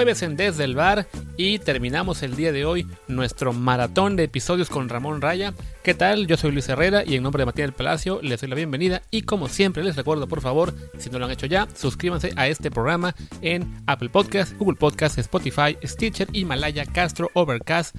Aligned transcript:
jueves 0.00 0.22
en 0.22 0.34
Desde 0.34 0.64
el 0.64 0.76
Bar 0.76 1.06
y 1.36 1.58
terminamos 1.58 2.22
el 2.22 2.34
día 2.34 2.52
de 2.52 2.64
hoy 2.64 2.86
nuestro 3.06 3.52
maratón 3.52 4.16
de 4.16 4.24
episodios 4.24 4.70
con 4.70 4.88
Ramón 4.88 5.20
Raya. 5.20 5.52
¿Qué 5.82 5.92
tal? 5.92 6.26
Yo 6.26 6.38
soy 6.38 6.52
Luis 6.52 6.70
Herrera 6.70 7.04
y 7.04 7.16
en 7.16 7.22
nombre 7.22 7.42
de 7.42 7.44
Matías 7.44 7.66
del 7.66 7.74
Palacio 7.74 8.18
les 8.22 8.40
doy 8.40 8.48
la 8.48 8.56
bienvenida 8.56 9.02
y 9.10 9.22
como 9.22 9.50
siempre 9.50 9.84
les 9.84 9.96
recuerdo 9.96 10.26
por 10.26 10.40
favor, 10.40 10.72
si 10.96 11.10
no 11.10 11.18
lo 11.18 11.26
han 11.26 11.32
hecho 11.32 11.44
ya, 11.44 11.68
suscríbanse 11.74 12.32
a 12.36 12.48
este 12.48 12.70
programa 12.70 13.14
en 13.42 13.70
Apple 13.86 14.08
Podcast, 14.08 14.56
Google 14.56 14.78
Podcast, 14.78 15.18
Spotify, 15.18 15.76
Stitcher, 15.84 16.28
Himalaya, 16.32 16.86
Castro, 16.86 17.30
Overcast, 17.34 17.94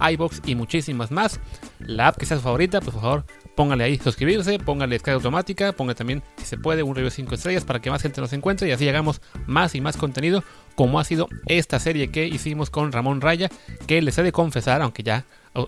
iBox 0.00 0.42
y 0.44 0.54
muchísimas 0.54 1.10
más. 1.10 1.40
La 1.78 2.08
app 2.08 2.18
que 2.18 2.26
sea 2.26 2.36
su 2.36 2.42
favorita, 2.42 2.82
pues, 2.82 2.92
por 2.92 3.02
favor, 3.02 3.24
póngale 3.58 3.82
ahí 3.82 3.98
suscribirse, 3.98 4.60
póngale 4.60 4.94
descarga 4.94 5.16
automática, 5.16 5.72
póngale 5.72 5.96
también, 5.96 6.22
si 6.36 6.44
se 6.44 6.56
puede, 6.56 6.84
un 6.84 6.94
review 6.94 7.10
5 7.10 7.34
estrellas 7.34 7.64
para 7.64 7.80
que 7.80 7.90
más 7.90 8.00
gente 8.00 8.20
nos 8.20 8.32
encuentre 8.32 8.68
y 8.68 8.70
así 8.70 8.84
llegamos 8.84 9.20
más 9.48 9.74
y 9.74 9.80
más 9.80 9.96
contenido, 9.96 10.44
como 10.76 11.00
ha 11.00 11.04
sido 11.04 11.26
esta 11.46 11.80
serie 11.80 12.12
que 12.12 12.24
hicimos 12.24 12.70
con 12.70 12.92
Ramón 12.92 13.20
Raya, 13.20 13.48
que 13.88 14.00
les 14.00 14.16
he 14.16 14.22
de 14.22 14.30
confesar, 14.30 14.80
aunque 14.80 15.02
ya 15.02 15.24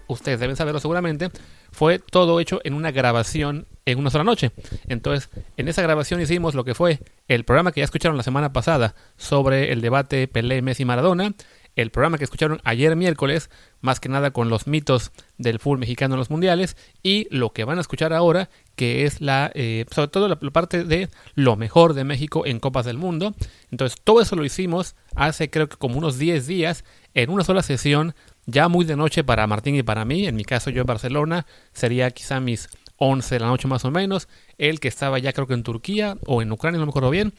ustedes 0.06 0.38
deben 0.38 0.54
saberlo 0.54 0.78
seguramente, 0.78 1.30
fue 1.72 1.98
todo 1.98 2.38
hecho 2.38 2.60
en 2.62 2.74
una 2.74 2.92
grabación 2.92 3.66
en 3.86 3.98
una 3.98 4.10
sola 4.10 4.22
noche. 4.22 4.52
Entonces, 4.86 5.28
en 5.56 5.66
esa 5.66 5.82
grabación 5.82 6.20
hicimos 6.20 6.54
lo 6.54 6.62
que 6.62 6.77
fue 6.77 7.00
el 7.27 7.44
programa 7.44 7.72
que 7.72 7.80
ya 7.80 7.86
escucharon 7.86 8.16
la 8.16 8.22
semana 8.22 8.52
pasada 8.52 8.94
sobre 9.16 9.72
el 9.72 9.80
debate 9.80 10.28
Pelé, 10.28 10.62
Messi, 10.62 10.84
Maradona, 10.84 11.34
el 11.76 11.90
programa 11.90 12.18
que 12.18 12.24
escucharon 12.24 12.60
ayer 12.64 12.94
miércoles, 12.96 13.50
más 13.80 14.00
que 14.00 14.08
nada 14.08 14.32
con 14.32 14.48
los 14.48 14.66
mitos 14.66 15.12
del 15.38 15.58
fútbol 15.58 15.78
mexicano 15.78 16.14
en 16.14 16.18
los 16.18 16.30
mundiales, 16.30 16.76
y 17.02 17.26
lo 17.30 17.52
que 17.52 17.64
van 17.64 17.78
a 17.78 17.80
escuchar 17.80 18.12
ahora, 18.12 18.50
que 18.76 19.04
es 19.04 19.20
la, 19.20 19.50
eh, 19.54 19.86
sobre 19.91 20.08
todo 20.08 20.28
la, 20.28 20.36
parte 20.36 20.84
de 20.84 21.08
lo 21.34 21.56
mejor 21.56 21.94
de 21.94 22.04
México 22.04 22.46
en 22.46 22.60
Copas 22.60 22.86
del 22.86 22.98
Mundo. 22.98 23.34
Entonces, 23.70 24.00
todo 24.02 24.20
eso 24.20 24.36
lo 24.36 24.44
hicimos 24.44 24.96
hace 25.14 25.50
creo 25.50 25.68
que 25.68 25.76
como 25.76 25.98
unos 25.98 26.18
10 26.18 26.46
días, 26.46 26.84
en 27.14 27.30
una 27.30 27.44
sola 27.44 27.62
sesión, 27.62 28.14
ya 28.46 28.68
muy 28.68 28.84
de 28.84 28.96
noche 28.96 29.24
para 29.24 29.46
Martín 29.46 29.76
y 29.76 29.82
para 29.82 30.04
mí. 30.04 30.26
En 30.26 30.36
mi 30.36 30.44
caso, 30.44 30.70
yo 30.70 30.80
en 30.82 30.86
Barcelona, 30.86 31.46
sería 31.72 32.10
quizá 32.10 32.41
mis 32.41 32.68
11 32.96 33.34
de 33.34 33.41
la 33.41 33.46
noche 33.46 33.68
más 33.68 33.84
o 33.84 33.91
menos. 33.91 34.28
Él 34.58 34.80
que 34.80 34.88
estaba 34.88 35.18
ya 35.18 35.32
creo 35.32 35.46
que 35.46 35.54
en 35.54 35.62
Turquía 35.62 36.16
o 36.26 36.42
en 36.42 36.52
Ucrania, 36.52 36.78
no 36.78 36.86
me 36.86 36.91
acuerdo 36.91 37.10
bien. 37.10 37.32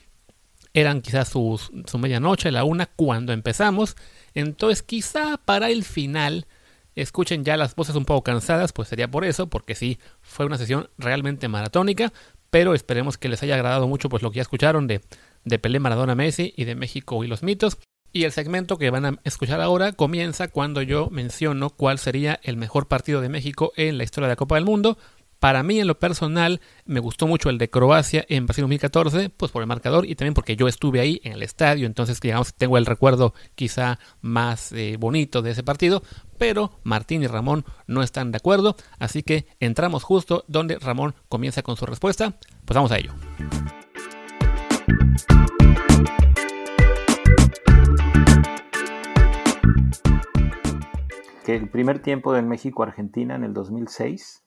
Eran 0.73 1.01
quizás 1.01 1.29
sus, 1.29 1.71
su 1.85 1.97
medianoche, 1.97 2.51
la 2.51 2.63
una, 2.63 2.85
cuando 2.85 3.33
empezamos. 3.33 3.95
Entonces 4.33 4.83
quizá 4.83 5.37
para 5.37 5.69
el 5.69 5.83
final 5.83 6.47
escuchen 6.95 7.43
ya 7.43 7.57
las 7.57 7.75
voces 7.75 7.95
un 7.95 8.05
poco 8.05 8.23
cansadas, 8.23 8.73
pues 8.73 8.87
sería 8.87 9.09
por 9.09 9.25
eso, 9.25 9.47
porque 9.47 9.75
sí, 9.75 9.99
fue 10.21 10.45
una 10.45 10.57
sesión 10.57 10.89
realmente 10.97 11.47
maratónica, 11.47 12.11
pero 12.49 12.73
esperemos 12.73 13.17
que 13.17 13.29
les 13.29 13.41
haya 13.43 13.55
agradado 13.55 13.87
mucho 13.87 14.09
pues 14.09 14.23
lo 14.23 14.31
que 14.31 14.37
ya 14.37 14.41
escucharon 14.41 14.87
de, 14.87 15.01
de 15.45 15.59
Pelé 15.59 15.79
Maradona 15.79 16.15
Messi 16.15 16.53
y 16.55 16.65
de 16.65 16.75
México 16.75 17.23
y 17.23 17.27
los 17.27 17.43
mitos. 17.43 17.77
Y 18.13 18.25
el 18.25 18.33
segmento 18.33 18.77
que 18.77 18.89
van 18.89 19.05
a 19.05 19.19
escuchar 19.23 19.61
ahora 19.61 19.93
comienza 19.93 20.49
cuando 20.49 20.81
yo 20.81 21.09
menciono 21.09 21.69
cuál 21.69 21.97
sería 21.97 22.41
el 22.43 22.57
mejor 22.57 22.89
partido 22.89 23.21
de 23.21 23.29
México 23.29 23.71
en 23.77 23.97
la 23.97 24.03
historia 24.03 24.27
de 24.27 24.33
la 24.33 24.37
Copa 24.37 24.55
del 24.55 24.65
Mundo, 24.65 24.97
para 25.41 25.63
mí, 25.63 25.79
en 25.79 25.87
lo 25.87 25.97
personal, 25.97 26.61
me 26.85 26.99
gustó 26.99 27.25
mucho 27.25 27.49
el 27.49 27.57
de 27.57 27.67
Croacia 27.67 28.23
en 28.29 28.45
Brasil 28.45 28.61
2014, 28.61 29.31
pues 29.31 29.51
por 29.51 29.63
el 29.63 29.67
marcador 29.67 30.05
y 30.05 30.13
también 30.13 30.35
porque 30.35 30.55
yo 30.55 30.67
estuve 30.67 30.99
ahí 30.99 31.19
en 31.23 31.33
el 31.33 31.41
estadio, 31.41 31.87
entonces, 31.87 32.21
digamos, 32.21 32.53
tengo 32.53 32.77
el 32.77 32.85
recuerdo 32.85 33.33
quizá 33.55 33.97
más 34.21 34.71
eh, 34.71 34.97
bonito 34.99 35.41
de 35.41 35.49
ese 35.49 35.63
partido, 35.63 36.03
pero 36.37 36.79
Martín 36.83 37.23
y 37.23 37.27
Ramón 37.27 37.65
no 37.87 38.03
están 38.03 38.31
de 38.31 38.37
acuerdo, 38.37 38.75
así 38.99 39.23
que 39.23 39.47
entramos 39.59 40.03
justo 40.03 40.45
donde 40.47 40.77
Ramón 40.77 41.15
comienza 41.27 41.63
con 41.63 41.75
su 41.75 41.87
respuesta. 41.87 42.37
Pues 42.63 42.75
vamos 42.75 42.91
a 42.91 42.99
ello. 42.99 43.11
Que 51.43 51.55
el 51.55 51.67
primer 51.67 51.97
tiempo 52.03 52.31
de 52.31 52.43
México-Argentina 52.43 53.33
en 53.33 53.43
el 53.43 53.53
2006 53.55 54.43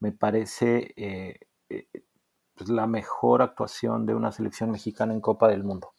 me 0.00 0.12
parece 0.12 0.92
eh, 0.96 1.38
eh, 1.68 1.86
pues, 2.54 2.70
la 2.70 2.86
mejor 2.86 3.42
actuación 3.42 4.06
de 4.06 4.14
una 4.14 4.32
selección 4.32 4.70
mexicana 4.70 5.12
en 5.12 5.20
Copa 5.20 5.48
del 5.48 5.64
Mundo. 5.64 5.92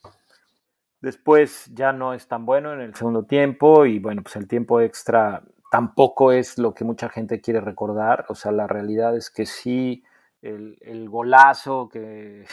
Después 1.02 1.70
ya 1.74 1.94
no 1.94 2.14
es 2.14 2.28
tan 2.28 2.46
bueno 2.46 2.74
en 2.74 2.82
el 2.82 2.96
segundo 2.96 3.24
tiempo 3.24 3.86
y 3.86 4.00
bueno, 4.00 4.24
pues 4.24 4.36
el 4.36 4.48
tiempo 4.48 4.82
extra 4.82 5.44
tampoco 5.72 6.32
es 6.32 6.58
lo 6.58 6.74
que 6.74 6.86
mucha 6.86 7.10
gente 7.10 7.40
quiere 7.42 7.62
recordar. 7.62 8.26
O 8.30 8.36
sea, 8.36 8.52
la 8.52 8.68
realidad 8.68 9.16
es 9.16 9.30
que 9.30 9.46
sí, 9.46 10.04
el, 10.42 11.10
golazo 11.10 11.90
que, 11.90 12.46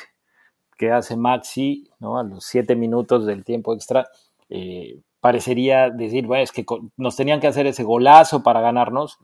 que, 0.76 0.93
hace 0.93 1.16
Maxi 1.16 1.88
¿no? 2.00 2.19
a 2.19 2.25
los 2.25 2.44
siete 2.44 2.76
minutos 2.76 3.25
del 3.25 3.44
tiempo 3.44 3.75
extra, 3.75 4.09
eh, 4.50 5.00
parecería 5.21 5.91
decir, 5.91 6.26
bueno, 6.26 6.43
es 6.43 6.53
que 6.53 6.66
nos 6.97 7.16
tenían 7.16 7.41
que 7.41 7.47
hacer 7.47 7.66
ese 7.66 7.82
golazo 7.82 8.43
para 8.43 8.61
ganarnos. 8.61 9.19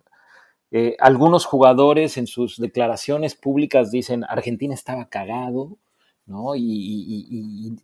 Eh, 0.72 0.96
algunos 1.00 1.46
jugadores 1.46 2.16
en 2.16 2.26
sus 2.26 2.58
declaraciones 2.58 3.34
públicas 3.34 3.90
dicen 3.90 4.24
Argentina 4.28 4.74
estaba 4.74 5.08
cagado, 5.08 5.78
¿no? 6.26 6.54
Y, 6.56 7.76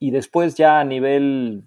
después 0.00 0.54
ya 0.54 0.80
a 0.80 0.84
nivel 0.84 1.64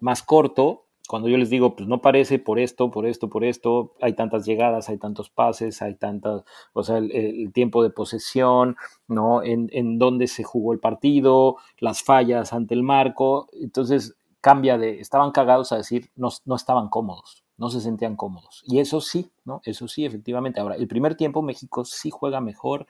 más 0.00 0.22
corto, 0.22 0.86
cuando 1.08 1.28
yo 1.28 1.36
les 1.36 1.50
digo, 1.50 1.76
pues 1.76 1.88
no 1.88 2.00
parece 2.00 2.38
por 2.38 2.58
esto, 2.58 2.90
por 2.90 3.06
esto, 3.06 3.28
por 3.28 3.44
esto, 3.44 3.94
hay 4.00 4.14
tantas 4.14 4.46
llegadas, 4.46 4.88
hay 4.88 4.98
tantos 4.98 5.28
pases, 5.30 5.82
hay 5.82 5.94
tantas, 5.94 6.42
o 6.72 6.82
sea, 6.82 6.98
el, 6.98 7.52
tiempo 7.52 7.82
de 7.82 7.90
posesión, 7.90 8.76
¿no? 9.08 9.42
En, 9.42 9.68
en 9.72 9.98
dónde 9.98 10.26
se 10.26 10.42
jugó 10.42 10.72
el 10.72 10.80
partido, 10.80 11.56
las 11.78 12.02
fallas 12.02 12.52
ante 12.52 12.74
el 12.74 12.82
marco, 12.82 13.48
entonces 13.52 14.16
cambia 14.40 14.78
de, 14.78 15.00
estaban 15.00 15.32
cagados 15.32 15.72
a 15.72 15.76
decir, 15.76 16.10
no, 16.16 16.28
no 16.44 16.56
estaban 16.56 16.88
cómodos, 16.88 17.41
no 17.56 17.70
se 17.70 17.80
sentían 17.80 18.16
cómodos. 18.16 18.62
Y 18.66 18.80
eso 18.80 19.00
sí, 19.00 19.30
¿no? 19.44 19.60
Eso 19.64 19.88
sí, 19.88 20.04
efectivamente. 20.04 20.60
Ahora, 20.60 20.76
el 20.76 20.88
primer 20.88 21.14
tiempo 21.16 21.42
México 21.42 21.84
sí 21.84 22.10
juega 22.10 22.40
mejor 22.40 22.86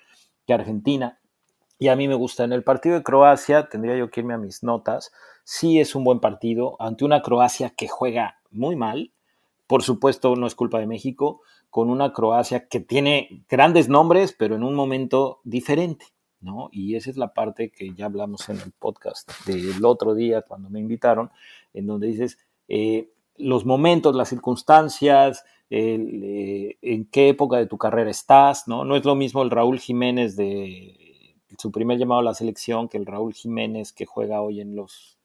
que 0.47 0.55
Argentina. 0.55 1.19
Y 1.79 1.89
a 1.89 1.97
mí 1.97 2.09
me 2.09 2.15
gusta. 2.15 2.45
En 2.45 2.53
el 2.53 2.63
partido 2.63 2.95
de 2.95 3.03
Croacia, 3.03 3.69
tendría 3.69 3.97
yo 3.97 4.11
que 4.11 4.21
irme 4.21 4.35
a 4.35 4.39
mis 4.39 4.63
notas, 4.63 5.13
sí 5.45 5.81
es 5.81 5.95
un 5.95 6.05
buen 6.05 6.21
partido 6.21 6.77
ante 6.81 7.05
una 7.05 7.23
Croacia 7.23 7.71
que 7.71 7.89
juega 7.89 8.39
muy 8.51 8.77
mal. 8.77 9.13
Por 9.67 9.83
supuesto, 9.83 10.37
no 10.37 10.47
es 10.47 10.55
culpa 10.55 10.79
de 10.79 10.87
México, 10.87 11.41
con 11.71 11.91
una 11.91 12.13
Croacia 12.13 12.69
que 12.69 12.81
tiene 12.81 13.45
grandes 13.49 13.89
nombres, 13.89 14.35
pero 14.39 14.55
en 14.55 14.63
un 14.63 14.75
momento 14.75 15.41
diferente. 15.45 16.07
¿no? 16.43 16.69
Y 16.73 16.97
esa 16.97 17.11
es 17.11 17.17
la 17.17 17.33
parte 17.33 17.71
que 17.71 17.95
ya 17.95 18.07
hablamos 18.07 18.49
en 18.49 18.59
el 18.59 18.73
podcast 18.73 19.31
del 19.47 19.85
otro 19.85 20.15
día 20.15 20.43
cuando 20.43 20.69
me 20.69 20.81
invitaron, 20.81 21.31
en 21.73 21.87
donde 21.87 22.09
dices, 22.09 22.39
eh, 22.69 23.12
los 23.37 23.65
momentos, 23.65 24.15
las 24.15 24.29
circunstancias, 24.29 25.45
eh, 25.71 26.77
en 26.83 27.07
qué 27.07 27.31
época 27.31 27.57
de 27.57 27.67
tu 27.67 27.79
carrera 27.79 28.11
estás, 28.11 28.69
¿no? 28.69 28.85
No 28.85 28.95
es 28.97 29.05
lo 29.05 29.15
mismo 29.15 29.43
el 29.43 29.51
Raúl 29.51 29.81
Jiménez 29.81 30.37
de 30.37 31.37
su 31.59 31.71
primer 31.71 31.99
llamado 31.99 32.21
a 32.21 32.25
la 32.25 32.35
selección 32.35 32.89
que 32.89 32.99
el 32.99 33.07
Raúl 33.07 33.35
Jiménez 33.35 33.93
que 33.93 34.07
juega 34.07 34.43
hoy 34.43 34.61
en 34.61 34.77
los, 34.77 35.19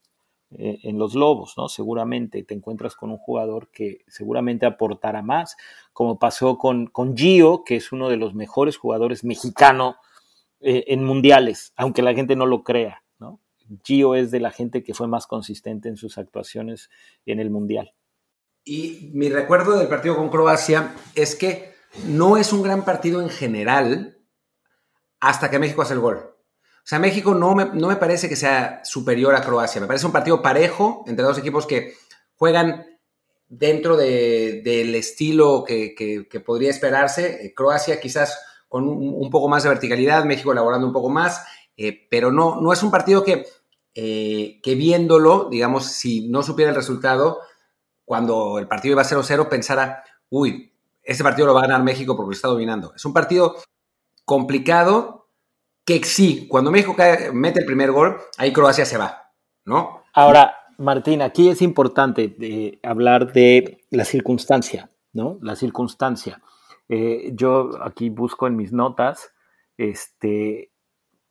eh, 0.52 0.80
en 0.84 0.98
los 0.98 1.16
Lobos, 1.16 1.56
¿no? 1.58 1.68
Seguramente 1.68 2.44
te 2.44 2.54
encuentras 2.54 2.96
con 2.96 3.12
un 3.12 3.18
jugador 3.18 3.70
que 3.70 4.06
seguramente 4.08 4.66
aportará 4.66 5.22
más, 5.22 5.58
como 5.92 6.20
pasó 6.20 6.58
con, 6.58 6.88
con 6.88 7.18
Gio, 7.18 7.64
que 7.66 7.76
es 7.76 7.92
uno 7.92 8.08
de 8.10 8.18
los 8.18 8.34
mejores 8.34 8.78
jugadores 8.78 9.26
mexicanos 9.26 9.96
eh, 10.62 10.86
en 10.88 11.04
mundiales, 11.04 11.74
aunque 11.76 12.02
la 12.02 12.14
gente 12.14 12.36
no 12.36 12.46
lo 12.46 12.64
crea. 12.64 13.04
Gio 13.84 14.16
es 14.16 14.32
de 14.32 14.40
la 14.40 14.52
gente 14.52 14.84
que 14.84 14.94
fue 14.94 15.08
más 15.08 15.28
consistente 15.28 15.90
en 15.90 15.98
sus 15.98 16.18
actuaciones 16.18 16.90
en 17.26 17.40
el 17.40 17.50
mundial. 17.50 17.94
Y 18.64 19.12
mi 19.14 19.30
recuerdo 19.30 19.78
del 19.78 19.88
partido 19.88 20.16
con 20.16 20.30
Croacia 20.30 20.94
es 21.16 21.36
que 21.36 21.74
no 22.06 22.38
es 22.38 22.52
un 22.52 22.64
gran 22.64 22.84
partido 22.84 23.22
en 23.22 23.30
general 23.30 24.18
hasta 25.20 25.50
que 25.50 25.60
México 25.60 25.82
hace 25.82 25.94
el 25.94 26.00
gol. 26.00 26.18
O 26.18 26.90
sea, 26.90 27.00
México 27.00 27.34
no 27.34 27.56
me, 27.56 27.66
no 27.66 27.88
me 27.88 27.96
parece 27.96 28.30
que 28.30 28.36
sea 28.36 28.82
superior 28.84 29.36
a 29.36 29.42
Croacia. 29.42 29.82
Me 29.82 29.88
parece 29.88 30.06
un 30.06 30.12
partido 30.12 30.42
parejo 30.42 31.04
entre 31.08 31.26
dos 31.26 31.38
equipos 31.38 31.66
que 31.66 31.94
juegan 32.36 32.86
dentro 33.50 33.96
del 33.96 34.96
estilo 34.96 35.64
que, 35.66 36.44
podría 36.46 36.70
esperarse. 36.70 37.54
Croacia 37.56 38.00
quizás 38.00 38.40
con 38.68 38.88
un, 38.88 39.30
poco 39.30 39.48
más 39.48 39.64
de 39.64 39.70
verticalidad, 39.70 40.26
México 40.26 40.52
elaborando 40.52 40.88
un 40.88 40.94
poco 40.94 41.10
más, 41.10 41.46
eh, 41.78 42.08
pero 42.10 42.32
no, 42.32 42.60
no 42.62 42.74
es 42.74 42.84
un 42.84 42.92
partido 42.92 43.24
que, 43.24 43.46
eh, 43.96 44.60
que 44.62 44.76
viéndolo, 44.76 45.50
digamos, 45.50 45.86
si 45.86 46.30
no 46.30 46.44
supiera 46.44 46.70
el 46.70 46.76
resultado, 46.76 47.40
cuando 48.06 48.60
el 48.60 48.68
partido 48.68 48.94
iba 48.94 49.04
0-0 49.04 49.50
pensara, 49.50 50.04
uy, 50.30 50.72
este 51.04 51.24
partido 51.24 51.48
lo 51.48 51.54
va 51.54 51.62
a 51.62 51.68
ganar 51.68 51.84
México 51.84 52.16
porque 52.16 52.30
lo 52.30 52.34
está 52.34 52.48
dominando. 52.48 52.94
Es 52.96 53.06
un 53.06 53.14
partido 53.14 53.56
complicado 54.26 55.30
que 55.86 56.04
sí, 56.04 56.48
cuando 56.50 56.70
México 56.70 56.96
mete 57.34 57.62
el 57.62 57.66
primer 57.66 57.92
gol, 57.92 58.18
ahí 58.38 58.52
Croacia 58.52 58.86
se 58.86 58.98
va, 58.98 59.32
¿no? 59.64 60.04
Ahora, 60.14 60.56
Martín, 60.78 61.22
aquí 61.22 61.50
es 61.50 61.62
importante 61.62 62.36
eh, 62.40 62.80
hablar 62.84 63.32
de 63.32 63.86
la 63.90 64.04
circunstancia, 64.04 64.92
¿no? 65.14 65.40
La 65.42 65.56
circunstancia. 65.56 66.42
Eh, 66.90 67.32
yo 67.34 67.72
aquí 67.82 68.10
busco 68.10 68.48
en 68.48 68.56
mis 68.56 68.74
notas, 68.74 69.32
este, 69.78 70.72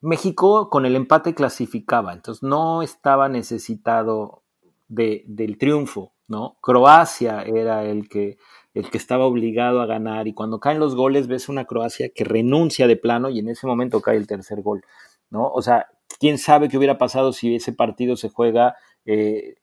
México 0.00 0.68
con 0.70 0.86
el 0.86 0.96
empate 0.96 1.34
clasificaba, 1.34 2.12
entonces 2.12 2.42
no 2.42 2.82
estaba 2.82 3.28
necesitado 3.28 4.42
del 4.88 5.58
triunfo, 5.58 6.12
¿no? 6.28 6.56
Croacia 6.60 7.42
era 7.42 7.84
el 7.84 8.08
que, 8.08 8.38
el 8.74 8.90
que 8.90 8.98
estaba 8.98 9.24
obligado 9.24 9.80
a 9.80 9.86
ganar 9.86 10.28
y 10.28 10.34
cuando 10.34 10.60
caen 10.60 10.78
los 10.78 10.94
goles 10.94 11.26
ves 11.26 11.48
una 11.48 11.64
Croacia 11.64 12.10
que 12.14 12.24
renuncia 12.24 12.86
de 12.86 12.96
plano 12.96 13.30
y 13.30 13.38
en 13.38 13.48
ese 13.48 13.66
momento 13.66 14.00
cae 14.00 14.16
el 14.16 14.26
tercer 14.26 14.62
gol, 14.62 14.84
¿no? 15.30 15.48
O 15.48 15.62
sea, 15.62 15.86
quién 16.18 16.38
sabe 16.38 16.68
qué 16.68 16.78
hubiera 16.78 16.98
pasado 16.98 17.32
si 17.32 17.54
ese 17.54 17.72
partido 17.72 18.16
se 18.16 18.28
juega, 18.28 18.76
eh, 19.04 19.56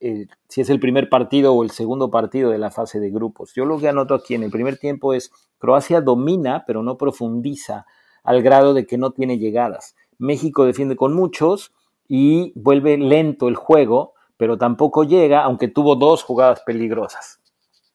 si 0.50 0.62
es 0.62 0.69
el 0.69 0.79
primer 0.79 1.09
partido 1.09 1.53
o 1.53 1.63
el 1.63 1.71
segundo 1.71 2.09
partido 2.09 2.50
de 2.51 2.57
la 2.57 2.71
fase 2.71 3.00
de 3.00 3.12
grupos. 3.12 3.53
Yo 3.53 3.65
lo 3.65 3.79
que 3.79 3.88
anoto 3.88 4.15
aquí 4.15 4.36
en 4.36 4.44
el 4.44 4.51
primer 4.51 4.77
tiempo 4.77 5.13
es 5.13 5.31
Croacia 5.57 6.01
domina, 6.01 6.63
pero 6.65 6.83
no 6.83 6.97
profundiza 6.97 7.86
al 8.24 8.41
grado 8.41 8.74
de 8.74 8.86
que 8.86 8.97
no 8.97 9.12
tiene 9.12 9.38
llegadas. 9.38 9.95
México 10.23 10.65
defiende 10.65 10.95
con 10.95 11.13
muchos 11.13 11.73
y 12.07 12.53
vuelve 12.55 12.97
lento 12.97 13.47
el 13.47 13.55
juego, 13.55 14.13
pero 14.37 14.57
tampoco 14.57 15.03
llega, 15.03 15.43
aunque 15.43 15.67
tuvo 15.67 15.95
dos 15.95 16.23
jugadas 16.23 16.61
peligrosas. 16.65 17.41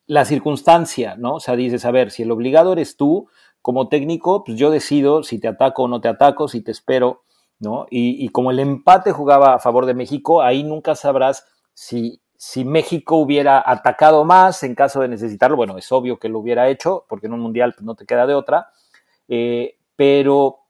La 0.07 0.25
circunstancia, 0.25 1.17
¿no? 1.17 1.35
O 1.35 1.41
sea, 1.41 1.57
dices, 1.57 1.85
a 1.85 1.91
ver, 1.91 2.11
si 2.11 2.23
el 2.23 2.31
obligado 2.31 2.73
eres 2.73 2.97
tú, 2.97 3.29
como 3.63 3.89
técnico, 3.89 4.45
pues 4.45 4.59
yo 4.59 4.71
decido 4.71 5.23
si 5.23 5.39
te 5.39 5.49
ataco 5.49 5.85
o 5.85 5.89
no 5.89 6.01
te 6.01 6.09
ataco, 6.09 6.49
si 6.49 6.61
te 6.63 6.71
espero, 6.71 7.23
¿no? 7.59 7.87
Y, 7.91 8.29
como 8.29 8.51
el 8.51 8.61
empate 8.61 9.13
jugaba 9.13 9.55
a 9.55 9.59
favor 9.59 9.87
de 9.87 9.95
México, 9.95 10.43
ahí 10.43 10.63
nunca 10.63 10.95
sabrás 10.95 11.47
si, 11.75 12.21
si 12.37 12.65
México 12.65 13.17
hubiera 13.17 13.63
atacado 13.65 14.25
más 14.25 14.63
en 14.63 14.75
caso 14.75 15.01
de 15.01 15.09
necesitarlo. 15.09 15.57
Bueno, 15.57 15.77
es 15.77 15.91
obvio 15.93 16.19
que 16.19 16.29
lo 16.29 16.39
hubiera 16.39 16.69
hecho, 16.69 17.05
porque 17.09 17.27
en 17.27 17.33
un 17.33 17.41
mundial 17.41 17.75
pues, 17.75 17.85
no 17.85 17.95
te 17.95 18.07
queda 18.07 18.27
de 18.27 18.35
otra, 18.35 18.69
eh, 19.29 19.77
pero 19.97 20.61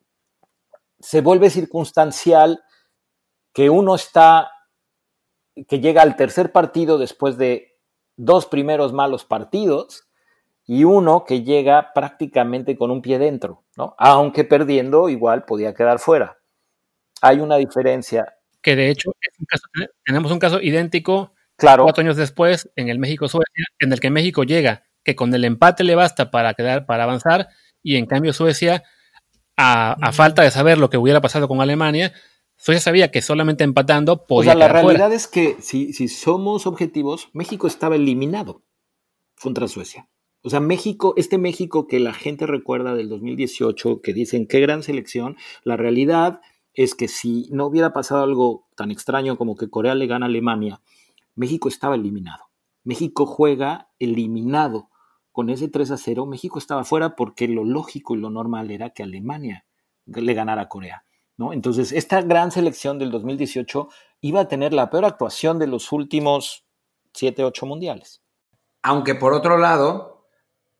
se 1.00 1.20
vuelve 1.20 1.50
circunstancial 1.50 2.62
que 3.52 3.70
uno 3.70 3.94
está, 3.94 4.50
que 5.66 5.80
llega 5.80 6.02
al 6.02 6.16
tercer 6.16 6.52
partido 6.52 6.98
después 6.98 7.36
de 7.38 7.78
dos 8.16 8.46
primeros 8.46 8.92
malos 8.92 9.24
partidos 9.24 10.08
y 10.66 10.84
uno 10.84 11.24
que 11.24 11.42
llega 11.42 11.92
prácticamente 11.94 12.76
con 12.76 12.90
un 12.90 13.00
pie 13.00 13.18
dentro, 13.18 13.64
¿no? 13.76 13.94
Aunque 13.98 14.44
perdiendo 14.44 15.08
igual 15.08 15.44
podía 15.44 15.72
quedar 15.72 15.98
fuera. 15.98 16.38
Hay 17.22 17.40
una 17.40 17.56
diferencia. 17.56 18.36
Que 18.60 18.76
de 18.76 18.90
hecho 18.90 19.12
tenemos 20.04 20.30
un 20.30 20.38
caso 20.38 20.60
idéntico 20.60 21.32
claro. 21.56 21.84
cuatro 21.84 22.02
años 22.02 22.16
después 22.16 22.70
en 22.76 22.88
el 22.88 22.98
México-Suecia, 22.98 23.64
en 23.78 23.92
el 23.92 24.00
que 24.00 24.10
México 24.10 24.44
llega, 24.44 24.84
que 25.04 25.16
con 25.16 25.32
el 25.32 25.44
empate 25.44 25.84
le 25.84 25.94
basta 25.94 26.30
para 26.30 26.54
quedar, 26.54 26.84
para 26.86 27.04
avanzar, 27.04 27.48
y 27.82 27.96
en 27.96 28.06
cambio 28.06 28.32
Suecia, 28.32 28.82
a, 29.58 29.92
a 29.92 30.12
falta 30.12 30.42
de 30.42 30.50
saber 30.50 30.78
lo 30.78 30.88
que 30.88 30.96
hubiera 30.96 31.20
pasado 31.20 31.48
con 31.48 31.60
Alemania, 31.60 32.14
Suecia 32.56 32.80
sabía 32.80 33.10
que 33.10 33.22
solamente 33.22 33.62
empatando 33.64 34.26
podía. 34.26 34.52
O 34.52 34.56
sea, 34.56 34.68
la 34.68 34.68
realidad 34.68 35.12
es 35.12 35.28
que 35.28 35.56
si, 35.60 35.92
si 35.92 36.08
somos 36.08 36.66
objetivos, 36.66 37.28
México 37.32 37.66
estaba 37.66 37.94
eliminado 37.94 38.62
contra 39.40 39.68
Suecia. 39.68 40.08
O 40.42 40.50
sea, 40.50 40.60
México, 40.60 41.14
este 41.16 41.38
México 41.38 41.86
que 41.86 42.00
la 42.00 42.12
gente 42.12 42.46
recuerda 42.46 42.94
del 42.94 43.08
2018, 43.08 44.00
que 44.00 44.12
dicen 44.12 44.46
qué 44.46 44.60
gran 44.60 44.82
selección, 44.82 45.36
la 45.62 45.76
realidad 45.76 46.40
es 46.74 46.94
que 46.94 47.06
si 47.08 47.48
no 47.50 47.66
hubiera 47.66 47.92
pasado 47.92 48.22
algo 48.22 48.66
tan 48.76 48.90
extraño 48.90 49.36
como 49.36 49.56
que 49.56 49.70
Corea 49.70 49.94
le 49.94 50.06
gana 50.06 50.26
a 50.26 50.28
Alemania, 50.28 50.80
México 51.36 51.68
estaba 51.68 51.94
eliminado. 51.94 52.44
México 52.82 53.26
juega 53.26 53.88
eliminado. 53.98 54.88
Con 55.38 55.50
ese 55.50 55.68
3 55.68 55.92
a 55.92 55.96
0, 55.96 56.26
México 56.26 56.58
estaba 56.58 56.82
fuera 56.82 57.14
porque 57.14 57.46
lo 57.46 57.62
lógico 57.62 58.16
y 58.16 58.18
lo 58.18 58.28
normal 58.28 58.72
era 58.72 58.90
que 58.90 59.04
Alemania 59.04 59.64
le 60.04 60.34
ganara 60.34 60.62
a 60.62 60.68
Corea. 60.68 61.04
Entonces, 61.52 61.92
esta 61.92 62.22
gran 62.22 62.50
selección 62.50 62.98
del 62.98 63.12
2018 63.12 63.88
iba 64.20 64.40
a 64.40 64.48
tener 64.48 64.72
la 64.72 64.90
peor 64.90 65.04
actuación 65.04 65.60
de 65.60 65.68
los 65.68 65.92
últimos 65.92 66.66
7, 67.12 67.44
8 67.44 67.66
mundiales. 67.66 68.20
Aunque 68.82 69.14
por 69.14 69.32
otro 69.32 69.58
lado, 69.58 70.26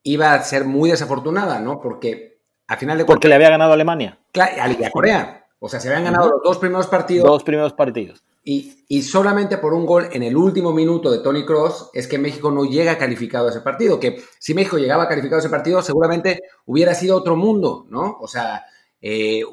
iba 0.03 0.33
a 0.33 0.43
ser 0.43 0.65
muy 0.65 0.89
desafortunada, 0.89 1.61
¿no? 1.61 1.79
Porque 1.79 2.41
al 2.67 2.77
final 2.77 2.97
de 2.97 3.05
Porque 3.05 3.29
le 3.29 3.35
había 3.35 3.51
ganado 3.51 3.71
a 3.71 3.75
Alemania. 3.75 4.19
Claro, 4.33 4.61
a 4.61 4.89
Corea. 4.89 5.47
O 5.59 5.69
sea, 5.69 5.79
se 5.79 5.87
habían 5.87 6.03
ganado 6.03 6.31
los 6.31 6.43
dos 6.43 6.57
primeros 6.57 6.87
partidos. 6.87 7.25
Dos 7.25 7.45
primeros 7.45 7.71
partidos. 7.71 8.25
Y, 8.41 8.85
y, 8.87 9.01
solamente 9.01 9.57
por 9.57 9.73
un 9.73 9.85
gol 9.85 10.09
en 10.11 10.23
el 10.23 10.35
último 10.35 10.71
minuto 10.71 11.11
de 11.11 11.19
Tony 11.19 11.45
Cross 11.45 11.91
es 11.93 12.07
que 12.07 12.17
México 12.17 12.49
no 12.49 12.63
llega 12.63 12.97
calificado 12.97 13.47
a 13.47 13.51
ese 13.51 13.61
partido. 13.61 13.99
Que 13.99 14.23
si 14.39 14.53
México 14.53 14.77
llegaba 14.77 15.07
calificado 15.07 15.37
a 15.37 15.39
ese 15.39 15.49
partido, 15.49 15.81
seguramente 15.81 16.41
hubiera 16.65 16.95
sido 16.95 17.17
otro 17.17 17.35
mundo, 17.35 17.85
¿no? 17.89 18.17
O 18.19 18.27
sea, 18.27 18.65
eh, 19.01 19.43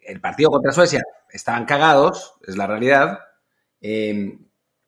el 0.00 0.20
partido 0.20 0.50
contra 0.50 0.72
Suecia 0.72 1.02
estaban 1.32 1.64
cagados, 1.64 2.34
es 2.46 2.56
la 2.56 2.66
realidad, 2.66 3.20
eh, 3.80 4.38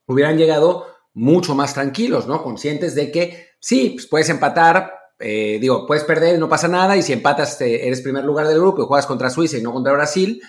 hubieran 0.05 0.37
llegado 0.37 0.87
mucho 1.13 1.55
más 1.55 1.73
tranquilos, 1.73 2.27
¿no? 2.27 2.43
Conscientes 2.43 2.95
de 2.95 3.11
que 3.11 3.47
sí, 3.59 3.91
pues 3.91 4.07
puedes 4.07 4.29
empatar, 4.29 4.93
eh, 5.19 5.57
digo, 5.61 5.85
puedes 5.87 6.03
perder, 6.03 6.37
no 6.39 6.49
pasa 6.49 6.67
nada, 6.67 6.97
y 6.97 7.01
si 7.01 7.13
empatas 7.13 7.59
eres 7.61 8.01
primer 8.01 8.25
lugar 8.25 8.47
del 8.47 8.59
grupo 8.59 8.81
y 8.81 8.85
juegas 8.85 9.05
contra 9.05 9.29
Suiza 9.29 9.57
y 9.57 9.61
no 9.61 9.71
contra 9.71 9.93
Brasil, 9.93 10.41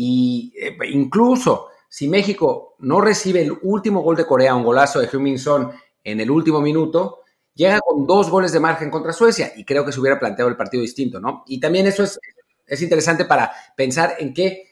y 0.00 0.54
incluso 0.92 1.70
si 1.88 2.06
México 2.06 2.76
no 2.78 3.00
recibe 3.00 3.42
el 3.42 3.52
último 3.62 4.00
gol 4.00 4.14
de 4.14 4.26
Corea, 4.26 4.54
un 4.54 4.62
golazo 4.62 5.00
de 5.00 5.08
Heung-Min 5.08 5.72
en 6.04 6.20
el 6.20 6.30
último 6.30 6.60
minuto, 6.60 7.22
llega 7.52 7.80
con 7.80 8.06
dos 8.06 8.30
goles 8.30 8.52
de 8.52 8.60
margen 8.60 8.90
contra 8.90 9.12
Suecia 9.12 9.52
y 9.56 9.64
creo 9.64 9.84
que 9.84 9.90
se 9.90 9.98
hubiera 9.98 10.20
planteado 10.20 10.48
el 10.48 10.56
partido 10.56 10.82
distinto, 10.82 11.18
¿no? 11.18 11.42
Y 11.48 11.58
también 11.58 11.88
eso 11.88 12.04
es, 12.04 12.20
es 12.64 12.80
interesante 12.80 13.24
para 13.24 13.50
pensar 13.76 14.14
en 14.20 14.32
qué, 14.32 14.68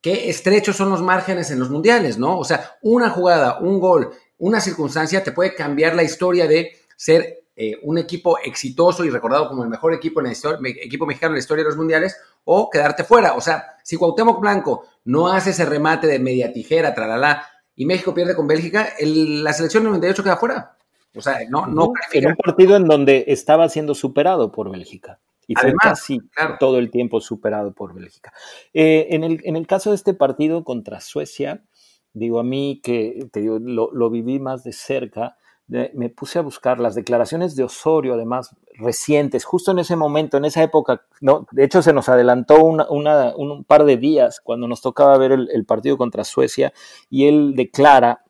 qué 0.00 0.30
estrechos 0.30 0.76
son 0.76 0.90
los 0.90 1.02
márgenes 1.02 1.50
en 1.50 1.58
los 1.58 1.70
mundiales, 1.70 2.16
¿no? 2.16 2.38
O 2.38 2.44
sea, 2.44 2.78
una 2.80 3.10
jugada, 3.10 3.58
un 3.58 3.80
gol, 3.80 4.12
una 4.38 4.60
circunstancia 4.60 5.24
te 5.24 5.32
puede 5.32 5.56
cambiar 5.56 5.96
la 5.96 6.04
historia 6.04 6.46
de 6.46 6.70
ser 6.96 7.37
eh, 7.60 7.76
un 7.82 7.98
equipo 7.98 8.38
exitoso 8.38 9.04
y 9.04 9.10
recordado 9.10 9.48
como 9.48 9.64
el 9.64 9.68
mejor 9.68 9.92
equipo, 9.92 10.20
en 10.20 10.26
la 10.26 10.32
historia, 10.32 10.60
equipo 10.80 11.06
mexicano 11.06 11.32
en 11.32 11.38
la 11.38 11.40
historia 11.40 11.64
de 11.64 11.70
los 11.70 11.76
mundiales 11.76 12.16
o 12.44 12.70
quedarte 12.70 13.02
fuera. 13.02 13.32
O 13.32 13.40
sea, 13.40 13.74
si 13.82 13.96
Cuauhtémoc 13.96 14.40
Blanco 14.40 14.84
no 15.06 15.26
hace 15.26 15.50
ese 15.50 15.64
remate 15.64 16.06
de 16.06 16.20
media 16.20 16.52
tijera, 16.52 16.94
tralala, 16.94 17.44
y 17.74 17.84
México 17.84 18.14
pierde 18.14 18.36
con 18.36 18.46
Bélgica, 18.46 18.90
la 19.00 19.52
selección 19.52 19.82
98 19.82 20.22
queda 20.22 20.36
fuera. 20.36 20.76
O 21.16 21.20
sea, 21.20 21.40
no, 21.50 21.66
no 21.66 21.92
En 22.12 22.28
un 22.28 22.36
partido 22.36 22.76
en 22.76 22.86
donde 22.86 23.24
estaba 23.26 23.68
siendo 23.68 23.96
superado 23.96 24.52
por 24.52 24.70
Bélgica. 24.70 25.18
Y 25.48 25.56
fue 25.56 25.74
casi 25.82 26.20
todo 26.60 26.78
el 26.78 26.92
tiempo 26.92 27.20
superado 27.20 27.72
por 27.72 27.92
Bélgica. 27.92 28.32
Eh, 28.72 29.08
en, 29.10 29.24
el, 29.24 29.40
en, 29.42 29.56
el, 29.56 29.66
caso 29.66 29.90
de 29.90 29.96
este 29.96 30.14
partido 30.14 30.62
contra 30.62 31.00
Suecia, 31.00 31.64
digo 32.12 32.38
a 32.38 32.44
mí 32.44 32.80
que 32.84 33.26
te 33.32 33.40
digo, 33.40 33.58
lo, 33.58 33.90
lo, 33.92 34.10
viví 34.10 34.38
más 34.38 34.62
de 34.62 34.72
cerca, 34.72 35.36
me 35.68 36.08
puse 36.08 36.38
a 36.38 36.42
buscar 36.42 36.80
las 36.80 36.94
declaraciones 36.94 37.54
de 37.54 37.64
Osorio, 37.64 38.14
además 38.14 38.56
recientes, 38.74 39.44
justo 39.44 39.72
en 39.72 39.78
ese 39.78 39.96
momento, 39.96 40.38
en 40.38 40.46
esa 40.46 40.62
época, 40.62 41.02
¿no? 41.20 41.46
de 41.50 41.64
hecho 41.64 41.82
se 41.82 41.92
nos 41.92 42.08
adelantó 42.08 42.64
una, 42.64 42.86
un 42.88 43.64
par 43.64 43.84
de 43.84 43.98
días 43.98 44.40
cuando 44.42 44.66
nos 44.66 44.80
tocaba 44.80 45.18
ver 45.18 45.32
el, 45.32 45.48
el, 45.52 45.66
partido 45.66 45.98
contra 45.98 46.24
Suecia 46.24 46.72
y 47.10 47.26
él 47.26 47.54
declara 47.54 48.24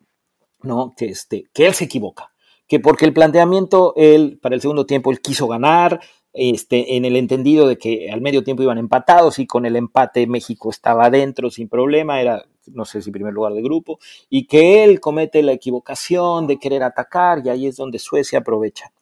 ¿no? 0.62 0.95
que, 0.97 1.07
este, 1.07 1.45
que 1.52 1.66
él 1.66 1.75
se 1.75 1.85
equivoca, 1.85 2.33
que 2.66 2.80
porque 2.80 3.04
el 3.04 3.12
planteamiento, 3.12 3.92
él, 3.97 4.40
para 4.42 4.57
el 4.57 4.61
segundo 4.61 4.85
tiempo, 4.85 5.12
él 5.12 5.21
quiso 5.21 5.47
ganar, 5.47 6.00
este, 6.33 6.97
en 6.97 7.04
el 7.04 7.16
entendido 7.16 7.66
de 7.66 7.78
que 7.78 8.11
al 8.11 8.21
medio 8.21 8.45
tiempo 8.45 8.62
iban 8.62 8.78
empatados 8.78 9.38
y 9.38 9.47
con 9.47 9.64
el 9.64 9.76
empate 9.76 10.26
México 10.26 10.71
estaba 10.71 11.07
adentro 11.07 11.50
sin 11.50 11.68
problema, 11.68 12.21
era, 12.21 12.45
no 12.72 12.84
sé 12.84 13.02
si 13.02 13.10
primer 13.10 13.32
lugar 13.32 13.52
de 13.52 13.62
grupo, 13.62 13.98
y 14.28 14.46
que 14.46 14.84
él 14.84 15.00
comete 15.00 15.42
la 15.42 15.52
equivocación 15.52 16.46
de 16.46 16.58
querer 16.58 16.82
atacar 16.82 17.42
y 17.44 17.48
ahí 17.48 17.66
es 17.66 17.76
donde 17.76 17.98
Suecia 17.98 18.40
aprovecha. 18.40 18.92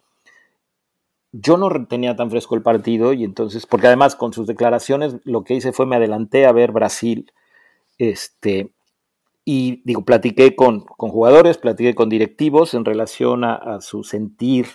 Yo 1.32 1.56
no 1.56 1.68
tenía 1.86 2.16
tan 2.16 2.30
fresco 2.30 2.54
el 2.54 2.62
partido 2.62 3.12
y 3.12 3.24
entonces, 3.24 3.66
porque 3.66 3.88
además 3.88 4.16
con 4.16 4.32
sus 4.32 4.46
declaraciones 4.46 5.16
lo 5.24 5.44
que 5.44 5.54
hice 5.54 5.72
fue 5.72 5.86
me 5.86 5.96
adelanté 5.96 6.46
a 6.46 6.52
ver 6.52 6.72
Brasil, 6.72 7.30
este, 7.98 8.72
y 9.48 9.80
digo, 9.84 10.04
platiqué 10.04 10.56
con, 10.56 10.80
jugadores, 10.80 11.56
platiqué 11.56 11.94
con 11.94 12.08
directivos 12.08 12.74
en 12.74 12.84
relación 12.84 13.44
a, 13.44 13.80
su 13.80 14.02
sentir 14.02 14.66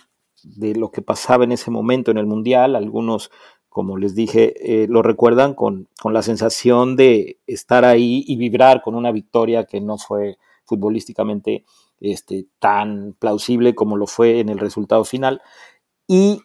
de 0.42 0.74
lo 0.74 0.90
que 0.90 1.02
pasaba 1.02 1.44
en 1.44 1.52
ese 1.52 1.70
momento 1.70 2.10
en 2.10 2.16
el 2.16 2.26
Mundial. 2.26 2.74
Algunos, 2.74 3.30
como 3.72 3.96
les 3.96 4.14
dije, 4.14 4.82
eh, 4.82 4.86
lo 4.86 5.00
recuerdan 5.00 5.54
con, 5.54 5.88
la 6.04 6.22
sensación 6.22 6.94
de 6.94 7.40
estar 7.46 7.86
ahí 7.86 8.22
y 8.26 8.36
vibrar 8.36 8.82
con 8.82 8.94
una 8.94 9.10
victoria 9.12 9.64
que 9.64 9.80
no 9.80 9.96
fue 9.96 10.36
futbolísticamente 10.66 11.64
este, 11.98 12.48
tan 12.58 13.16
plausible 13.18 13.74
como 13.74 13.96
lo 13.96 14.06
fue 14.06 14.40
en 14.40 14.50
el 14.50 14.58
resultado 14.58 15.04
final. 15.04 15.40
Y 16.06 16.42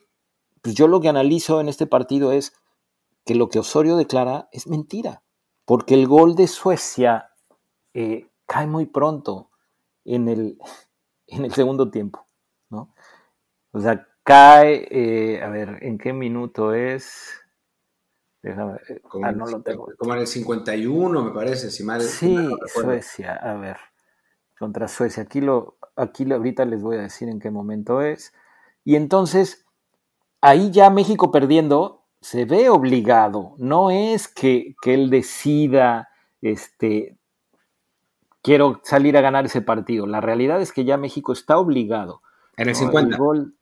pues 0.62 0.74
yo 0.74 0.88
lo 0.88 1.02
que 1.02 1.10
analizo 1.10 1.60
en 1.60 1.68
este 1.68 1.86
partido 1.86 2.32
es 2.32 2.54
que 3.26 3.36
lo 3.36 3.50
que 3.50 3.60
Osorio 3.60 3.98
declara 3.98 4.48
es 4.54 4.68
mentira, 4.68 5.22
porque 5.66 5.96
el 5.96 6.08
gol 6.08 6.36
de 6.36 6.48
Suecia 6.48 7.32
eh, 7.94 8.30
cae 8.46 8.68
muy 8.68 8.86
pronto 8.86 9.50
en 10.06 10.30
el, 10.30 10.58
en 11.28 11.44
el 11.44 11.54
segundo 11.54 11.92
tiempo, 11.92 12.26
¿no? 12.70 12.94
O 13.74 13.82
sea, 13.82 14.08
cae, 14.28 14.86
eh, 14.92 15.42
a 15.42 15.48
ver, 15.48 15.78
¿en 15.84 15.98
qué 15.98 16.12
minuto 16.12 16.74
es? 16.74 17.32
Déjame, 18.42 18.78
como, 19.10 19.26
ah, 19.26 19.32
no 19.32 19.46
lo 19.46 19.62
tengo. 19.62 19.88
como 19.98 20.16
en 20.16 20.20
el 20.20 20.28
51, 20.28 21.24
me 21.24 21.32
parece, 21.32 21.72
si 21.72 21.86
mal. 21.86 22.02
Sí, 22.02 22.38
Suecia, 22.66 23.36
a 23.36 23.54
ver. 23.54 23.78
contra 24.60 24.90
Suecia. 24.90 25.24
Aquí, 25.24 25.40
lo, 25.40 25.78
aquí 25.96 26.30
ahorita 26.30 26.66
les 26.66 26.82
voy 26.82 26.98
a 26.98 27.04
decir 27.04 27.30
en 27.30 27.40
qué 27.40 27.52
momento 27.52 28.02
es. 28.02 28.34
Y 28.84 28.98
entonces, 28.98 29.66
ahí 30.42 30.72
ya 30.72 30.90
México 30.90 31.32
perdiendo, 31.32 32.04
se 32.20 32.44
ve 32.44 32.70
obligado. 32.70 33.56
No 33.60 33.92
es 33.92 34.28
que, 34.28 34.76
que 34.82 34.94
él 34.94 35.10
decida, 35.10 36.10
este, 36.42 37.18
quiero 38.42 38.82
salir 38.84 39.16
a 39.16 39.22
ganar 39.22 39.46
ese 39.46 39.62
partido. 39.62 40.06
La 40.06 40.20
realidad 40.20 40.60
es 40.62 40.74
que 40.74 40.84
ya 40.84 40.98
México 40.98 41.32
está 41.32 41.58
obligado. 41.58 42.22
En 42.58 42.68
el 42.68 42.76
50. 42.76 43.16
El 43.16 43.18
gol, 43.18 43.57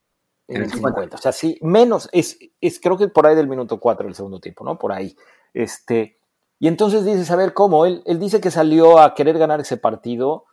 en, 0.48 0.64
el 0.64 0.72
50. 0.72 1.16
O 1.16 1.20
sea, 1.20 1.32
sí, 1.32 1.58
menos, 1.62 2.10
es, 2.12 2.38
es 2.62 2.80
creo 2.80 2.98
que 2.98 3.08
por 3.08 3.26
ahí 3.26 3.36
del 3.36 3.48
minuto 3.48 3.80
4 3.80 4.06
del 4.06 4.16
segundo 4.16 4.40
tiempo, 4.40 4.64
¿no? 4.64 4.78
Por 4.78 4.92
ahí. 4.92 5.16
Este, 5.54 6.20
y 6.60 6.68
entonces 6.68 7.06
dices, 7.06 7.30
a 7.32 7.36
ver, 7.36 7.54
¿cómo? 7.54 7.86
Él, 7.86 8.04
él 8.06 8.20
dice 8.20 8.42
que 8.42 8.52
salió 8.52 9.00
a 9.00 9.14
querer 9.14 9.38
ganar 9.38 9.60
ese 9.60 9.78
partido 9.78 10.46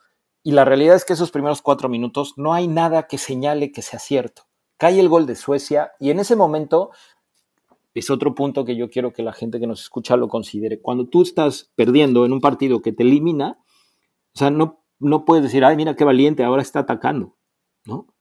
y 0.42 0.52
la 0.52 0.64
realidad 0.64 0.96
es 0.96 1.04
que 1.04 1.12
esos 1.12 1.30
primeros 1.30 1.62
cuatro 1.62 1.88
minutos 1.88 2.34
no 2.37 2.52
hay 2.52 2.66
nada 2.68 3.06
que 3.06 3.18
señale 3.18 3.72
que 3.72 3.82
sea 3.82 3.99
cierto. 3.99 4.42
Cae 4.76 4.99
el 4.99 5.08
gol 5.08 5.26
de 5.26 5.37
Suecia 5.37 5.92
y 6.00 6.11
en 6.11 6.18
ese 6.18 6.34
momento 6.34 6.90
es 7.94 8.11
otro 8.11 8.34
punto 8.34 8.64
que 8.64 8.75
yo 8.75 8.90
quiero 8.90 9.12
que 9.12 9.22
la 9.22 9.32
gente 9.32 9.61
que 9.61 9.66
nos 9.66 9.82
escucha 9.82 10.16
lo 10.16 10.28
considere. 10.28 10.80
Cuando 10.80 11.06
tú 11.06 11.22
estás 11.22 11.70
perdiendo 11.76 12.25
en 12.25 12.32
un 12.32 12.40
partido 12.40 12.82
que 12.82 12.92
te 12.92 13.02
elimina, 13.02 13.58
o 14.34 14.38
sea, 14.38 14.50
no, 14.50 14.82
no 14.99 15.25
puedes 15.25 15.44
decir, 15.44 15.64
ay, 15.64 15.76
mira 15.76 15.94
qué 15.94 16.04
valiente, 16.04 16.42
ahora 16.42 16.62
está 16.62 16.80
atacando, 16.80 17.37
¿no? 17.84 18.12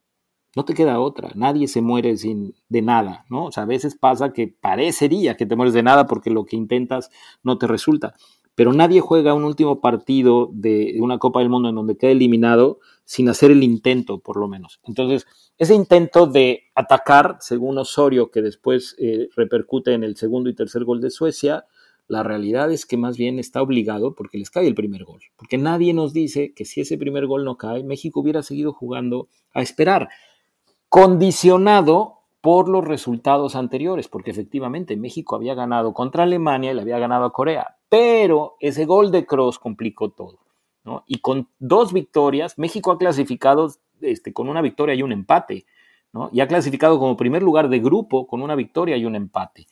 No 0.55 0.65
te 0.65 0.73
queda 0.73 0.99
otra, 0.99 1.31
nadie 1.35 1.67
se 1.67 1.81
muere 1.81 2.17
sin, 2.17 2.55
de 2.67 2.81
nada, 2.81 3.25
¿no? 3.29 3.45
O 3.45 3.51
sea, 3.51 3.63
a 3.63 3.67
veces 3.67 3.95
pasa 3.95 4.33
que 4.33 4.47
parecería 4.47 5.37
que 5.37 5.45
te 5.45 5.55
mueres 5.55 5.73
de 5.73 5.83
nada 5.83 6.07
porque 6.07 6.29
lo 6.29 6.43
que 6.43 6.57
intentas 6.57 7.09
no 7.41 7.57
te 7.57 7.67
resulta, 7.67 8.15
pero 8.53 8.73
nadie 8.73 8.99
juega 8.99 9.33
un 9.33 9.45
último 9.45 9.79
partido 9.79 10.49
de 10.51 10.97
una 10.99 11.19
Copa 11.19 11.39
del 11.39 11.49
Mundo 11.49 11.69
en 11.69 11.75
donde 11.75 11.95
queda 11.95 12.11
eliminado 12.11 12.79
sin 13.05 13.29
hacer 13.29 13.51
el 13.51 13.63
intento, 13.63 14.19
por 14.19 14.37
lo 14.37 14.49
menos. 14.49 14.81
Entonces, 14.83 15.25
ese 15.57 15.73
intento 15.73 16.27
de 16.27 16.63
atacar, 16.75 17.37
según 17.39 17.77
Osorio, 17.77 18.29
que 18.29 18.41
después 18.41 18.95
eh, 18.99 19.29
repercute 19.35 19.93
en 19.93 20.03
el 20.03 20.17
segundo 20.17 20.49
y 20.49 20.55
tercer 20.55 20.83
gol 20.83 20.99
de 20.99 21.11
Suecia, 21.11 21.65
la 22.07 22.23
realidad 22.23 22.71
es 22.73 22.85
que 22.85 22.97
más 22.97 23.17
bien 23.17 23.39
está 23.39 23.61
obligado 23.61 24.15
porque 24.15 24.37
les 24.37 24.49
cae 24.49 24.67
el 24.67 24.75
primer 24.75 25.05
gol. 25.05 25.21
Porque 25.37 25.57
nadie 25.57 25.93
nos 25.93 26.11
dice 26.11 26.53
que 26.53 26.65
si 26.65 26.81
ese 26.81 26.97
primer 26.97 27.25
gol 27.25 27.45
no 27.45 27.55
cae, 27.55 27.85
México 27.85 28.19
hubiera 28.19 28.43
seguido 28.43 28.73
jugando 28.73 29.29
a 29.53 29.61
esperar 29.61 30.09
condicionado 30.91 32.19
por 32.41 32.67
los 32.67 32.83
resultados 32.83 33.55
anteriores, 33.55 34.09
porque 34.09 34.31
efectivamente 34.31 34.97
México 34.97 35.37
había 35.37 35.55
ganado 35.55 35.93
contra 35.93 36.23
Alemania 36.23 36.71
y 36.71 36.73
le 36.73 36.81
había 36.81 36.99
ganado 36.99 37.23
a 37.23 37.31
Corea, 37.31 37.77
pero 37.87 38.57
ese 38.59 38.83
gol 38.85 39.09
de 39.09 39.25
Cross 39.25 39.57
complicó 39.57 40.09
todo. 40.09 40.39
¿no? 40.83 41.05
Y 41.07 41.19
con 41.19 41.47
dos 41.59 41.93
victorias, 41.93 42.57
México 42.57 42.91
ha 42.91 42.97
clasificado 42.97 43.71
este, 44.01 44.33
con 44.33 44.49
una 44.49 44.61
victoria 44.61 44.93
y 44.93 45.01
un 45.01 45.13
empate, 45.13 45.65
¿no? 46.11 46.29
y 46.33 46.41
ha 46.41 46.47
clasificado 46.49 46.99
como 46.99 47.15
primer 47.15 47.41
lugar 47.41 47.69
de 47.69 47.79
grupo 47.79 48.27
con 48.27 48.41
una 48.41 48.55
victoria 48.55 48.97
y 48.97 49.05
un 49.05 49.15
empate, 49.15 49.69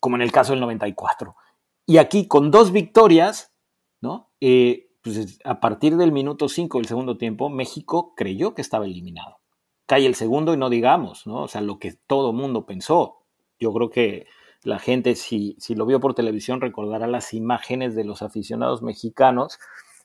como 0.00 0.16
en 0.16 0.22
el 0.22 0.32
caso 0.32 0.52
del 0.54 0.60
94. 0.60 1.36
Y 1.84 1.98
aquí 1.98 2.26
con 2.26 2.50
dos 2.50 2.72
victorias, 2.72 3.52
¿no? 4.00 4.30
Eh, 4.40 4.88
pues 5.02 5.38
a 5.44 5.60
partir 5.60 5.98
del 5.98 6.12
minuto 6.12 6.48
5 6.48 6.78
del 6.78 6.86
segundo 6.86 7.18
tiempo, 7.18 7.50
México 7.50 8.14
creyó 8.16 8.54
que 8.54 8.62
estaba 8.62 8.86
eliminado 8.86 9.36
cae 9.86 10.06
el 10.06 10.14
segundo 10.14 10.52
y 10.52 10.56
no 10.56 10.68
digamos, 10.68 11.26
¿no? 11.26 11.44
O 11.44 11.48
sea, 11.48 11.60
lo 11.60 11.78
que 11.78 11.94
todo 12.06 12.32
mundo 12.32 12.66
pensó. 12.66 13.22
Yo 13.58 13.72
creo 13.72 13.90
que 13.90 14.26
la 14.62 14.78
gente, 14.78 15.14
si, 15.14 15.56
si 15.58 15.74
lo 15.74 15.86
vio 15.86 16.00
por 16.00 16.14
televisión, 16.14 16.60
recordará 16.60 17.06
las 17.06 17.32
imágenes 17.32 17.94
de 17.94 18.04
los 18.04 18.20
aficionados 18.22 18.82
mexicanos, 18.82 19.58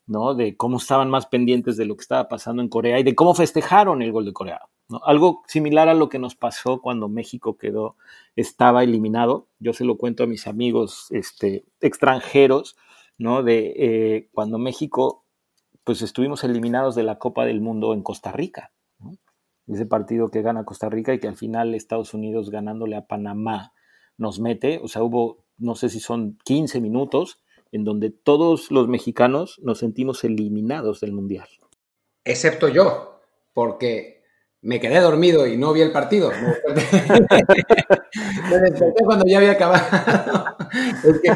¿no? 0.05 0.35
De 0.35 0.55
cómo 0.55 0.77
estaban 0.77 1.09
más 1.09 1.25
pendientes 1.25 1.77
de 1.77 1.85
lo 1.85 1.95
que 1.95 2.01
estaba 2.01 2.29
pasando 2.29 2.61
en 2.61 2.69
Corea 2.69 2.99
y 2.99 3.03
de 3.03 3.15
cómo 3.15 3.33
festejaron 3.33 4.01
el 4.01 4.11
gol 4.11 4.25
de 4.25 4.33
Corea. 4.33 4.61
¿no? 4.87 5.01
Algo 5.03 5.41
similar 5.47 5.89
a 5.89 5.95
lo 5.95 6.09
que 6.09 6.19
nos 6.19 6.35
pasó 6.35 6.81
cuando 6.81 7.09
México 7.09 7.57
quedó, 7.57 7.95
estaba 8.35 8.83
eliminado. 8.83 9.47
Yo 9.59 9.73
se 9.73 9.83
lo 9.83 9.97
cuento 9.97 10.23
a 10.23 10.27
mis 10.27 10.47
amigos 10.47 11.07
este, 11.09 11.65
extranjeros, 11.81 12.77
¿no? 13.17 13.41
De 13.41 13.73
eh, 13.77 14.29
cuando 14.31 14.59
México, 14.59 15.25
pues 15.83 16.03
estuvimos 16.03 16.43
eliminados 16.43 16.93
de 16.95 17.03
la 17.03 17.17
Copa 17.17 17.45
del 17.45 17.61
Mundo 17.61 17.93
en 17.93 18.03
Costa 18.03 18.31
Rica 18.31 18.71
ese 19.67 19.85
partido 19.85 20.29
que 20.29 20.41
gana 20.41 20.65
Costa 20.65 20.89
Rica 20.89 21.13
y 21.13 21.19
que 21.19 21.27
al 21.27 21.35
final 21.35 21.75
Estados 21.75 22.13
Unidos 22.13 22.49
ganándole 22.49 22.95
a 22.95 23.05
Panamá 23.05 23.73
nos 24.17 24.39
mete, 24.39 24.79
o 24.83 24.87
sea, 24.87 25.03
hubo, 25.03 25.45
no 25.57 25.75
sé 25.75 25.89
si 25.89 25.99
son 25.99 26.37
15 26.43 26.81
minutos 26.81 27.41
en 27.71 27.83
donde 27.83 28.09
todos 28.09 28.69
los 28.71 28.87
mexicanos 28.87 29.59
nos 29.63 29.79
sentimos 29.79 30.23
eliminados 30.23 30.99
del 30.99 31.13
Mundial. 31.13 31.47
Excepto 32.23 32.67
yo, 32.67 33.21
porque 33.53 34.20
me 34.63 34.79
quedé 34.79 34.99
dormido 34.99 35.47
y 35.47 35.57
no 35.57 35.73
vi 35.73 35.81
el 35.81 35.91
partido. 35.91 36.31
Me 38.49 38.59
desperté, 38.59 39.03
cuando 39.05 39.25
ya 39.25 39.37
había 39.37 39.51
acabado. 39.51 39.83
Es 41.03 41.19
que 41.19 41.31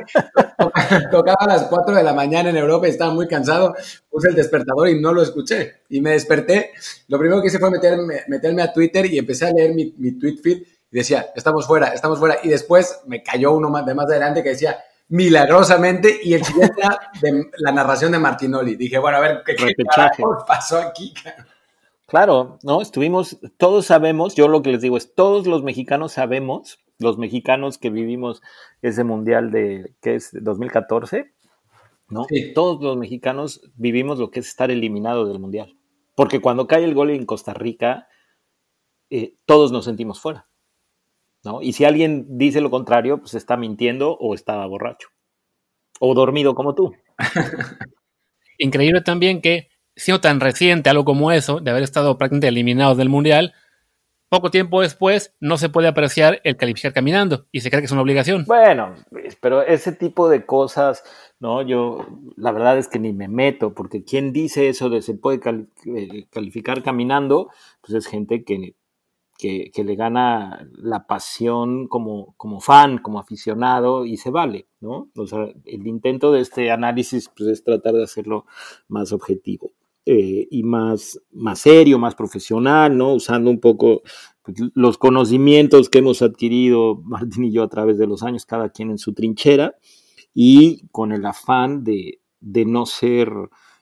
tocaba 1.12 1.38
a 1.40 1.48
las 1.48 1.64
4 1.64 1.96
de 1.96 2.04
la 2.04 2.14
mañana 2.14 2.50
en 2.50 2.56
Europa 2.56 2.88
y 2.88 2.92
estaba 2.92 3.14
muy 3.14 3.28
cansado. 3.28 3.76
Puse 4.10 4.30
el 4.30 4.36
despertador 4.36 4.88
y 4.88 5.02
no 5.02 5.12
lo 5.12 5.22
escuché. 5.22 5.82
Y 5.90 6.00
me 6.00 6.12
desperté. 6.12 6.72
Lo 7.08 7.20
primero 7.20 7.42
que 7.42 7.48
hice 7.48 7.60
fue 7.60 7.70
meterme, 7.70 8.22
meterme 8.28 8.62
a 8.62 8.72
Twitter 8.72 9.06
y 9.08 9.18
empecé 9.18 9.48
a 9.48 9.52
leer 9.52 9.74
mi, 9.74 9.94
mi 9.98 10.18
tweet 10.18 10.38
feed 10.42 10.58
y 10.92 10.98
decía, 10.98 11.28
estamos 11.36 11.68
fuera, 11.68 11.88
estamos 11.88 12.20
fuera. 12.20 12.38
Y 12.44 12.50
después 12.50 13.02
me 13.08 13.22
cayó 13.24 13.52
uno 13.54 13.70
más 13.70 13.86
de 13.86 13.94
más 13.94 14.06
adelante 14.06 14.42
que 14.42 14.50
decía, 14.50 14.78
milagrosamente, 15.10 16.20
y 16.24 16.34
el 16.34 16.46
siguiente 16.46 16.76
era 16.78 17.00
de 17.22 17.50
la 17.58 17.72
narración 17.72 18.12
de 18.14 18.20
Martinoli. 18.20 18.76
Dije, 18.76 18.98
bueno, 19.00 19.18
a 19.18 19.22
ver, 19.22 19.44
¿qué, 19.46 19.56
qué 19.56 19.74
pasó 20.48 20.80
aquí? 20.80 21.14
Claro, 22.08 22.60
¿no? 22.62 22.82
Estuvimos, 22.82 23.40
todos 23.58 23.88
sabemos, 23.88 24.36
yo 24.36 24.48
lo 24.48 24.62
que 24.62 24.72
les 24.72 24.82
digo 24.82 24.96
es, 24.96 25.16
todos 25.16 25.48
los 25.48 25.64
mexicanos 25.64 26.14
sabemos, 26.14 26.78
los 27.00 27.18
mexicanos 27.18 27.80
que 27.80 27.90
vivimos 27.90 28.42
ese 28.84 29.04
mundial 29.04 29.52
de, 29.52 29.96
¿qué 30.02 30.16
es? 30.16 30.30
2014, 30.32 31.34
¿no? 32.10 32.28
Todos 32.54 32.82
los 32.84 32.96
mexicanos 32.98 33.62
vivimos 33.76 34.20
lo 34.20 34.30
que 34.30 34.42
es 34.42 34.48
estar 34.48 34.70
eliminado 34.70 35.26
del 35.26 35.40
mundial. 35.40 35.78
Porque 36.16 36.42
cuando 36.42 36.68
cae 36.68 36.84
el 36.84 36.94
gol 36.94 37.10
en 37.10 37.26
Costa 37.26 37.54
Rica, 37.56 38.08
eh, 39.10 39.36
todos 39.46 39.72
nos 39.72 39.86
sentimos 39.86 40.22
fuera, 40.22 40.48
¿no? 41.44 41.62
Y 41.64 41.74
si 41.74 41.86
alguien 41.86 42.38
dice 42.38 42.62
lo 42.62 42.70
contrario, 42.70 43.20
pues 43.20 43.34
está 43.34 43.58
mintiendo 43.58 44.16
o 44.16 44.36
estaba 44.36 44.66
borracho. 44.68 45.10
O 46.00 46.14
dormido 46.14 46.54
como 46.54 46.76
tú. 46.76 46.94
Increíble 48.60 49.02
también 49.02 49.42
que 49.42 49.70
siendo 49.96 50.22
tan 50.22 50.40
reciente 50.40 50.90
algo 50.90 51.06
como 51.06 51.32
eso, 51.32 51.60
de 51.60 51.72
haber 51.72 51.84
estado 51.84 52.18
prácticamente 52.18 52.48
eliminados 52.48 52.98
del 52.98 53.10
Mundial, 53.10 53.54
poco 54.30 54.52
tiempo 54.52 54.82
después 54.82 55.34
no 55.40 55.58
se 55.58 55.70
puede 55.70 55.88
apreciar 55.88 56.42
el 56.44 56.58
calificar 56.58 56.94
caminando 56.94 57.46
y 57.52 57.62
se 57.62 57.70
cree 57.70 57.82
que 57.82 57.86
es 57.86 57.92
una 57.92 58.02
obligación. 58.02 58.44
Bueno, 58.46 58.96
pero 59.40 59.62
ese 59.62 59.92
tipo 59.92 60.30
de 60.30 60.46
cosas, 60.46 61.04
¿no? 61.40 61.62
Yo 61.62 62.06
la 62.36 62.52
verdad 62.52 62.78
es 62.78 62.88
que 62.88 63.00
ni 63.00 63.14
me 63.14 63.28
meto, 63.28 63.74
porque 63.74 64.04
quien 64.04 64.34
dice 64.34 64.68
eso 64.68 64.90
de 64.90 65.02
se 65.02 65.14
puede 65.14 65.40
eh, 65.86 66.28
calificar 66.32 66.84
caminando, 66.84 67.50
pues 67.82 67.94
es 67.94 68.08
gente 68.08 68.44
que, 68.44 68.76
que, 69.38 69.84
le 69.84 69.96
gana 69.96 70.68
la 70.74 71.08
pasión 71.08 71.88
como, 71.88 72.34
como 72.38 72.62
fan, 72.62 72.98
como 72.98 73.20
aficionado 73.20 74.06
y 74.06 74.18
se 74.18 74.32
vale, 74.32 74.68
¿no? 74.80 75.10
El 75.66 75.88
intento 75.88 76.32
de 76.32 76.42
este 76.42 76.72
análisis 76.72 77.30
pues, 77.36 77.50
es 77.50 77.64
tratar 77.64 77.94
de 77.94 78.04
hacerlo 78.04 78.46
más 78.88 79.12
objetivo. 79.12 79.72
Eh, 80.08 80.48
y 80.52 80.62
más, 80.62 81.20
más 81.32 81.60
serio, 81.60 81.98
más 81.98 82.14
profesional, 82.14 82.96
¿no? 82.96 83.14
Usando 83.14 83.50
un 83.50 83.60
poco 83.60 84.04
pues, 84.44 84.58
los 84.76 85.00
conocimientos 85.00 85.90
que 85.90 85.98
hemos 85.98 86.22
adquirido 86.22 87.02
Martín 87.04 87.46
y 87.46 87.52
yo 87.52 87.64
a 87.64 87.70
través 87.70 87.98
de 87.98 88.06
los 88.06 88.22
años, 88.22 88.46
cada 88.46 88.70
quien 88.70 88.92
en 88.92 89.00
su 89.00 89.16
trinchera, 89.16 89.76
y 90.32 90.88
con 90.90 91.12
el 91.12 91.26
afán 91.26 91.84
de, 91.84 92.22
de 92.40 92.66
no 92.66 92.86
ser 92.86 93.32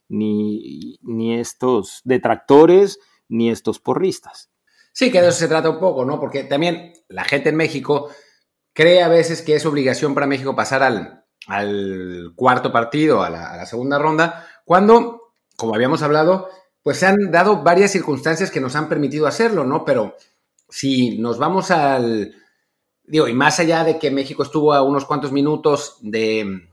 ni, 0.08 0.98
ni 1.02 1.34
estos 1.38 2.00
detractores 2.06 3.00
ni 3.28 3.50
estos 3.50 3.80
porristas. 3.80 4.50
Sí, 4.94 5.12
que 5.12 5.22
de 5.22 5.28
eso 5.28 5.40
se 5.40 5.48
trata 5.50 5.72
un 5.72 5.80
poco, 5.80 6.06
¿no? 6.06 6.22
Porque 6.22 6.44
también 6.44 6.94
la 7.10 7.26
gente 7.26 7.50
en 7.50 7.58
México 7.58 8.10
cree 8.72 9.02
a 9.02 9.10
veces 9.10 9.42
que 9.42 9.56
es 9.56 9.66
obligación 9.66 10.14
para 10.14 10.28
México 10.28 10.56
pasar 10.56 10.84
al, 10.84 11.26
al 11.48 12.32
cuarto 12.36 12.72
partido, 12.72 13.24
a 13.24 13.30
la, 13.30 13.52
a 13.52 13.58
la 13.58 13.66
segunda 13.66 14.00
ronda, 14.00 14.48
cuando 14.64 15.23
como 15.64 15.76
habíamos 15.76 16.02
hablado, 16.02 16.50
pues 16.82 16.98
se 16.98 17.06
han 17.06 17.32
dado 17.32 17.64
varias 17.64 17.90
circunstancias 17.92 18.52
que 18.52 18.60
nos 18.60 18.76
han 18.76 18.90
permitido 18.90 19.28
hacerlo, 19.28 19.64
¿no? 19.64 19.86
Pero 19.86 20.18
si 20.68 21.18
nos 21.20 21.38
vamos 21.38 21.72
al, 21.72 22.36
digo, 23.06 23.30
y 23.30 23.34
más 23.34 23.62
allá 23.62 23.86
de 23.86 23.98
que 23.98 24.12
México 24.12 24.44
estuvo 24.44 24.74
a 24.74 24.82
unos 24.82 25.06
cuantos 25.06 25.32
minutos 25.32 26.00
de, 26.02 26.68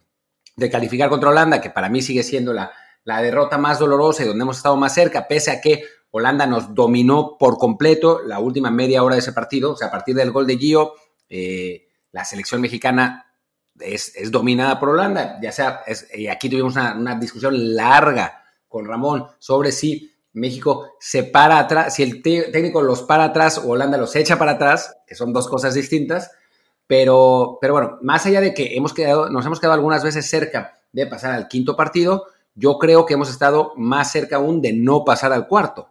calificar 0.73 1.09
contra 1.09 1.31
Holanda, 1.31 1.61
que 1.61 1.71
para 1.71 1.89
mí 1.89 2.03
sigue 2.03 2.25
siendo 2.25 2.53
la, 2.53 2.73
derrota 3.05 3.59
más 3.59 3.79
dolorosa 3.79 4.25
y 4.25 4.27
donde 4.27 4.43
hemos 4.43 4.57
estado 4.57 4.77
más 4.77 4.93
cerca, 4.93 5.29
pese 5.29 5.53
a 5.53 5.61
que 5.61 5.85
Holanda 6.11 6.49
nos 6.49 6.75
dominó 6.75 7.37
por 7.39 7.59
completo 7.59 8.23
la 8.27 8.41
última 8.41 8.73
media 8.73 9.05
hora 9.05 9.15
de 9.15 9.21
ese 9.21 9.33
partido, 9.33 9.75
o 9.75 9.77
sea, 9.77 9.87
a 9.87 9.93
partir 9.93 10.17
del 10.17 10.33
gol 10.33 10.49
de 10.49 10.59
Gio, 10.59 10.95
eh, 11.29 11.87
la 12.11 12.25
selección 12.25 12.61
mexicana 12.61 13.33
es, 13.79 14.13
dominada 14.33 14.81
por 14.81 14.89
Holanda, 14.89 15.39
ya 15.41 15.53
sea, 15.53 15.85
y 16.13 16.27
aquí 16.27 16.49
tuvimos 16.49 16.75
una 16.75 17.15
discusión 17.15 17.77
larga 17.77 18.40
con 18.71 18.87
Ramón 18.87 19.27
sobre 19.39 19.73
si 19.73 20.15
México 20.33 20.93
se 20.99 21.25
para 21.25 21.59
atrás, 21.59 21.95
si 21.95 22.03
el 22.03 22.23
técnico 22.23 22.81
los 22.81 23.03
para 23.03 23.25
atrás 23.25 23.59
o 23.59 23.71
Holanda 23.71 23.99
los 23.99 24.17
echa 24.17 24.39
para 24.39 24.53
atrás, 24.53 24.97
que 25.07 25.15
son 25.15 25.33
dos 25.33 25.49
cosas 25.49 25.75
distintas, 25.75 26.31
pero, 26.87 27.59
pero 27.61 27.75
bueno, 27.75 27.99
más 28.01 28.25
allá 28.27 28.41
de 28.41 28.55
que 28.55 28.77
hemos 28.77 28.95
quedado, 28.95 29.29
nos 29.29 29.45
hemos 29.45 29.61
quedado 29.61 29.75
algunas 29.75 30.03
veces 30.03 30.31
cerca 30.31 30.79
de 30.93 31.07
pasar 31.07 31.33
al 31.33 31.49
quinto 31.49 31.77
partido, 31.77 32.27
yo 32.55 32.79
creo 32.79 33.07
que 33.07 33.15
hemos 33.15 33.31
estado 33.31 33.73
más 33.77 34.11
cerca 34.11 34.37
aún 34.37 34.63
de 34.63 34.73
no 34.73 35.05
pasar 35.05 35.33
al 35.33 35.47
cuarto. 35.47 35.89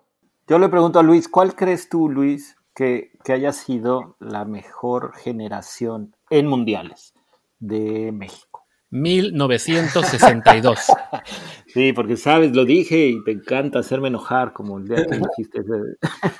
Yo 0.48 0.57
le 0.57 0.69
pregunto 0.69 1.00
a 1.00 1.03
Luis, 1.03 1.27
¿cuál 1.27 1.55
crees 1.55 1.89
tú, 1.89 2.09
Luis, 2.09 2.55
que, 2.74 3.12
que 3.24 3.33
haya 3.33 3.53
sido 3.53 4.15
la 4.19 4.45
mejor 4.45 5.13
generación 5.15 6.15
en 6.29 6.48
mundiales 6.48 7.13
de 7.59 8.12
México? 8.12 8.48
1962. 8.91 10.79
Sí, 11.72 11.93
porque 11.93 12.17
sabes, 12.17 12.55
lo 12.55 12.65
dije 12.65 13.10
y 13.10 13.24
te 13.24 13.29
encanta 13.29 13.77
hacerme 13.77 14.08
enojar 14.08 14.53
como 14.53 14.79
el 14.79 14.88
día 14.88 15.05
que 15.05 15.19
dijiste. 15.38 15.62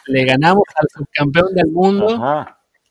Le 0.08 0.26
ganamos 0.26 0.64
al 0.76 0.88
subcampeón 0.92 1.54
del 1.54 1.68
mundo, 1.68 2.48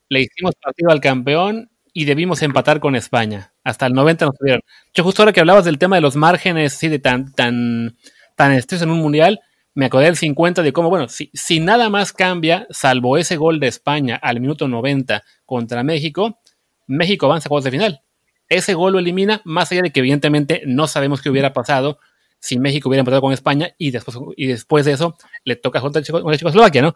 le 0.07 0.21
hicimos 0.21 0.53
partido 0.55 0.89
al 0.89 1.01
campeón 1.01 1.69
y 1.91 2.05
debimos 2.05 2.41
empatar 2.41 2.79
con 2.79 2.95
España. 2.95 3.51
Hasta 3.65 3.87
el 3.87 3.93
90 3.93 4.25
nos 4.25 4.37
tuvieron. 4.37 4.61
Yo 4.93 5.03
justo 5.03 5.21
ahora 5.21 5.33
que 5.33 5.41
hablabas 5.41 5.65
del 5.65 5.77
tema 5.77 5.97
de 5.97 6.01
los 6.01 6.15
márgenes, 6.15 6.71
sí, 6.71 6.87
de 6.87 6.99
tan, 6.99 7.33
tan, 7.33 7.97
tan 8.37 8.53
estrés 8.53 8.83
en 8.83 8.91
un 8.91 8.99
mundial, 8.99 9.41
me 9.73 9.87
acordé 9.87 10.05
del 10.05 10.15
50 10.15 10.61
de 10.61 10.71
cómo, 10.71 10.89
bueno, 10.89 11.09
si, 11.09 11.31
si 11.33 11.59
nada 11.59 11.89
más 11.89 12.13
cambia, 12.13 12.67
salvo 12.69 13.17
ese 13.17 13.35
gol 13.35 13.59
de 13.59 13.67
España 13.67 14.15
al 14.15 14.39
minuto 14.39 14.69
90 14.69 15.25
contra 15.45 15.83
México, 15.83 16.39
México 16.87 17.25
avanza 17.25 17.47
a 17.47 17.49
juegos 17.49 17.65
de 17.65 17.71
final 17.71 18.01
ese 18.49 18.73
gol 18.73 18.93
lo 18.93 18.99
elimina, 18.99 19.41
más 19.45 19.71
allá 19.71 19.83
de 19.83 19.91
que 19.91 19.99
evidentemente 19.99 20.63
no 20.65 20.87
sabemos 20.87 21.21
qué 21.21 21.29
hubiera 21.29 21.53
pasado 21.53 21.99
si 22.39 22.57
México 22.57 22.89
hubiera 22.89 23.01
empatado 23.01 23.21
con 23.21 23.33
España 23.33 23.75
y 23.77 23.91
después, 23.91 24.17
y 24.37 24.47
después 24.47 24.85
de 24.85 24.93
eso 24.93 25.15
le 25.43 25.55
toca 25.55 25.79
junto 25.79 26.01
con 26.01 26.33
Checoslovaquia, 26.35 26.81
¿no? 26.81 26.95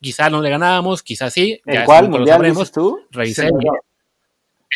quizás 0.00 0.30
no 0.30 0.42
le 0.42 0.50
ganábamos, 0.50 1.02
quizás 1.02 1.32
sí. 1.32 1.60
¿En 1.64 1.84
cuál 1.84 2.08
mundial 2.08 2.42
dices 2.42 2.72
tú? 2.72 3.00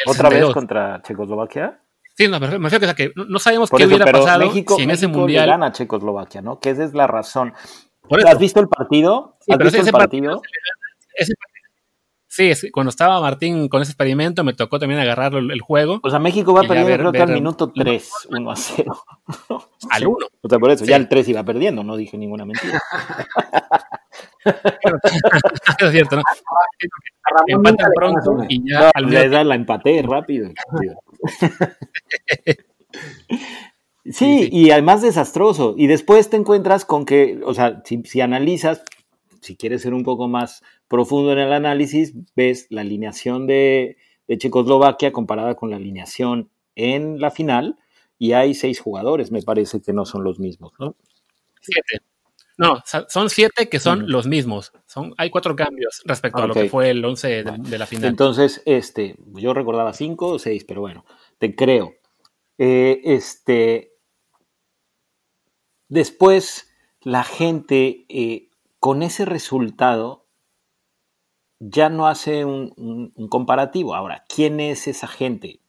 ¿Otra 0.06 0.28
vez 0.28 0.44
contra 0.50 1.02
Checoslovaquia? 1.02 1.80
Sí, 2.16 2.28
no, 2.28 2.38
me 2.38 2.46
refiero 2.46 2.94
que, 2.94 3.12
no 3.14 3.38
sabemos 3.40 3.70
qué 3.70 3.86
hubiera 3.86 4.06
pasado 4.06 4.46
México, 4.46 4.76
si 4.76 4.82
en 4.82 4.90
ese 4.92 5.08
mundial. 5.08 5.46
Le 5.46 5.50
gana 5.50 5.72
Checoslovaquia, 5.72 6.42
¿no? 6.42 6.60
Que 6.60 6.70
esa 6.70 6.84
es 6.84 6.94
la 6.94 7.08
razón. 7.08 7.52
¿Has 8.24 8.38
visto 8.38 8.60
el 8.60 8.68
partido? 8.68 9.36
¿Has 9.48 9.58
visto 9.58 9.80
el 9.80 9.92
partido? 9.92 10.42
ese 11.16 11.34
partido 11.34 11.53
Sí, 12.36 12.50
cuando 12.72 12.90
estaba 12.90 13.20
Martín 13.20 13.68
con 13.68 13.80
ese 13.80 13.92
experimento 13.92 14.42
me 14.42 14.54
tocó 14.54 14.80
también 14.80 15.00
agarrar 15.00 15.34
el, 15.34 15.60
juego. 15.60 16.00
O 16.02 16.10
sea, 16.10 16.18
México 16.18 16.52
va 16.52 16.62
perdiendo 16.62 16.96
creo 16.96 17.12
que 17.12 17.22
al 17.22 17.32
minuto 17.32 17.70
3, 17.72 18.10
1 18.28 18.50
a 18.50 18.56
0. 18.56 19.04
al 19.90 20.06
1. 20.08 20.26
O 20.42 20.48
sea, 20.48 20.58
por 20.58 20.72
eso, 20.72 20.84
ya 20.84 20.96
el 20.96 21.08
3 21.08 21.28
iba 21.28 21.44
perdiendo, 21.44 21.84
no 21.84 21.96
dije 21.96 22.18
ninguna 22.18 22.44
mentira. 22.44 22.82
es 25.78 25.90
cierto, 25.92 26.16
¿no? 26.16 26.22
Empatan 27.46 27.90
pronto 27.94 28.44
y 28.48 28.68
ya 28.68 28.90
al 28.92 29.08
ya 29.08 29.44
la 29.44 29.54
empaté 29.54 30.02
rápido. 30.02 30.50
Sí, 34.06 34.50
y 34.52 34.70
además 34.70 35.00
desastroso. 35.00 35.74
Y 35.78 35.86
después 35.86 36.28
te 36.28 36.36
encuentras 36.36 36.84
con 36.84 37.06
que, 37.06 37.40
o 37.42 37.54
sea, 37.54 37.80
si, 37.86 38.02
si 38.02 38.20
analizas, 38.20 38.82
si 39.40 39.56
quieres 39.56 39.80
ser 39.80 39.94
un 39.94 40.04
poco 40.04 40.28
más 40.28 40.62
profundo 40.88 41.32
en 41.32 41.38
el 41.38 41.52
análisis, 41.52 42.14
ves 42.36 42.66
la 42.70 42.82
alineación 42.82 43.46
de, 43.46 43.96
Checoslovaquia 44.26 45.12
comparada 45.12 45.54
con 45.54 45.70
la 45.70 45.76
alineación 45.76 46.48
en 46.76 47.20
la 47.20 47.30
final 47.30 47.78
y 48.18 48.32
hay 48.32 48.54
seis 48.54 48.80
jugadores, 48.80 49.30
me 49.30 49.42
parece 49.42 49.82
que 49.82 49.92
no 49.92 50.06
son 50.06 50.24
los 50.24 50.38
mismos, 50.38 50.72
¿no? 50.78 50.96
Siete. 51.60 52.02
No, 52.56 52.82
son 53.08 53.30
siete 53.30 53.68
que 53.68 53.80
son 53.80 54.10
los 54.10 54.26
mismos. 54.26 54.72
Son, 54.86 55.12
hay 55.18 55.28
cuatro 55.30 55.56
cambios 55.56 56.02
respecto 56.04 56.42
a 56.42 56.46
lo 56.46 56.54
que 56.54 56.68
fue 56.68 56.90
el 56.90 57.04
once 57.04 57.42
de, 57.42 57.78
la 57.78 57.86
final. 57.86 58.10
Entonces, 58.10 58.62
este, 58.64 59.16
yo 59.32 59.52
recordaba 59.54 59.92
cinco 59.92 60.28
o 60.28 60.38
seis, 60.38 60.64
pero 60.64 60.80
bueno, 60.80 61.04
te 61.38 61.56
creo. 61.56 61.94
Eh, 62.58 63.00
este, 63.04 63.94
después, 65.88 66.70
la 67.00 67.24
gente 67.24 68.06
eh, 68.08 68.50
con 68.78 69.02
ese 69.02 69.24
resultado 69.24 70.23
ya 71.70 71.88
no 71.88 72.06
hace 72.06 72.44
un, 72.44 73.12
comparativo. 73.28 73.94
Ahora, 73.94 74.24
¿quién 74.28 74.60
es 74.60 74.86
esa 74.86 75.06
gente? 75.06 75.60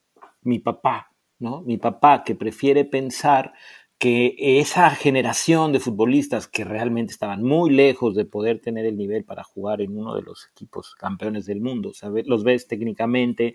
Mi 0.42 0.60
papá, 0.60 1.12
¿no? 1.40 1.62
Mi 1.62 1.78
papá 1.78 2.24
que 2.24 2.36
prefiere 2.36 2.86
pensar 2.86 3.54
que 3.98 4.36
esa 4.38 4.90
generación 4.90 5.72
de 5.72 5.80
futbolistas 5.80 6.48
que 6.48 6.66
realmente 6.66 7.14
estaban 7.14 7.42
muy 7.42 7.70
lejos 7.70 8.14
de 8.14 8.26
poder 8.26 8.60
tener 8.60 8.86
el 8.86 8.98
nivel 8.98 9.24
para 9.24 9.44
jugar 9.44 9.82
en 9.82 9.98
uno 9.98 10.16
de 10.16 10.22
los 10.22 10.50
equipos 10.52 10.96
campeones 10.96 11.46
del 11.46 11.62
mundo, 11.62 11.94
los 12.26 12.44
ves 12.44 12.68
técnicamente, 12.68 13.54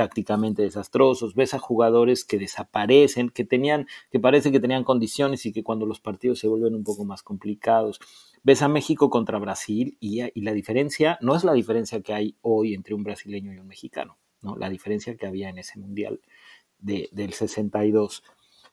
tácticamente 0.00 0.62
desastrosos, 0.62 1.34
ves 1.34 1.52
a 1.52 1.58
jugadores 1.58 2.24
que 2.24 2.38
desaparecen, 2.38 3.28
que 3.28 3.44
tenían, 3.44 3.86
que 4.10 4.18
parece 4.18 4.50
que 4.50 4.58
tenían 4.58 4.82
condiciones 4.82 5.44
y 5.44 5.52
que 5.52 5.62
cuando 5.62 5.84
los 5.84 6.00
partidos 6.00 6.38
se 6.38 6.48
vuelven 6.48 6.74
un 6.74 6.84
poco 6.84 7.04
más 7.04 7.22
complicados, 7.22 8.00
ves 8.42 8.62
a 8.62 8.68
México 8.68 9.10
contra 9.10 9.38
Brasil 9.38 9.98
y, 10.00 10.22
la 10.40 10.54
diferencia 10.54 11.18
no 11.20 11.36
es 11.36 11.44
la 11.44 11.52
diferencia 11.52 12.00
que 12.00 12.14
hay 12.14 12.34
hoy 12.40 12.72
entre 12.72 12.94
un 12.94 13.04
brasileño 13.04 13.52
y 13.52 13.58
un 13.58 13.66
mexicano, 13.66 14.16
¿no? 14.40 14.56
la 14.56 14.70
diferencia 14.70 15.14
que 15.18 15.26
había 15.26 15.50
en 15.50 15.58
ese 15.58 15.78
mundial 15.78 16.22
del 16.78 17.34
62. 17.34 18.22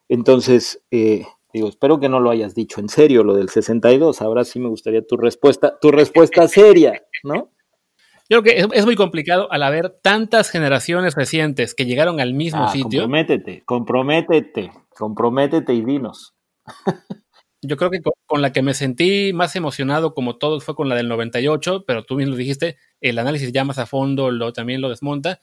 Entonces, 0.08 0.82
eh, 0.92 1.26
digo, 1.52 1.68
espero 1.68 2.00
que 2.00 2.08
no 2.08 2.22
lo 2.22 2.30
hayas 2.30 2.56
dicho 2.56 2.80
en 2.80 2.88
serio 2.88 3.26
lo 3.26 3.36
del 3.36 3.50
62. 3.50 4.22
Ahora 4.22 4.46
sí 4.46 4.62
me 4.62 4.70
gustaría 4.70 5.06
tu 5.06 5.18
respuesta, 5.18 5.78
tu 5.78 5.92
respuesta 5.92 6.48
seria, 6.48 7.04
¿no? 7.22 7.52
Yo 8.30 8.42
creo 8.42 8.70
que 8.70 8.78
es, 8.78 8.86
muy 8.86 8.96
complicado 8.96 9.52
al 9.52 9.64
haber 9.64 9.90
tantas 9.90 10.50
generaciones 10.50 11.16
recientes 11.16 11.74
que 11.74 11.86
llegaron 11.86 12.20
al 12.20 12.34
mismo 12.34 12.66
ah, 12.66 12.72
sitio. 12.72 13.02
Comprométete, 13.02 13.64
comprométete, 13.66 14.72
comprométete 14.90 15.74
y 15.74 15.86
dinos. 15.86 16.36
Yo 17.62 17.76
creo 17.76 17.90
que 17.90 18.02
con, 18.26 18.42
la 18.42 18.52
que 18.52 18.62
me 18.62 18.74
sentí 18.74 19.34
más 19.34 19.56
emocionado, 19.56 20.14
como 20.14 20.38
todos, 20.38 20.64
fue 20.64 20.76
con 20.76 20.90
la 20.90 20.96
del 20.96 21.08
98, 21.08 21.86
pero 21.88 22.04
tú 22.04 22.16
mismo 22.16 22.32
lo 22.32 22.38
dijiste, 22.38 22.78
el 23.02 23.18
análisis 23.18 23.52
ya 23.52 23.64
más 23.64 23.80
a 23.80 23.86
fondo 23.86 24.30
lo, 24.30 24.54
también 24.54 24.82
lo 24.82 24.90
desmonta. 24.90 25.42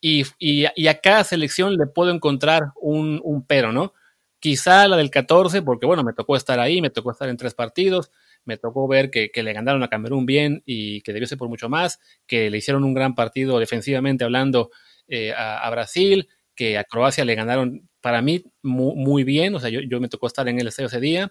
Y, 0.00 0.24
a 0.64 1.00
cada 1.00 1.24
selección 1.24 1.76
le 1.76 1.86
puedo 1.86 2.10
encontrar 2.10 2.72
un, 2.80 3.44
pero, 3.46 3.72
¿no? 3.72 3.94
Quizá 4.40 4.88
la 4.88 4.96
del 4.96 5.10
14, 5.10 5.62
porque 5.62 5.86
bueno, 5.86 6.04
me 6.04 6.12
tocó 6.12 6.36
estar 6.36 6.60
ahí, 6.60 6.80
me 6.80 6.90
tocó 6.90 7.10
estar 7.10 7.28
en 7.28 7.36
tres 7.36 7.54
partidos, 7.54 8.10
me 8.48 8.56
tocó 8.56 8.88
ver 8.88 9.10
que, 9.10 9.30
le 9.34 9.52
ganaron 9.52 9.82
a 9.82 9.88
Camerún 9.88 10.24
bien 10.24 10.62
y 10.64 11.02
que 11.02 11.12
debió 11.12 11.28
ser 11.28 11.36
por 11.36 11.50
mucho 11.50 11.68
más, 11.68 12.00
que 12.26 12.48
le 12.50 12.56
hicieron 12.56 12.82
un 12.82 12.94
gran 12.94 13.14
partido 13.14 13.58
defensivamente 13.58 14.24
hablando 14.24 14.70
eh, 15.06 15.34
a, 15.36 15.68
Brasil, 15.70 16.28
que 16.56 16.78
a 16.78 16.84
Croacia 16.84 17.26
le 17.26 17.34
ganaron 17.34 17.88
para 18.00 18.22
mí 18.22 18.42
muy, 18.62 19.22
bien, 19.22 19.54
o 19.54 19.60
sea, 19.60 19.68
yo, 19.68 20.00
me 20.00 20.08
tocó 20.08 20.26
estar 20.26 20.48
en 20.48 20.58
el 20.58 20.66
estadio 20.66 20.88
ese 20.88 20.98
día, 21.00 21.30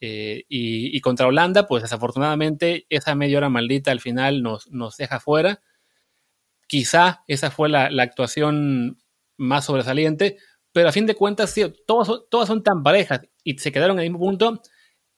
eh, 0.00 0.44
y, 0.48 1.00
contra 1.00 1.26
Holanda, 1.26 1.66
pues 1.66 1.82
desafortunadamente 1.82 2.86
esa 2.90 3.14
media 3.14 3.38
hora 3.38 3.48
maldita 3.48 3.90
al 3.90 4.00
final 4.00 4.42
nos, 4.42 4.70
nos 4.70 4.96
deja 4.96 5.18
fuera. 5.18 5.62
Quizá 6.68 7.24
esa 7.26 7.50
fue 7.50 7.70
la, 7.70 7.86
actuación 8.02 8.98
más 9.38 9.64
sobresaliente, 9.64 10.36
pero 10.72 10.90
a 10.90 10.92
fin 10.92 11.06
de 11.06 11.14
cuentas, 11.14 11.50
sí, 11.50 11.64
todas, 11.86 12.08
todas 12.30 12.46
son 12.46 12.62
tan 12.62 12.82
parejas 12.82 13.22
y 13.42 13.58
se 13.58 13.72
quedaron 13.72 13.98
en 13.98 14.04
el 14.04 14.10
mismo 14.10 14.24
punto 14.26 14.62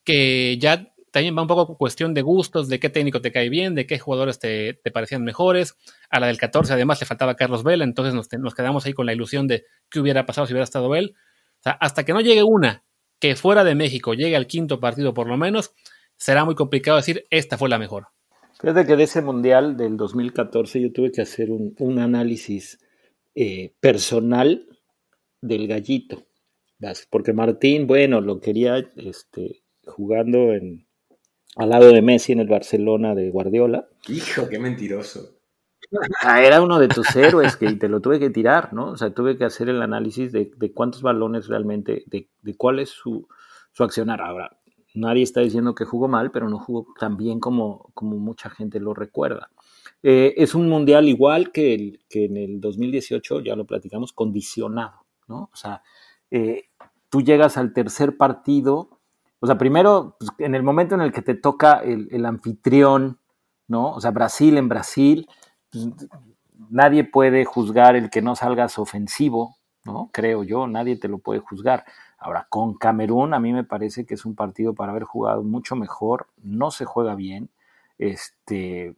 que 0.05 0.57
ya 0.59 0.93
también 1.11 1.37
va 1.37 1.43
un 1.43 1.49
poco 1.49 1.77
cuestión 1.77 2.15
de 2.15 2.23
gustos, 2.23 2.69
de 2.69 2.79
qué 2.79 2.89
técnico 2.89 3.21
te 3.21 3.33
cae 3.33 3.49
bien, 3.49 3.75
de 3.75 3.87
qué 3.87 3.99
jugadores 3.99 4.39
te, 4.39 4.81
parecían 4.93 5.25
mejores. 5.25 5.77
A 6.09 6.21
la 6.21 6.29
del 6.29 6.39
14 6.39 6.73
además 6.73 7.01
le 7.01 7.07
faltaba 7.07 7.35
Carlos 7.35 7.65
Vela, 7.65 7.85
entonces 7.85 8.15
nos, 8.15 8.55
quedamos 8.55 8.87
ahí 8.87 8.93
con 8.93 9.07
la 9.07 9.13
ilusión 9.13 9.47
de 9.47 9.65
qué 9.91 10.01
hubiera 10.01 10.27
pasado 10.27 10.47
si 10.47 10.53
hubiera 10.53 10.65
estado 10.65 10.95
él. 10.95 11.15
O 11.59 11.63
sea, 11.63 11.73
hasta 11.73 12.05
que 12.05 12.13
no 12.13 12.21
llegue 12.21 12.43
una 12.43 12.85
que 13.19 13.37
fuera 13.37 13.65
de 13.65 13.75
México 13.75 14.15
llegue 14.15 14.37
al 14.37 14.47
quinto 14.47 14.81
partido 14.81 15.13
por 15.13 15.29
lo 15.29 15.37
menos, 15.37 15.75
será 16.17 16.45
muy 16.45 16.55
complicado 16.55 16.97
decir 16.97 17.27
esta 17.31 17.59
fue 17.59 17.69
la 17.69 17.79
mejor. 17.79 18.07
Fíjate 18.61 18.87
que 18.87 18.97
de 18.97 19.05
ese 19.05 19.23
mundial 19.23 19.77
del 19.77 19.97
2014 19.97 20.81
yo 20.81 20.93
tuve 20.93 21.11
que 21.13 21.23
hacer 21.23 21.51
un, 21.51 21.99
análisis 21.99 22.79
eh, 23.35 23.75
personal 23.81 24.67
del 25.41 25.67
gallito. 25.67 26.27
Porque 27.11 27.33
Martín, 27.33 27.87
bueno, 27.87 28.21
lo 28.21 28.41
quería 28.41 28.77
este, 28.97 29.63
jugando 29.85 30.53
en, 30.53 30.87
al 31.57 31.71
lado 31.71 31.93
de 31.93 32.03
Messi 32.03 32.33
en 32.33 32.41
el 32.41 32.49
Barcelona 32.49 33.15
de 33.15 33.31
Guardiola. 33.31 33.89
Hijo, 34.09 34.49
qué 34.49 34.59
mentiroso. 34.59 35.41
Ah, 36.23 36.43
era 36.43 36.63
uno 36.63 36.79
de 36.79 36.89
tus 36.89 37.15
héroes 37.17 37.57
que 37.57 37.73
te 37.73 37.89
lo 37.89 38.01
tuve 38.01 38.21
que 38.21 38.31
tirar, 38.31 38.73
¿no? 38.73 38.91
O 38.91 38.97
sea, 38.97 39.13
tuve 39.13 39.37
que 39.37 39.45
hacer 39.45 39.69
el 39.69 39.83
análisis 39.83 40.31
de, 40.31 40.73
cuántos 40.73 41.03
balones 41.03 41.49
realmente, 41.49 42.05
de, 42.07 42.29
cuál 42.57 42.79
es 42.79 42.91
su, 42.91 43.27
su, 43.73 43.83
accionar. 43.83 44.21
Ahora, 44.21 44.57
nadie 44.95 45.25
está 45.25 45.41
diciendo 45.41 45.75
que 45.75 45.85
jugó 45.85 46.07
mal, 46.07 46.31
pero 46.31 46.49
no 46.49 46.59
jugó 46.61 46.87
tan 46.99 47.17
bien 47.17 47.41
como, 47.41 47.91
como 47.95 48.17
mucha 48.19 48.51
gente 48.51 48.79
lo 48.79 48.95
recuerda. 48.95 49.51
Eh, 50.03 50.35
es 50.37 50.55
un 50.55 50.69
mundial 50.69 51.09
igual 51.09 51.51
que, 51.51 51.75
el, 51.75 52.01
que 52.09 52.27
en 52.27 52.37
el 52.37 52.61
2018, 52.61 53.41
ya 53.41 53.57
lo 53.57 53.67
platicamos, 53.67 54.13
condicionado, 54.13 55.07
¿no? 55.27 55.51
O 55.53 55.57
sea, 55.57 55.83
eh, 56.31 56.69
tú 57.09 57.23
llegas 57.23 57.57
al 57.57 57.73
tercer 57.73 58.17
partido 58.17 59.00
O 59.41 59.47
sea, 59.47 59.57
primero, 59.57 60.17
pues, 60.19 60.31
en 60.39 60.55
el 60.55 60.63
momento 60.63 60.95
en 60.95 61.01
el 61.01 61.13
que 61.13 61.23
te 61.23 61.35
toca 61.35 61.81
el, 61.81 62.25
anfitrión, 62.27 63.19
¿no? 63.67 63.93
O 63.93 64.01
sea, 64.01 64.11
Brasil 64.11 64.59
en 64.59 64.69
Brasil, 64.69 65.29
pues, 65.71 65.89
nadie 66.69 67.05
puede 67.05 67.45
juzgar 67.45 67.97
el 67.97 68.11
que 68.11 68.23
no 68.23 68.37
salgas 68.37 68.79
ofensivo, 68.79 69.57
¿no? 69.85 70.11
Creo 70.13 70.45
yo, 70.45 70.67
nadie 70.67 70.97
te 70.97 71.09
lo 71.09 71.19
puede 71.19 71.41
juzgar. 71.41 71.85
Ahora, 72.19 72.47
con 72.51 72.75
Camerún, 72.75 73.33
a 73.33 73.41
mí 73.41 73.53
me 73.53 73.65
parece 73.65 74.05
que 74.05 74.15
es 74.15 74.27
un 74.27 74.35
partido 74.35 74.75
para 74.75 74.93
haber 74.93 75.05
jugado 75.05 75.43
mucho 75.43 75.75
mejor, 75.75 76.27
no 76.43 76.71
se 76.71 76.85
juega 76.85 77.15
bien. 77.15 77.49
Este, 77.97 78.95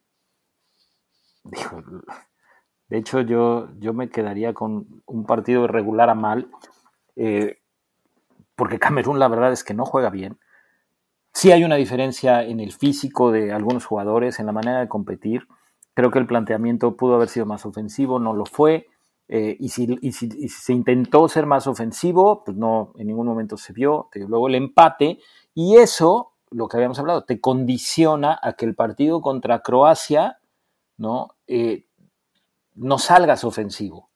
de 2.89 2.99
hecho, 2.99 3.21
yo, 3.21 3.69
yo 3.79 3.95
me 3.95 4.11
quedaría 4.11 4.55
con 4.55 5.03
un 5.07 5.25
partido 5.25 5.69
regular 5.69 6.11
a 6.11 6.15
mal. 6.15 6.51
Eh, 7.17 7.62
porque 8.57 8.79
Camerún 8.79 9.19
la 9.19 9.29
verdad 9.29 9.53
es 9.53 9.65
que 9.65 9.75
no 9.75 9.85
juega 9.85 10.11
bien. 10.11 10.39
Sí 11.33 11.51
hay 11.51 11.65
una 11.65 11.77
diferencia 11.77 12.43
en 12.43 12.61
el 12.61 12.73
físico 12.73 13.33
de 13.33 13.53
algunos 13.53 13.87
jugadores, 13.87 14.39
en 14.39 14.47
la 14.47 14.53
manera 14.53 14.81
de 14.81 14.89
competir. 14.89 15.49
Creo 15.95 16.11
que 16.11 16.19
el 16.19 16.27
planteamiento 16.27 16.97
pudo 16.97 17.15
haber 17.15 17.29
sido 17.29 17.47
más 17.47 17.65
ofensivo, 17.65 18.19
no 18.19 18.35
lo 18.35 18.45
fue. 18.45 18.87
Eh, 19.29 19.57
y, 19.59 19.71
si, 19.71 19.99
se 20.49 20.73
intentó 20.73 21.27
ser 21.29 21.47
más 21.47 21.67
ofensivo, 21.67 22.45
pues 22.45 22.57
no, 22.57 22.93
en 22.99 23.07
ningún 23.07 23.27
momento 23.27 23.57
se 23.57 23.73
vio. 23.73 24.11
Luego 24.15 24.49
el 24.49 24.57
empate. 24.57 25.19
Y 25.55 25.77
eso, 25.77 26.33
lo 26.51 26.69
que 26.69 26.77
habíamos 26.77 26.99
hablado, 26.99 27.25
te 27.25 27.41
condiciona 27.41 28.39
a 28.43 28.53
que 28.53 28.67
el 28.67 28.75
partido 28.75 29.23
contra 29.23 29.61
Croacia 29.61 30.39
no, 30.99 31.31
eh, 31.47 31.87
no 32.75 32.99
salgas 32.99 33.45
ofensivo 33.45 34.13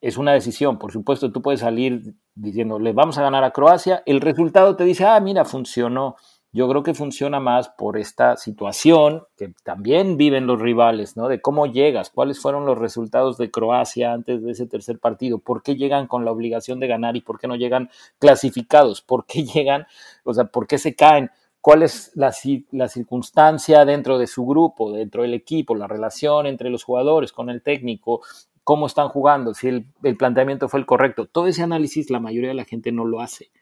es 0.00 0.16
una 0.16 0.32
decisión. 0.32 0.78
Por 0.78 0.92
supuesto, 0.92 1.32
tú 1.32 1.42
puedes 1.42 1.60
salir 1.60 2.14
diciendo, 2.36 2.78
le 2.78 2.92
vamos 2.92 3.18
a 3.18 3.22
ganar 3.22 3.42
a 3.42 3.50
Croacia, 3.50 4.02
el 4.06 4.20
resultado 4.20 4.76
te 4.76 4.84
dice, 4.84 5.04
ah, 5.04 5.18
mira, 5.20 5.44
funcionó. 5.44 6.16
Yo 6.52 6.68
creo 6.68 6.82
que 6.82 6.94
funciona 6.94 7.38
más 7.38 7.68
por 7.68 7.98
esta 7.98 8.36
situación 8.36 9.24
que 9.36 9.52
también 9.62 10.16
viven 10.16 10.46
los 10.46 10.60
rivales, 10.60 11.16
¿no? 11.16 11.28
De 11.28 11.40
cómo 11.40 11.66
llegas, 11.66 12.08
cuáles 12.08 12.40
fueron 12.40 12.64
los 12.64 12.78
resultados 12.78 13.36
de 13.36 13.50
Croacia 13.50 14.12
antes 14.12 14.42
de 14.42 14.52
ese 14.52 14.66
tercer 14.66 14.98
partido, 14.98 15.38
por 15.38 15.62
qué 15.62 15.76
llegan 15.76 16.06
con 16.06 16.24
la 16.24 16.30
obligación 16.30 16.80
de 16.80 16.86
ganar 16.86 17.16
y 17.16 17.20
por 17.20 17.38
qué 17.38 17.46
no 17.46 17.56
llegan 17.56 17.90
clasificados, 18.18 19.02
por 19.02 19.26
qué 19.26 19.44
llegan, 19.54 19.86
o 20.24 20.32
sea, 20.32 20.44
por 20.44 20.66
qué 20.66 20.78
se 20.78 20.94
caen 20.94 21.30
cuál 21.60 21.82
es 21.82 22.12
la, 22.14 22.32
la, 22.70 22.88
circunstancia 22.88 23.84
dentro 23.84 24.18
de 24.18 24.28
su 24.28 24.46
grupo, 24.46 24.92
dentro 24.92 25.22
del 25.22 25.34
equipo, 25.34 25.74
la 25.74 25.88
relación 25.88 26.46
entre 26.46 26.70
los 26.70 26.84
jugadores 26.84 27.32
con 27.32 27.50
el 27.50 27.60
técnico, 27.60 28.20
cómo 28.66 28.88
están 28.88 29.10
jugando, 29.10 29.54
si 29.54 29.68
el, 29.68 30.16
planteamiento 30.16 30.68
fue 30.68 30.80
el 30.80 30.86
correcto. 30.86 31.26
Todo 31.26 31.46
ese 31.46 31.62
análisis 31.62 32.10
la 32.10 32.18
mayoría 32.18 32.48
de 32.48 32.56
la 32.56 32.64
gente 32.64 32.90
no 32.90 33.04
lo 33.04 33.20
hace. 33.20 33.52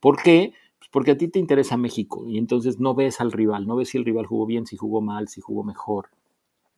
¿Por 0.00 0.16
qué? 0.22 0.54
Pues 0.78 0.88
porque 0.90 1.10
a 1.10 1.18
ti 1.18 1.28
te 1.28 1.38
interesa 1.38 1.76
México 1.76 2.24
y 2.26 2.38
entonces 2.38 2.80
no 2.80 2.94
ves 2.94 3.20
al 3.20 3.32
rival, 3.32 3.66
no 3.66 3.76
ves 3.76 3.90
si 3.90 3.98
el 3.98 4.06
rival 4.06 4.24
jugó 4.24 4.46
bien, 4.46 4.64
si 4.64 4.78
jugó 4.78 5.02
mal, 5.02 5.28
si 5.28 5.42
jugó 5.42 5.62
mejor. 5.62 6.08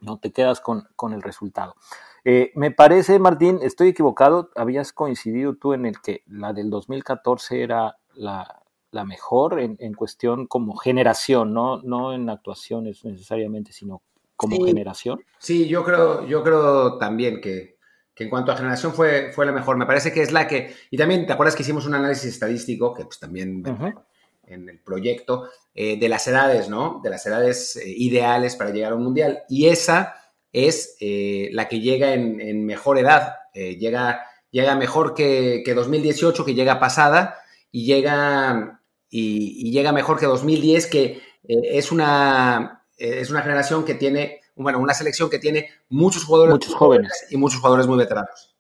No 0.01 0.19
te 0.19 0.33
quedas 0.33 0.61
con, 0.61 0.88
el 1.12 1.23
resultado. 1.23 1.77
Eh, 2.25 2.51
me 2.57 2.73
parece, 2.73 3.21
Martín, 3.21 3.61
estoy 3.62 3.91
equivocado, 3.91 4.51
habías 4.57 4.93
coincidido 4.93 5.55
tú 5.55 5.73
en 5.73 5.87
el 5.87 6.01
que 6.01 6.25
la 6.27 6.53
del 6.53 6.71
2014 6.71 7.62
era 7.62 7.97
la, 8.17 8.61
mejor 9.05 9.61
en, 9.61 9.95
cuestión 9.95 10.49
como 10.49 10.75
generación, 10.75 11.55
¿no? 11.55 11.81
no 11.83 12.12
en 12.12 12.29
actuaciones 12.29 13.05
necesariamente, 13.05 13.71
sino 13.71 14.03
como 14.38 14.64
generación. 14.64 15.20
Sí, 15.38 15.66
yo 15.66 15.85
creo, 15.85 16.24
yo 16.24 16.44
creo 16.44 16.96
también 16.96 17.40
que, 17.40 17.77
en 18.14 18.31
cuanto 18.31 18.53
a 18.53 18.57
generación 18.57 18.94
fue, 18.94 19.33
fue 19.33 19.44
la 19.44 19.53
mejor. 19.53 19.77
Me 19.77 19.85
parece 19.85 20.12
que 20.12 20.22
es 20.22 20.31
la 20.31 20.46
que... 20.46 20.74
Y 20.90 20.96
también, 20.96 21.27
¿te 21.27 21.33
acuerdas 21.33 21.57
que 21.57 21.62
hicimos 21.62 21.87
un 21.87 21.94
análisis 21.94 22.33
estadístico, 22.33 22.94
que 22.94 23.05
pues 23.05 23.18
también 23.18 23.64
en 24.46 24.68
el 24.68 24.79
proyecto, 24.79 25.48
eh, 25.74 25.98
de 25.98 26.09
las 26.09 26.27
edades, 26.29 26.68
¿no? 26.68 27.01
De 27.03 27.11
las 27.11 27.27
edades 27.27 27.77
eh, 27.77 27.83
ideales 27.85 28.55
para 28.55 28.70
llegar 28.70 28.92
a 28.92 28.94
un 28.94 29.03
mundial. 29.03 29.42
Y 29.48 29.66
esa 29.66 30.14
es 30.53 30.96
eh, 31.01 31.51
la 31.53 31.66
que 31.68 31.81
llega 31.81 32.14
en, 32.14 32.64
mejor 32.64 32.98
edad. 32.98 33.35
llega, 33.53 34.20
llega 34.53 34.77
mejor 34.77 35.14
que, 35.14 35.62
que, 35.64 35.74
2018, 35.74 36.44
que 36.44 36.55
llega 36.55 36.79
pasada, 36.79 37.38
y 37.72 37.87
llega, 37.87 38.83
y 39.11 39.72
llega 39.72 39.92
mejor 39.92 40.20
que 40.20 40.27
2010, 40.27 40.87
que 40.87 41.20
es 41.42 41.90
una 41.90 42.78
eh, 42.99 43.21
es 43.21 43.31
una 43.31 43.43
generación 43.43 43.85
que 43.85 43.95
tiene, 43.95 44.41
bueno, 44.57 44.79
una 44.81 44.95
selección 44.95 45.31
que 45.31 45.39
tiene 45.39 45.69
muchos 45.89 46.25
jugadores 46.25 46.55
muchos 46.55 46.75
jóvenes 46.75 47.27
y 47.31 47.37
muchos 47.37 47.61
jugadores 47.61 47.87
muy 47.87 47.97
veteranos. 47.97 48.55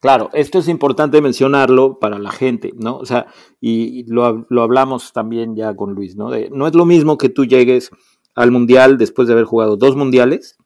Claro, 0.00 0.30
esto 0.32 0.58
es 0.58 0.68
importante 0.68 1.20
mencionarlo 1.20 1.98
para 1.98 2.18
la 2.18 2.30
gente, 2.30 2.72
¿no? 2.74 2.96
O 2.96 3.04
sea, 3.04 3.26
y, 3.60 4.04
lo, 4.10 4.46
lo, 4.48 4.62
hablamos 4.62 5.12
también 5.12 5.56
ya 5.56 5.76
con 5.76 5.92
Luis, 5.92 6.16
¿no? 6.16 6.30
De, 6.30 6.48
no 6.50 6.66
es 6.66 6.74
lo 6.74 6.86
mismo 6.86 7.18
que 7.18 7.28
tú 7.28 7.44
llegues 7.44 7.90
al 8.34 8.50
Mundial 8.50 8.96
después 8.96 9.28
de 9.28 9.34
haber 9.34 9.44
jugado 9.44 9.76
dos 9.76 9.96
Mundiales, 9.96 10.56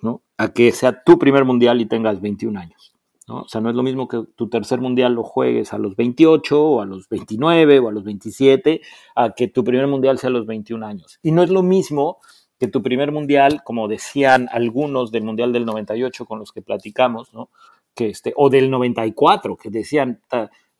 ¿no? 0.00 0.22
A 0.36 0.52
que 0.52 0.70
sea 0.70 1.02
tu 1.02 1.18
primer 1.18 1.44
Mundial 1.44 1.80
y 1.80 1.86
tengas 1.86 2.20
21 2.20 2.60
años, 2.60 2.92
¿no? 3.26 3.40
O 3.40 3.48
sea, 3.48 3.60
no 3.60 3.68
es 3.68 3.74
lo 3.74 3.82
mismo 3.82 4.06
que 4.06 4.22
tu 4.36 4.48
tercer 4.48 4.80
Mundial 4.80 5.14
lo 5.14 5.24
juegues 5.24 5.72
a 5.72 5.78
los 5.78 5.96
28 5.96 6.62
o 6.62 6.80
a 6.80 6.86
los 6.86 7.08
29 7.08 7.80
o 7.80 7.88
a 7.88 7.92
los 7.92 8.04
27, 8.04 8.80
a 9.16 9.30
que 9.30 9.48
tu 9.48 9.64
primer 9.64 9.88
Mundial 9.88 10.18
sea 10.18 10.28
a 10.28 10.32
los 10.32 10.46
21 10.46 10.86
años. 10.86 11.18
Y 11.20 11.32
no 11.32 11.42
es 11.42 11.50
lo 11.50 11.64
mismo 11.64 12.18
que 12.58 12.68
tu 12.68 12.82
primer 12.82 13.12
mundial, 13.12 13.62
como 13.64 13.88
decían 13.88 14.48
algunos 14.50 15.12
del 15.12 15.24
mundial 15.24 15.52
del 15.52 15.64
98 15.64 16.26
con 16.26 16.38
los 16.38 16.52
que 16.52 16.62
platicamos, 16.62 17.32
¿no? 17.32 17.50
Que 17.94 18.08
este, 18.08 18.32
o 18.36 18.50
del 18.50 18.70
94, 18.70 19.56
que 19.56 19.70
decían, 19.70 20.22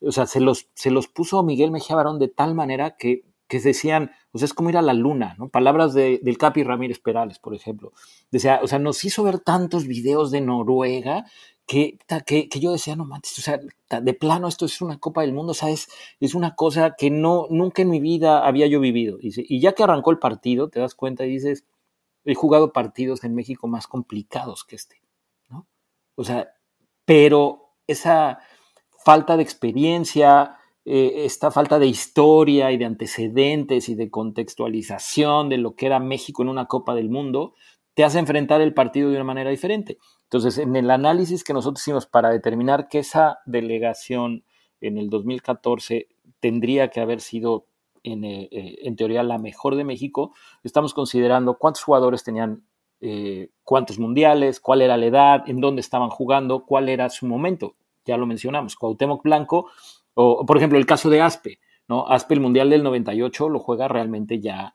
o 0.00 0.12
sea, 0.12 0.26
se 0.26 0.40
los, 0.40 0.68
se 0.74 0.90
los 0.90 1.08
puso 1.08 1.42
Miguel 1.42 1.70
Mejía 1.70 1.96
Barón 1.96 2.18
de 2.18 2.28
tal 2.28 2.54
manera 2.54 2.96
que, 2.96 3.22
que 3.48 3.60
decían, 3.60 4.10
o 4.32 4.38
sea, 4.38 4.46
es 4.46 4.54
como 4.54 4.70
ir 4.70 4.76
a 4.76 4.82
la 4.82 4.92
luna, 4.92 5.34
¿no? 5.38 5.48
Palabras 5.48 5.94
de, 5.94 6.20
del 6.22 6.38
Capi 6.38 6.62
Ramírez 6.64 6.98
Perales, 7.00 7.38
por 7.38 7.54
ejemplo. 7.54 7.92
Decía, 8.30 8.60
o 8.62 8.66
sea, 8.66 8.78
nos 8.78 9.04
hizo 9.04 9.22
ver 9.22 9.38
tantos 9.38 9.86
videos 9.86 10.30
de 10.30 10.40
Noruega 10.40 11.24
que, 11.68 11.98
que, 12.24 12.48
que, 12.48 12.61
yo 12.61 12.72
decía, 12.72 12.96
no 12.96 13.04
manches, 13.04 13.38
o 13.38 13.42
sea, 13.42 13.61
de 14.00 14.14
plano 14.14 14.48
esto 14.48 14.64
es 14.64 14.81
una 14.81 14.98
Copa 14.98 15.20
del 15.20 15.35
Mundo, 15.35 15.52
¿sabes? 15.52 15.90
Es 16.18 16.35
una 16.35 16.57
cosa 16.57 16.94
que 16.96 17.11
no, 17.11 17.46
nunca 17.50 17.83
en 17.83 17.90
mi 17.90 18.00
vida 18.00 18.46
había 18.46 18.66
yo 18.68 18.81
vivido. 18.81 19.18
Y 19.20 19.61
ya 19.61 19.74
que 19.74 19.83
arrancó 19.83 20.11
el 20.11 20.18
partido, 20.18 20.70
te 20.70 20.81
das 20.81 20.94
cuenta 20.94 21.26
y 21.26 21.28
dices, 21.28 21.66
he 22.24 22.35
jugado 22.35 22.72
partidos 22.72 23.22
en 23.22 23.35
México 23.35 23.68
más 23.68 23.87
complicados 23.87 24.64
que 24.64 24.76
este, 24.76 25.02
¿no? 25.50 25.66
O 26.14 26.24
sea, 26.24 26.54
pero 27.04 27.74
esa 27.87 28.38
falta 29.04 29.37
de 29.37 29.42
experiencia, 29.42 30.57
eh, 30.87 31.26
esta 31.26 31.50
falta 31.50 31.78
de 31.78 31.87
historia 31.87 32.72
y 32.72 32.78
de 32.78 32.87
antecedentes 32.87 33.90
y 33.90 33.94
de 33.94 34.11
contextualización 34.11 35.50
de 35.50 35.59
lo 35.59 35.74
que 35.74 35.85
era 35.85 36.00
México 36.00 36.42
en 36.42 36.48
una 36.48 36.64
Copa 36.64 36.94
del 36.94 37.11
Mundo, 37.11 37.52
te 37.98 38.04
hace 38.04 38.20
enfrentar 38.20 38.61
el 38.61 38.74
partido 38.74 39.11
de 39.11 39.16
una 39.16 39.24
manera 39.24 39.50
diferente. 39.50 39.98
Entonces, 40.22 40.58
en 40.58 40.76
el 40.76 40.88
análisis 40.88 41.42
que 41.42 41.52
nosotros 41.52 41.82
hicimos 41.82 42.06
para 42.06 42.30
determinar 42.30 42.87
que 42.87 43.00
esa 43.00 43.40
delegación 43.44 44.44
en 44.80 44.98
el 44.98 45.11
2014 45.11 46.06
tendría 46.38 46.90
que 46.90 47.00
haber 47.00 47.20
sido 47.20 47.66
en, 48.04 48.22
eh, 48.22 48.48
eh, 48.52 48.78
en 48.82 48.94
teoría 48.94 49.24
la 49.24 49.38
mejor 49.38 49.74
de 49.74 49.82
México, 49.82 50.32
estamos 50.62 50.94
considerando 50.94 51.58
cuántos 51.58 51.82
jugadores 51.82 52.22
tenían 52.22 52.62
eh, 53.00 53.50
cuántos 53.64 53.98
mundiales, 53.98 54.61
cuál 54.61 54.82
era 54.82 54.96
la 54.96 55.06
edad, 55.06 55.42
en 55.48 55.61
dónde 55.61 55.80
estaban 55.80 56.11
jugando, 56.11 56.66
cuál 56.66 56.88
era 56.88 57.11
su 57.11 57.26
momento. 57.26 57.72
Ya 58.04 58.16
lo 58.16 58.26
mencionamos, 58.26 58.76
Cuauhtémoc 58.76 59.24
Blanco, 59.24 59.72
o 60.14 60.46
por 60.46 60.56
ejemplo 60.56 60.78
el 60.78 60.87
caso 60.87 61.11
de 61.11 61.20
Aspe, 61.20 61.58
¿no? 61.88 62.06
Aspe 62.06 62.34
el 62.34 62.40
Mundial 62.40 62.70
del 62.70 62.84
98 62.84 63.48
lo 63.48 63.58
juega 63.58 63.88
realmente 63.88 64.38
ya 64.38 64.72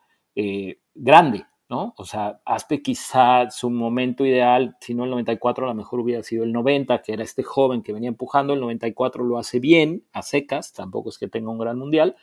grande, 0.94 1.46
¿no? 1.74 1.96
O 1.98 2.06
sea, 2.06 2.40
Aspe 2.46 2.84
quizá 2.84 3.50
su 3.50 3.72
momento 3.72 4.24
ideal, 4.24 4.78
si 4.80 4.94
no 4.94 5.06
el 5.06 5.10
94, 5.10 5.66
a 5.66 5.70
lo 5.70 5.74
mejor 5.74 6.02
hubiera 6.02 6.22
sido 6.22 6.44
el 6.44 6.54
90, 6.54 7.02
que 7.02 7.14
era 7.14 7.24
este 7.24 7.42
joven 7.42 7.82
que 7.82 7.94
venía 7.94 8.10
empujando, 8.10 8.54
el 8.54 8.60
94 8.60 9.24
lo 9.24 9.40
hace 9.40 9.60
bien, 9.60 10.06
a 10.14 10.22
secas, 10.22 10.72
tampoco 10.72 11.10
es 11.10 11.18
que 11.18 11.28
tenga 11.28 11.50
un 11.50 11.58
gran 11.58 11.80
mundial, 11.80 12.16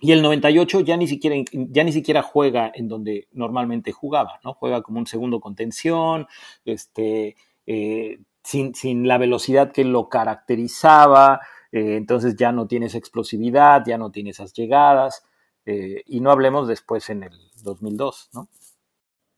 y 0.00 0.12
el 0.12 0.22
98 0.22 0.80
ya 0.80 0.96
ni 0.96 1.06
siquiera, 1.06 1.36
ya 1.52 1.84
ni 1.84 1.92
siquiera 1.92 2.22
juega 2.22 2.72
en 2.74 2.88
donde 2.88 3.28
normalmente 3.32 3.92
jugaba, 3.92 4.40
¿no? 4.42 4.54
Juega 4.54 4.80
como 4.80 5.00
un 5.00 5.06
segundo 5.06 5.38
contención, 5.38 6.26
este, 6.64 7.36
eh, 7.66 8.20
sin, 8.42 9.06
la 9.06 9.18
velocidad 9.18 9.70
que 9.70 9.84
lo 9.84 10.08
caracterizaba, 10.08 11.42
eh, 11.72 11.96
entonces 11.96 12.36
ya 12.36 12.52
no 12.52 12.66
tiene 12.66 12.86
esa 12.86 12.96
explosividad, 12.96 13.84
ya 13.86 13.98
no 13.98 14.10
tiene 14.10 14.30
esas 14.30 14.54
llegadas, 14.54 15.26
eh, 15.66 16.02
y 16.06 16.20
no 16.20 16.30
hablemos 16.30 16.68
después 16.68 17.10
en 17.10 17.24
el 17.24 17.38
2002, 17.62 18.30
¿no? 18.32 18.48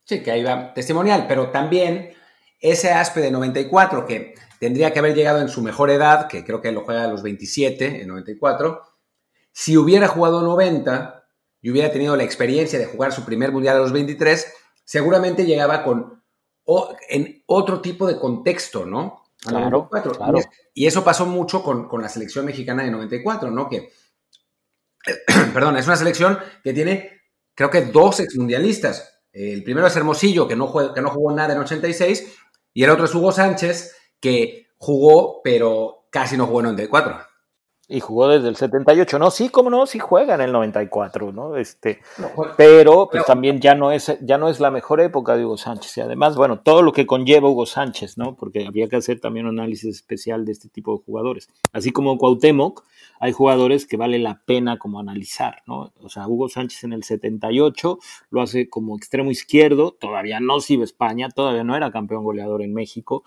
Sí, 0.05 0.23
que 0.23 0.31
ahí 0.31 0.43
va 0.43 0.75
testimonial, 0.75 1.27
pero 1.27 1.51
también 1.51 2.13
ese 2.61 2.91
Aspe 2.91 3.21
de 3.21 3.31
94 3.31 4.07
que 4.07 4.35
tendría 4.59 4.93
que 4.93 4.99
haber 4.99 5.15
llegado 5.15 5.41
en 5.41 5.49
su 5.49 5.63
mejor 5.63 5.91
edad, 5.91 6.29
que 6.29 6.45
creo 6.45 6.61
que 6.61 6.73
lo 6.73 6.85
juega 6.85 7.05
a 7.05 7.09
los 7.09 7.23
27, 7.23 8.03
en 8.03 8.09
94, 8.09 8.83
si 9.53 9.77
hubiera 9.77 10.09
jugado 10.09 10.43
90 10.43 11.25
y 11.63 11.71
hubiera 11.71 11.91
tenido 11.91 12.17
la 12.17 12.25
experiencia 12.25 12.79
de 12.79 12.87
jugar 12.87 13.13
su 13.13 13.25
primer 13.25 13.53
mundial 13.53 13.77
a 13.77 13.81
los 13.81 13.93
23, 13.93 14.53
seguramente 14.85 15.47
llegaba 15.47 15.83
con 15.83 16.23
en 17.09 17.43
otro 17.47 17.81
tipo 17.81 18.07
de 18.07 18.19
contexto, 18.19 18.87
¿no? 18.87 19.23
Claro, 19.39 19.89
claro. 19.91 20.41
Y 20.73 20.87
eso 20.87 21.05
pasó 21.05 21.27
mucho 21.27 21.63
con, 21.63 21.87
con, 21.89 22.01
la 22.01 22.09
selección 22.09 22.47
mexicana 22.47 22.83
de 22.83 22.91
94, 22.91 23.51
¿no? 23.51 23.69
Que 23.69 23.91
perdón, 25.53 25.77
es 25.77 25.87
una 25.87 25.97
selección 25.97 26.39
que 26.63 26.73
tiene, 26.73 27.21
creo 27.55 27.71
que 27.71 27.83
dos 27.83 28.21
exmundialistas. 28.21 29.14
El 29.35 29.65
primero 29.65 29.89
es 29.89 29.97
Hermosillo, 29.97 30.47
que 30.47 30.55
no, 30.55 30.73
que 30.95 31.03
no 31.03 31.11
jugó 31.11 31.33
nada 31.33 31.55
en 31.55 31.61
86, 31.61 32.39
y 32.73 32.85
el 32.85 32.91
otro 32.91 33.05
es 33.05 33.15
Hugo 33.15 33.33
Sánchez, 33.33 33.95
que 34.21 34.69
jugó, 34.79 35.43
pero 35.43 36.07
casi 36.11 36.37
no 36.37 36.47
jugó 36.47 36.61
en 36.61 36.67
94. 36.67 37.34
Y 37.87 38.01
jugó 38.01 38.29
desde 38.29 38.49
el 38.49 38.57
78, 38.57 39.19
¿no? 39.19 39.31
Sí, 39.31 39.51
cómo 39.51 39.69
no, 39.69 39.85
sí 39.87 39.99
juega 39.99 40.35
en 40.35 40.41
el 40.41 40.53
94, 40.53 41.33
¿no? 41.33 41.57
Este, 41.57 42.01
pero 42.57 43.11
pues 43.13 43.27
también 43.27 43.61
ya 43.61 43.75
no, 43.75 43.93
es, 43.93 44.17
ya 44.23 44.39
no 44.39 44.49
es 44.49 44.59
la 44.59 44.71
mejor 44.71 45.03
época 45.03 45.37
de 45.37 45.45
Hugo 45.45 45.59
Sánchez. 45.59 45.99
Y 45.99 46.01
además, 46.01 46.35
bueno, 46.35 46.61
todo 46.61 46.81
lo 46.81 46.93
que 46.93 47.07
conlleva 47.07 47.51
Hugo 47.51 47.67
Sánchez, 47.67 48.17
¿no? 48.17 48.37
Porque 48.37 48.67
había 48.67 48.89
que 48.89 48.97
hacer 48.97 49.21
también 49.21 49.47
un 49.47 49.59
análisis 49.59 49.97
especial 49.97 50.47
de 50.47 50.53
este 50.53 50.71
tipo 50.71 50.97
de 50.97 51.05
jugadores. 51.05 51.51
Así 51.73 51.93
como 51.93 52.17
Cuauhtémoc, 52.17 52.85
hay 53.21 53.33
jugadores 53.33 53.87
que 53.87 53.99
vale 53.99 54.19
la 54.19 54.41
pena 54.47 54.79
como 54.79 54.99
analizar, 54.99 55.63
¿no? 55.67 55.93
O 56.01 56.09
sea, 56.09 56.27
Hugo 56.27 56.49
Sánchez 56.49 56.85
en 56.85 56.95
el 56.95 57.05
78 57.05 57.99
lo 58.31 58.41
hace 58.41 58.69
como 58.71 58.97
extremo 58.97 59.31
izquierdo, 59.31 59.93
todavía 59.93 60.41
no 60.41 60.61
sirve 60.61 60.85
España, 60.85 61.29
todavía 61.29 61.65
no 61.65 61.77
era 61.77 61.91
campeón 61.91 62.25
goleador 62.25 62.63
en 62.63 62.73
México. 62.73 63.25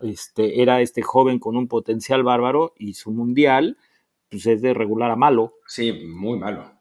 Este, 0.00 0.62
era 0.62 0.80
este 0.80 1.02
joven 1.02 1.38
con 1.38 1.56
un 1.56 1.68
potencial 1.68 2.24
bárbaro 2.24 2.72
y 2.76 2.94
su 2.94 3.12
mundial 3.12 3.76
pues 4.30 4.46
es 4.46 4.62
de 4.62 4.74
regular 4.74 5.10
a 5.10 5.16
malo. 5.16 5.54
Sí, 5.66 5.92
muy 5.92 6.38
malo. 6.38 6.80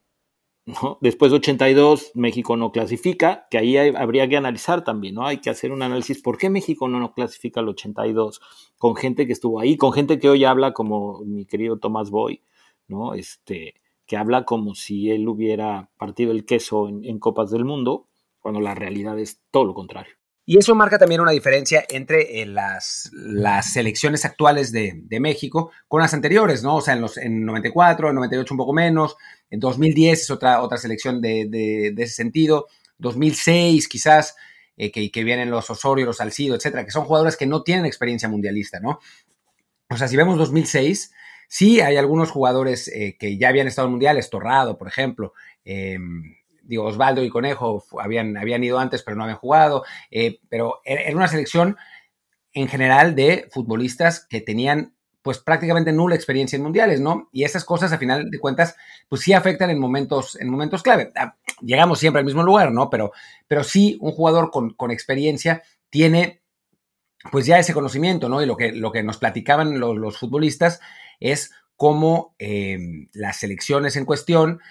¿no? 0.66 1.00
Después 1.02 1.32
de 1.32 1.38
82, 1.38 2.12
México 2.14 2.56
no 2.56 2.72
clasifica, 2.72 3.48
que 3.50 3.58
ahí 3.58 3.76
habría 3.78 4.30
que 4.30 4.38
analizar 4.38 4.84
también, 4.84 5.16
¿no? 5.16 5.26
Hay 5.26 5.40
que 5.40 5.50
hacer 5.50 5.72
un 5.72 5.82
análisis, 5.82 6.22
¿por 6.22 6.38
qué 6.38 6.50
México 6.50 6.88
no, 6.88 7.00
no 7.00 7.14
clasifica 7.14 7.60
al 7.60 7.70
82? 7.70 8.40
Con 8.78 8.96
gente 8.96 9.26
que 9.26 9.34
estuvo 9.34 9.60
ahí, 9.60 9.78
con 9.78 9.94
gente 9.94 10.20
que 10.20 10.30
hoy 10.30 10.46
habla 10.46 10.74
como 10.74 11.22
mi 11.26 11.46
querido 11.46 11.80
Tomás 11.80 12.12
Boy, 12.12 12.44
¿no? 12.88 13.16
Este, 13.16 13.74
que 14.06 14.16
habla 14.16 14.46
como 14.46 14.76
si 14.76 15.10
él 15.10 15.28
hubiera 15.28 15.90
partido 15.98 16.32
el 16.32 16.46
queso 16.46 16.88
en 16.88 17.20
Copas 17.20 17.50
del 17.50 17.66
Mundo, 17.66 18.08
cuando 18.40 18.62
la 18.62 18.76
realidad 18.76 19.20
es 19.20 19.42
todo 19.52 19.66
lo 19.66 19.74
contrario. 19.74 20.19
Y 20.50 20.58
eso 20.58 20.74
marca 20.74 20.98
también 20.98 21.22
una 21.22 21.30
diferencia 21.30 21.86
entre 21.90 22.42
eh, 22.42 22.46
las, 22.48 23.12
selecciones 23.72 24.26
actuales 24.26 24.72
de, 24.72 25.20
México 25.20 25.70
con 25.88 26.02
las 26.02 26.16
anteriores, 26.16 26.64
¿no? 26.64 26.78
O 26.78 26.82
sea, 26.82 26.96
en, 26.96 27.02
los, 27.02 27.18
en 27.18 27.46
94, 27.46 28.10
en 28.10 28.16
98 28.16 28.56
un 28.56 28.58
poco 28.58 28.74
menos, 28.74 29.16
en 29.52 29.60
2010 29.60 30.24
es 30.24 30.32
otra, 30.32 30.64
otra 30.64 30.80
selección 30.80 31.22
de, 31.22 31.94
ese 31.96 32.16
sentido, 32.16 32.66
2006 32.98 33.88
quizás, 33.88 34.36
eh, 34.76 34.92
que, 34.92 35.24
vienen 35.24 35.52
los 35.52 35.70
Osorio, 35.70 36.08
los 36.08 36.18
Salcido, 36.18 36.56
etcétera, 36.56 36.84
que 36.84 36.90
son 36.90 37.06
jugadores 37.06 37.38
que 37.38 37.46
no 37.46 37.62
tienen 37.62 37.86
experiencia 37.86 38.28
mundialista, 38.28 38.80
¿no? 38.80 38.98
O 39.92 39.98
sea, 39.98 40.08
si 40.08 40.18
vemos 40.18 40.36
2006, 40.40 41.14
sí 41.48 41.80
hay 41.80 41.98
algunos 41.98 42.32
jugadores 42.32 42.88
eh, 42.88 43.18
que 43.20 43.38
ya 43.38 43.50
habían 43.50 43.68
estado 43.68 43.86
en 43.86 43.92
mundiales, 43.92 44.32
Torrado, 44.32 44.80
por 44.80 44.88
ejemplo, 44.88 45.34
eh, 45.64 46.00
digo, 46.70 46.86
Osvaldo 46.86 47.24
y 47.24 47.30
Conejo 47.30 47.84
habían, 48.00 48.38
habían 48.38 48.64
ido 48.64 48.78
antes, 48.78 49.02
pero 49.02 49.18
no 49.18 49.24
habían 49.24 49.40
jugado, 49.40 49.84
eh, 50.12 50.40
pero 50.50 50.82
era 50.86 51.16
una 51.16 51.28
selección 51.28 51.78
en 52.54 52.68
general 52.68 53.16
de 53.16 53.48
futbolistas 53.52 54.28
que 54.30 54.40
tenían 54.40 54.94
pues 55.22 55.40
prácticamente 55.40 55.92
nula 55.92 56.16
experiencia 56.16 56.56
en 56.56 56.64
mundiales, 56.64 57.02
¿no? 57.02 57.28
Y 57.32 57.44
esas 57.44 57.66
cosas, 57.66 57.92
a 57.92 57.98
final 57.98 58.30
de 58.30 58.40
cuentas, 58.40 58.76
pues 59.10 59.22
sí 59.22 59.34
afectan 59.34 59.70
en 59.70 59.80
momentos, 59.80 60.40
en 60.40 60.50
momentos 60.50 60.82
clave. 60.82 61.12
Ah, 61.16 61.36
llegamos 61.62 62.00
siempre 62.00 62.20
al 62.20 62.26
mismo 62.26 62.44
lugar, 62.44 62.72
¿no? 62.72 62.90
Pero, 62.90 63.12
pero 63.48 63.64
sí, 63.64 63.98
un 64.00 64.12
jugador 64.12 64.50
con, 64.52 64.92
experiencia 64.92 65.62
tiene 65.90 66.42
pues 67.32 67.46
ya 67.46 67.60
ese 67.60 67.74
conocimiento, 67.74 68.30
¿no? 68.30 68.42
Y 68.42 68.46
lo 68.46 68.56
que, 68.56 68.72
lo 68.72 68.92
que 68.92 69.04
nos 69.04 69.18
platicaban 69.18 69.80
los, 69.80 70.18
futbolistas 70.18 70.80
es 71.20 71.52
cómo 71.76 72.36
eh, 72.40 72.80
las 73.14 73.38
selecciones 73.38 73.98
en 73.98 74.06
cuestión 74.06 74.62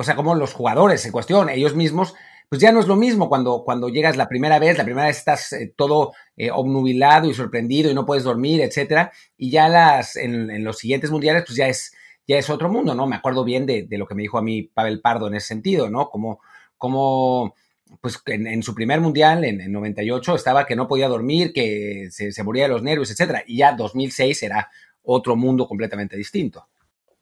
o 0.00 0.04
sea, 0.04 0.14
como 0.14 0.36
los 0.36 0.54
jugadores 0.54 1.04
en 1.04 1.12
cuestión, 1.12 1.50
ellos 1.50 1.74
mismos, 1.74 2.14
pues 2.48 2.62
ya 2.62 2.70
no 2.70 2.78
es 2.78 2.86
lo 2.86 2.94
mismo 2.94 3.28
cuando, 3.28 3.64
cuando 3.64 3.88
llegas 3.88 4.16
la 4.16 4.28
primera 4.28 4.60
vez, 4.60 4.78
la 4.78 4.84
primera 4.84 5.08
vez 5.08 5.18
estás 5.18 5.52
eh, 5.52 5.74
todo 5.76 6.12
eh, 6.36 6.52
obnubilado 6.52 7.28
y 7.28 7.34
sorprendido 7.34 7.90
y 7.90 7.94
no 7.94 8.06
puedes 8.06 8.22
dormir, 8.22 8.60
etcétera, 8.60 9.10
y 9.36 9.50
ya 9.50 9.68
las, 9.68 10.14
en, 10.14 10.62
los 10.62 10.78
siguientes 10.78 11.10
mundiales, 11.10 11.42
pues 11.44 11.56
ya 11.56 11.66
es, 11.66 11.92
ya 12.28 12.38
es 12.38 12.48
otro 12.48 12.68
mundo, 12.68 12.94
¿no? 12.94 13.08
Me 13.08 13.16
acuerdo 13.16 13.42
bien 13.42 13.66
de, 13.66 13.88
lo 13.90 14.06
que 14.06 14.14
me 14.14 14.22
dijo 14.22 14.38
a 14.38 14.42
mí 14.42 14.62
Pavel 14.62 15.00
Pardo 15.00 15.26
en 15.26 15.34
ese 15.34 15.48
sentido, 15.48 15.90
¿no? 15.90 16.10
Como, 16.10 16.40
como 16.76 17.56
pues 18.00 18.22
en, 18.26 18.62
su 18.62 18.76
primer 18.76 19.00
mundial, 19.00 19.44
en, 19.44 19.60
en, 19.60 19.72
98, 19.72 20.36
estaba 20.36 20.64
que 20.64 20.76
no 20.76 20.86
podía 20.86 21.08
dormir, 21.08 21.52
que 21.52 22.06
se, 22.12 22.30
se 22.30 22.44
moría 22.44 22.64
de 22.64 22.68
los 22.68 22.84
nervios, 22.84 23.10
etcétera, 23.10 23.42
y 23.44 23.56
ya 23.56 23.72
2006 23.72 24.44
era 24.44 24.70
otro 25.02 25.34
mundo 25.34 25.66
completamente 25.66 26.16
distinto 26.16 26.68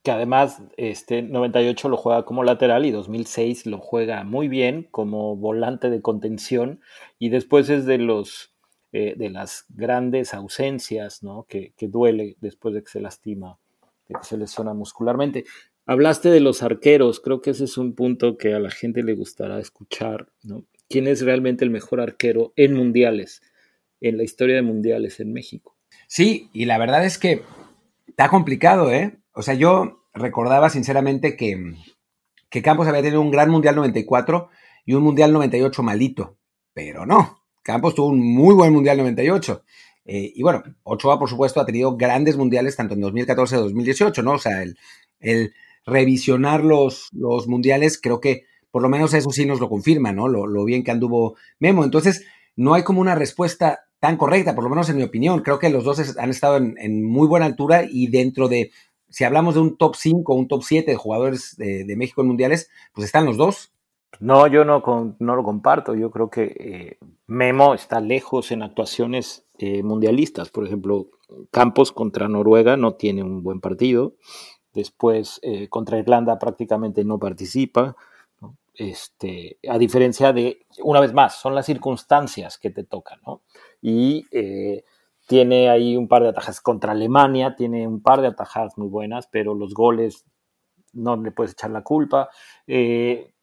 que 0.07 0.11
además 0.11 0.63
este 0.77 1.21
98 1.21 1.89
lo 1.89 1.97
juega 1.97 2.23
como 2.23 2.45
lateral 2.45 2.85
y 2.85 2.91
2006 2.91 3.65
lo 3.65 3.79
juega 3.79 4.23
muy 4.23 4.47
bien 4.47 4.87
como 4.89 5.35
volante 5.35 5.89
de 5.89 6.01
contención 6.01 6.79
y 7.19 7.27
después 7.27 7.69
es 7.69 7.85
de 7.85 7.97
los 7.97 8.55
eh, 8.93 9.15
de 9.17 9.29
las 9.29 9.65
grandes 9.67 10.33
ausencias 10.33 11.23
¿no? 11.23 11.45
que, 11.49 11.73
duele 11.81 12.37
después 12.39 12.73
de 12.73 12.83
que 12.83 12.89
se 12.89 13.01
lastima, 13.01 13.59
de 14.07 14.15
que 14.15 14.23
se 14.23 14.37
lesiona 14.37 14.73
muscularmente. 14.73 15.43
Hablaste 15.85 16.29
de 16.29 16.39
los 16.39 16.63
arqueros, 16.63 17.19
creo 17.19 17.41
que 17.41 17.49
ese 17.49 17.65
es 17.65 17.77
un 17.77 17.93
punto 17.93 18.37
que 18.37 18.53
a 18.53 18.59
la 18.59 18.71
gente 18.71 19.03
le 19.03 19.13
gustará 19.13 19.59
escuchar, 19.59 20.29
¿no? 20.41 20.63
¿Quién 20.87 21.07
es 21.07 21.21
realmente 21.21 21.65
el 21.65 21.69
mejor 21.69 21.99
arquero 21.99 22.53
en 22.55 22.73
mundiales, 22.75 23.41
en 23.99 24.15
la 24.15 24.23
historia 24.23 24.55
de 24.55 24.61
mundiales 24.61 25.19
en 25.19 25.33
México? 25.33 25.75
Sí, 26.07 26.49
y 26.53 26.63
la 26.63 26.77
verdad 26.77 27.03
es 27.03 27.17
que 27.17 27.41
está 28.07 28.29
complicado, 28.29 28.89
¿eh? 28.89 29.17
O 29.37 29.43
sea, 29.43 29.53
yo 29.53 30.03
recordaba 30.15 30.71
sinceramente 30.71 31.37
que, 31.37 31.75
que 32.49 32.63
Campos 32.63 32.87
había 32.87 33.03
tenido 33.03 33.21
un 33.21 33.29
gran 33.29 33.51
Mundial 33.51 33.75
94 33.75 34.49
y 34.83 34.95
un 34.95 35.03
Mundial 35.03 35.31
98 35.31 35.83
malito, 35.83 36.39
pero 36.73 37.05
no, 37.05 37.43
Campos 37.61 37.93
tuvo 37.93 38.07
un 38.07 38.19
muy 38.19 38.55
buen 38.55 38.73
Mundial 38.73 38.97
98. 38.97 39.63
Eh, 40.05 40.31
y 40.33 40.41
bueno, 40.41 40.63
Ochoa, 40.81 41.19
por 41.19 41.29
supuesto, 41.29 41.61
ha 41.61 41.67
tenido 41.67 41.97
grandes 41.97 42.35
mundiales 42.35 42.75
tanto 42.75 42.95
en 42.95 43.01
2014 43.01 43.55
y 43.55 43.59
2018, 43.59 44.23
¿no? 44.23 44.31
O 44.31 44.37
sea, 44.39 44.63
el, 44.63 44.75
el 45.19 45.53
revisionar 45.85 46.63
los, 46.63 47.09
los, 47.11 47.47
mundiales, 47.47 48.01
creo 48.01 48.19
que 48.19 48.45
por 48.71 48.81
lo 48.81 48.89
menos 48.89 49.13
eso 49.13 49.29
sí 49.29 49.45
nos 49.45 49.59
lo 49.59 49.69
confirma, 49.69 50.13
¿no? 50.13 50.27
Lo, 50.27 50.65
bien 50.65 50.83
que 50.83 50.89
anduvo 50.89 51.35
Memo. 51.59 51.83
Entonces, 51.83 52.25
no 52.55 52.73
hay 52.73 52.81
como 52.81 53.01
una 53.01 53.13
respuesta 53.13 53.81
tan 53.99 54.17
correcta, 54.17 54.55
por 54.55 54.63
lo 54.63 54.69
menos 54.71 54.89
en 54.89 54.97
mi 54.97 55.03
opinión. 55.03 55.41
Creo 55.41 55.59
que 55.59 55.69
los 55.69 55.83
dos 55.83 56.17
han 56.17 56.31
estado 56.31 56.57
en 56.57 57.03
muy 57.03 57.27
buena 57.27 57.45
altura 57.45 57.85
y 57.87 58.07
dentro 58.07 58.47
de 58.47 58.71
si 59.09 59.23
hablamos 59.23 59.55
de 59.55 59.61
un 59.61 59.77
top 59.77 59.95
5 59.95 60.33
o 60.33 60.35
un 60.35 60.47
top 60.47 60.63
7 60.63 60.91
de 60.91 60.97
jugadores 60.97 61.55
de, 61.57 61.95
México 61.95 62.21
en 62.21 62.27
mundiales, 62.27 62.69
pues 62.93 63.05
están 63.05 63.25
los 63.25 63.37
dos. 63.37 63.71
No, 64.19 64.47
yo 64.47 64.65
no, 64.65 64.81
no 65.19 65.35
lo 65.35 65.43
comparto. 65.43 65.95
Yo 65.95 66.11
creo 66.11 66.29
que 66.29 66.43
eh, 66.59 66.97
Memo 67.27 67.73
está 67.73 67.99
lejos 67.99 68.51
en 68.51 68.63
actuaciones 68.63 69.45
eh, 69.59 69.83
mundialistas. 69.83 70.49
Por 70.49 70.65
ejemplo, 70.65 71.07
Campos 71.51 71.91
contra 71.91 72.27
Noruega 72.27 72.77
no 72.77 72.95
tiene 72.95 73.23
un 73.23 73.43
buen 73.43 73.61
partido. 73.61 74.15
Después, 74.73 75.39
eh, 75.43 75.67
contra 75.69 75.99
Irlanda 75.99 76.39
prácticamente 76.39 77.03
no 77.03 77.19
participa. 77.19 77.95
Este, 78.73 79.57
a 79.67 79.77
diferencia 79.77 80.33
de, 80.33 80.65
una 80.83 80.99
vez 80.99 81.13
más, 81.13 81.39
son 81.39 81.55
las 81.55 81.65
circunstancias 81.65 82.59
que 82.59 82.69
te 82.69 82.83
tocan, 82.83 83.19
¿no? 83.25 83.41
Y 83.81 84.27
tiene 85.27 85.69
ahí 85.69 85.95
un 85.97 86.07
par 86.07 86.23
de 86.23 86.29
atajadas 86.29 86.61
contra 86.61 86.93
Alemania, 86.93 87.55
tiene 87.55 87.85
un 87.87 88.01
par 88.01 88.21
de 88.21 88.27
atajadas 88.27 88.77
muy 88.77 88.87
buenas, 88.87 89.27
pero 89.27 89.53
los 89.53 89.73
goles 89.73 90.25
no 90.93 91.17
le 91.17 91.31
puedes 91.31 91.51
echar 91.51 91.69
la 91.69 91.83
culpa. 91.83 92.29
Eh, 92.65 93.33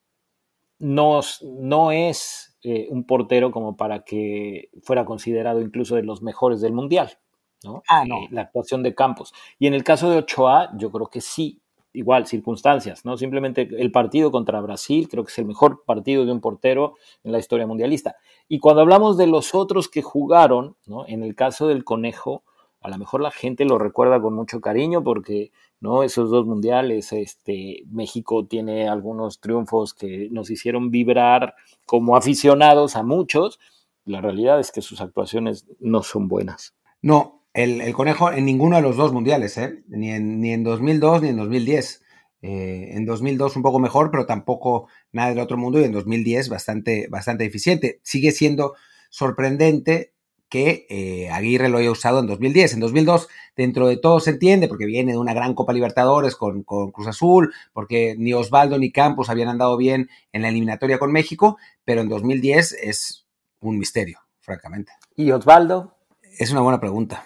no, 0.79 1.20
no, 1.42 1.92
es 1.92 2.59
eh, 2.62 2.88
un 2.90 3.07
portero 3.07 3.53
como 3.53 3.77
para 3.77 4.03
que 4.03 4.70
fuera 4.83 5.05
considerado 5.05 5.61
incluso 5.61 5.94
de 5.94 6.03
los 6.03 6.23
mejores 6.23 6.62
del 6.62 6.73
Mundial. 6.73 7.18
¿no? 7.62 7.83
Ah, 7.88 8.05
no. 8.07 8.16
Eh, 8.16 8.29
la 8.31 8.42
actuación 8.42 8.83
de 8.83 8.94
Campos. 8.94 9.35
Y 9.59 9.66
en 9.66 9.75
el 9.75 9.85
caso 9.85 10.11
de 10.11 10.18
Ochoa, 10.18 10.70
yo 10.77 10.90
creo 10.90 11.09
que 11.09 11.20
sí, 11.20 11.62
igual, 11.94 12.26
circunstancias, 12.26 13.04
¿no? 13.04 13.16
Simplemente 13.16 13.68
el 13.78 13.90
partido 13.90 14.30
contra 14.30 14.61
Brasil, 14.61 15.09
creo 15.09 15.24
que 15.24 15.30
es 15.30 15.38
el 15.38 15.46
mejor 15.46 15.85
partido 15.87 16.26
de 16.26 16.33
un 16.33 16.40
portero 16.40 16.96
en 17.22 17.33
la 17.33 17.38
historia 17.38 17.66
mundialista. 17.66 18.16
Y 18.48 18.59
cuando 18.59 18.83
hablamos 18.83 19.16
de 19.16 19.28
los 19.28 19.54
otros 19.54 19.88
que 19.88 20.02
jugaron, 20.02 20.76
¿no? 20.87 21.07
En 21.07 21.22
el 21.22 21.35
caso 21.35 21.68
del 21.68 21.85
Conejo, 21.85 22.42
a 22.80 22.90
lo 22.90 22.98
mejor 22.98 23.22
la 23.22 23.30
gente 23.30 23.64
lo 23.64 23.78
recuerda 23.78 24.20
con 24.20 24.35
mucho 24.35 24.61
cariño 24.61 25.02
porque, 25.02 25.52
¿no? 25.80 26.02
Esos 26.02 26.30
dos 26.30 26.44
mundiales, 26.44 27.12
este, 27.12 27.85
México 27.87 28.44
tiene 28.44 28.88
algunos 28.88 29.40
triunfos 29.40 29.94
que 29.94 30.28
nos 30.30 30.50
hicieron 30.50 30.90
vibrar 30.90 31.54
como 31.87 32.16
aficionados 32.16 32.96
a 32.96 33.04
muchos. 33.04 33.61
La 34.04 34.20
realidad 34.20 34.61
es 34.61 34.72
que 34.72 34.83
sus 34.83 35.00
actuaciones 35.00 35.66
no 35.78 36.02
son 36.02 36.28
buenas. 36.28 36.74
No, 37.00 37.43
el, 37.55 37.93
conejo 37.93 38.33
en 38.33 38.45
ninguno 38.45 38.77
de 38.77 38.83
los 38.83 38.97
dos 38.97 39.12
mundiales, 39.12 39.57
¿eh? 39.59 39.83
ni, 39.88 40.11
en, 40.11 40.40
ni 40.40 40.53
en 40.53 40.64
2002 40.64 41.23
ni 41.23 41.29
en 41.29 41.37
2010. 41.37 42.03
Eh, 42.43 42.90
en 42.93 43.07
2002 43.07 43.57
un 43.57 43.62
poco 43.62 43.79
mejor, 43.79 44.11
pero 44.11 44.27
tampoco 44.27 44.88
nada 45.12 45.31
del 45.31 45.38
otro 45.38 45.57
mundo 45.57 45.81
y 45.81 45.85
en 45.85 45.93
2010 45.93 46.51
bastante, 46.51 47.07
bastante 47.09 47.47
eficiente. 47.47 48.01
Sigue 48.03 48.33
siendo 48.33 48.75
sorprendente 49.09 50.12
que 50.51 50.87
eh, 50.90 51.31
Aguirre 51.31 51.69
lo 51.69 51.79
haya 51.79 51.90
usado 51.90 52.21
en 52.21 52.27
2010. 52.27 52.75
En 52.75 52.81
2002, 52.81 53.29
dentro 53.57 53.87
de 53.87 53.97
todo 53.97 54.21
se 54.21 54.31
entiende, 54.31 54.69
porque 54.69 54.85
viene 54.85 55.12
de 55.12 55.19
una 55.19 55.33
gran 55.33 55.55
Copa 55.55 55.73
Libertadores 55.73 56.37
con, 56.37 56.64
con, 56.64 56.90
Cruz 56.90 57.07
Azul, 57.07 57.55
porque 57.73 58.14
ni 58.19 58.35
Osvaldo 58.35 58.79
ni 58.79 58.93
Campos 58.93 59.31
habían 59.31 59.49
andado 59.49 59.77
bien 59.77 60.11
en 60.33 60.43
la 60.43 60.49
eliminatoria 60.49 60.99
con 60.99 61.12
México, 61.12 61.57
pero 61.85 62.03
en 62.03 62.09
2010 62.09 62.73
es 62.83 63.27
un 63.61 63.79
misterio, 63.79 64.19
francamente. 64.40 64.93
¿Y 65.17 65.31
Osvaldo? 65.31 65.97
Es 66.38 66.51
una 66.51 66.61
buena 66.61 66.79
pregunta. 66.79 67.25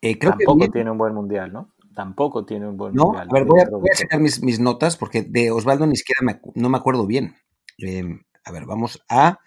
Eh, 0.00 0.18
creo 0.18 0.32
Tampoco 0.32 0.58
que 0.60 0.68
tiene 0.68 0.90
un 0.90 0.98
buen 0.98 1.14
mundial, 1.14 1.52
¿no? 1.52 1.74
Tampoco 1.94 2.44
tiene 2.44 2.68
un 2.68 2.76
buen 2.76 2.94
mundial. 2.94 3.28
A 3.28 3.32
ver, 3.32 3.44
voy 3.44 3.60
a, 3.60 3.68
voy 3.68 3.88
a 3.92 3.96
sacar 3.96 4.20
mis, 4.20 4.42
mis, 4.42 4.60
notas 4.60 4.96
porque 4.96 5.22
de 5.22 5.50
Osvaldo 5.50 5.86
ni 5.86 5.96
siquiera 5.96 6.20
me, 6.22 6.40
no 6.54 6.68
me 6.68 6.78
acuerdo 6.78 7.06
bien. 7.06 7.34
Eh, 7.78 8.04
a 8.44 8.52
ver, 8.52 8.66
vamos 8.66 9.02
a 9.08 9.38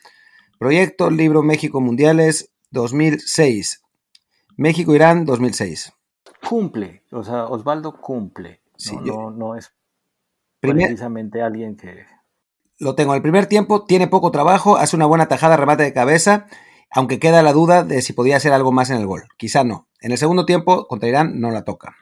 Proyecto 0.60 1.10
Libro 1.10 1.42
México 1.44 1.82
Mundiales 1.82 2.54
2006. 2.72 3.82
México-Irán 4.58 5.26
2006. 5.26 5.94
Cumple, 6.48 7.04
o 7.12 7.24
sea, 7.24 7.46
Osvaldo 7.46 8.00
cumple. 8.00 8.62
no, 9.04 9.32
no, 9.32 9.56
es 9.56 9.74
precisamente 10.60 11.42
alguien 11.42 11.76
que... 11.76 12.06
Lo 12.78 12.96
tengo. 12.96 13.14
El 13.14 13.22
primer 13.22 13.46
tiempo 13.46 13.86
tiene 13.86 14.08
poco 14.08 14.32
trabajo, 14.32 14.78
hace 14.78 14.96
una 14.96 15.06
buena 15.06 15.28
tajada, 15.28 15.58
remate 15.58 15.84
de 15.84 15.94
cabeza, 15.94 16.48
aunque 16.90 17.20
queda 17.20 17.44
la 17.44 17.54
duda 17.54 17.84
de 17.84 18.02
si 18.02 18.14
podía 18.14 18.38
hacer 18.38 18.54
algo 18.54 18.72
más 18.72 18.90
en 18.90 18.98
el 18.98 19.06
gol. 19.06 19.24
Quizá 19.38 19.64
no. 19.64 19.88
En 20.02 20.12
el 20.12 20.18
segundo 20.18 20.46
tiempo, 20.46 20.88
contra 20.88 21.08
Irán, 21.08 21.40
no 21.40 21.52
la 21.52 21.64
toca. 21.64 21.96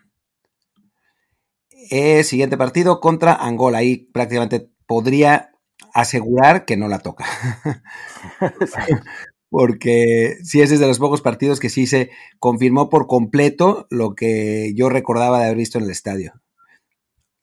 Eh, 1.92 2.24
siguiente 2.24 2.58
partido 2.58 3.00
contra 3.00 3.34
Angola. 3.34 3.80
Ahí 3.80 3.98
prácticamente 3.98 4.70
podría 4.86 5.52
asegurar 5.94 6.66
que 6.66 6.78
no 6.78 6.88
la 6.88 7.00
toca. 7.00 7.26
Porque 9.50 10.38
sí, 10.44 10.62
ese 10.62 10.76
es 10.76 10.80
de 10.80 10.88
los 10.88 11.00
pocos 11.00 11.22
partidos 11.22 11.60
que 11.60 11.70
sí 11.70 11.88
se 11.88 12.12
confirmó 12.38 12.90
por 12.90 13.08
completo 13.08 13.88
lo 13.90 14.14
que 14.14 14.74
yo 14.76 14.90
recordaba 14.90 15.40
de 15.40 15.46
haber 15.46 15.58
visto 15.58 15.78
en 15.78 15.86
el 15.86 15.90
estadio. 15.90 16.34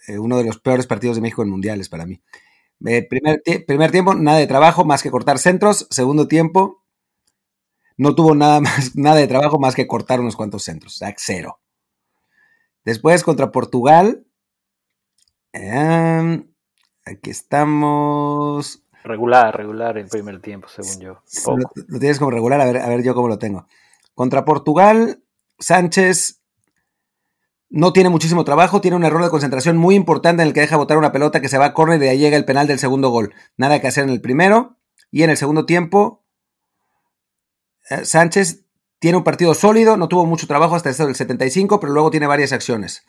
Eh, 0.07 0.19
uno 0.19 0.39
de 0.39 0.45
los 0.45 0.59
peores 0.61 0.87
partidos 0.87 1.17
de 1.17 1.23
México 1.23 1.43
en 1.43 1.51
mundiales 1.51 1.89
para 1.89 2.07
mí. 2.07 2.23
Eh, 2.87 3.03
primer, 3.03 3.43
primer 3.67 3.91
tiempo, 3.91 4.15
nada 4.15 4.39
de 4.39 4.47
trabajo 4.47 4.85
más 4.85 5.03
que 5.03 5.11
cortar 5.11 5.39
centros. 5.39 5.89
Segundo 5.91 6.29
tiempo, 6.29 6.86
no 7.97 8.15
tuvo 8.15 8.35
nada 8.35 8.61
más, 8.61 8.95
nada 8.97 9.17
de 9.17 9.27
trabajo 9.27 9.59
más 9.59 9.75
que 9.75 9.87
cortar 9.87 10.21
unos 10.21 10.37
cuantos 10.37 10.65
centros, 10.65 10.95
o 10.95 10.99
sea, 10.99 11.15
cero. 11.17 11.61
Después 12.85 13.25
contra 13.25 13.51
Portugal. 13.51 14.25
Em, 15.53 16.49
aquí 17.05 17.31
estamos. 17.31 18.83
Regular, 19.03 19.57
regular 19.57 19.99
en 19.99 20.09
primer 20.09 20.41
tiempo, 20.41 20.69
según 20.69 21.01
yo. 21.01 21.23
Lo, 21.89 21.99
tienes 21.99 22.19
como 22.19 22.31
regular, 22.31 22.61
a 22.61 22.65
ver, 22.65 22.79
a 22.79 22.89
ver 22.89 23.03
yo 23.03 23.15
cómo 23.15 23.29
lo 23.29 23.39
tengo. 23.39 23.67
Contra 24.15 24.45
Portugal, 24.45 25.23
Sánchez 25.59 26.41
no 27.69 27.93
tiene 27.93 28.09
muchísimo 28.09 28.45
trabajo, 28.45 28.81
tiene 28.81 28.97
un 28.97 29.05
error 29.05 29.23
de 29.23 29.31
concentración 29.31 29.77
muy 29.77 29.95
importante 29.95 30.43
en 30.43 30.49
el 30.49 30.55
que 30.55 30.61
deja 30.61 30.77
botar 30.77 30.99
una 30.99 31.13
pelota 31.13 31.41
que 31.41 31.49
se 31.49 31.59
va 31.59 31.67
a 31.67 31.75
córner 31.75 31.99
y 31.99 32.01
de 32.01 32.11
ahí 32.11 32.19
llega 32.19 32.37
el 32.37 32.45
penal 32.45 32.67
del 32.67 32.79
segundo 32.79 33.11
gol. 33.11 33.35
Nada 33.57 33.81
que 33.81 33.89
hacer 33.89 34.05
en 34.05 34.11
el 34.11 34.21
primero. 34.21 34.77
Y 35.11 35.23
en 35.23 35.31
el 35.31 35.37
segundo 35.37 35.67
tiempo, 35.67 36.25
Sánchez 38.03 38.65
tiene 38.99 39.19
un 39.19 39.25
partido 39.25 39.55
sólido, 39.55 39.97
no 39.97 40.09
tuvo 40.09 40.27
mucho 40.27 40.47
trabajo 40.47 40.75
hasta 40.75 40.91
el 40.91 41.15
75, 41.15 41.81
pero 41.81 41.93
luego 41.93 42.11
tiene 42.11 42.27
varias 42.27 42.53
acciones. 42.53 43.07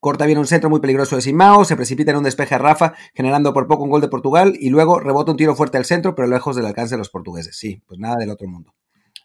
Corta 0.00 0.26
bien 0.26 0.38
un 0.38 0.46
centro 0.46 0.70
muy 0.70 0.80
peligroso 0.80 1.16
de 1.16 1.22
Simao, 1.22 1.64
se 1.64 1.76
precipita 1.76 2.12
en 2.12 2.18
un 2.18 2.24
despeje 2.24 2.54
a 2.54 2.58
Rafa, 2.58 2.94
generando 3.14 3.52
por 3.52 3.66
poco 3.66 3.82
un 3.82 3.90
gol 3.90 4.00
de 4.00 4.08
Portugal, 4.08 4.54
y 4.58 4.70
luego 4.70 5.00
rebota 5.00 5.32
un 5.32 5.36
tiro 5.36 5.54
fuerte 5.54 5.76
al 5.76 5.84
centro, 5.84 6.14
pero 6.14 6.28
lejos 6.28 6.56
del 6.56 6.66
alcance 6.66 6.94
de 6.94 6.98
los 6.98 7.10
portugueses. 7.10 7.56
Sí, 7.56 7.82
pues 7.86 7.98
nada 7.98 8.16
del 8.18 8.30
otro 8.30 8.48
mundo. 8.48 8.74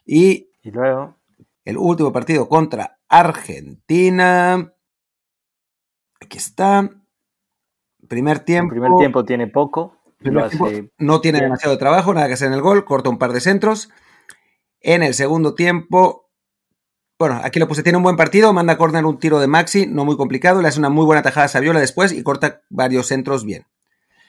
Y, 0.04 0.50
y 0.62 0.70
luego 0.70 1.16
el 1.64 1.78
último 1.78 2.12
partido 2.12 2.48
contra 2.48 2.98
Argentina. 3.08 4.72
Aquí 6.20 6.38
está. 6.38 6.90
Primer 8.08 8.40
tiempo. 8.40 8.74
El 8.74 8.80
primer 8.80 8.98
tiempo 8.98 9.24
tiene 9.24 9.46
poco. 9.46 9.96
no 10.98 11.20
tiene 11.20 11.40
demasiado 11.40 11.78
trabajo, 11.78 12.12
nada 12.12 12.26
que 12.26 12.34
hacer 12.34 12.48
en 12.48 12.54
el 12.54 12.62
gol, 12.62 12.84
corta 12.84 13.10
un 13.10 13.18
par 13.18 13.32
de 13.32 13.40
centros. 13.40 13.90
En 14.86 15.02
el 15.02 15.14
segundo 15.14 15.54
tiempo, 15.54 16.28
bueno, 17.18 17.40
aquí 17.42 17.58
lo 17.58 17.66
puse, 17.66 17.82
tiene 17.82 17.96
un 17.96 18.04
buen 18.04 18.18
partido, 18.18 18.52
manda 18.52 18.74
a 18.74 18.76
córner 18.76 19.06
un 19.06 19.18
tiro 19.18 19.40
de 19.40 19.46
Maxi, 19.46 19.86
no 19.86 20.04
muy 20.04 20.18
complicado, 20.18 20.60
le 20.60 20.68
hace 20.68 20.78
una 20.78 20.90
muy 20.90 21.06
buena 21.06 21.22
tajada 21.22 21.46
a 21.46 21.48
Saviola 21.48 21.80
después 21.80 22.12
y 22.12 22.22
corta 22.22 22.60
varios 22.68 23.06
centros 23.06 23.46
bien. 23.46 23.64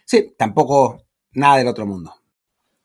Sí, 0.05 0.33
tampoco 0.37 1.03
nada 1.33 1.57
del 1.57 1.67
otro 1.67 1.85
mundo. 1.85 2.13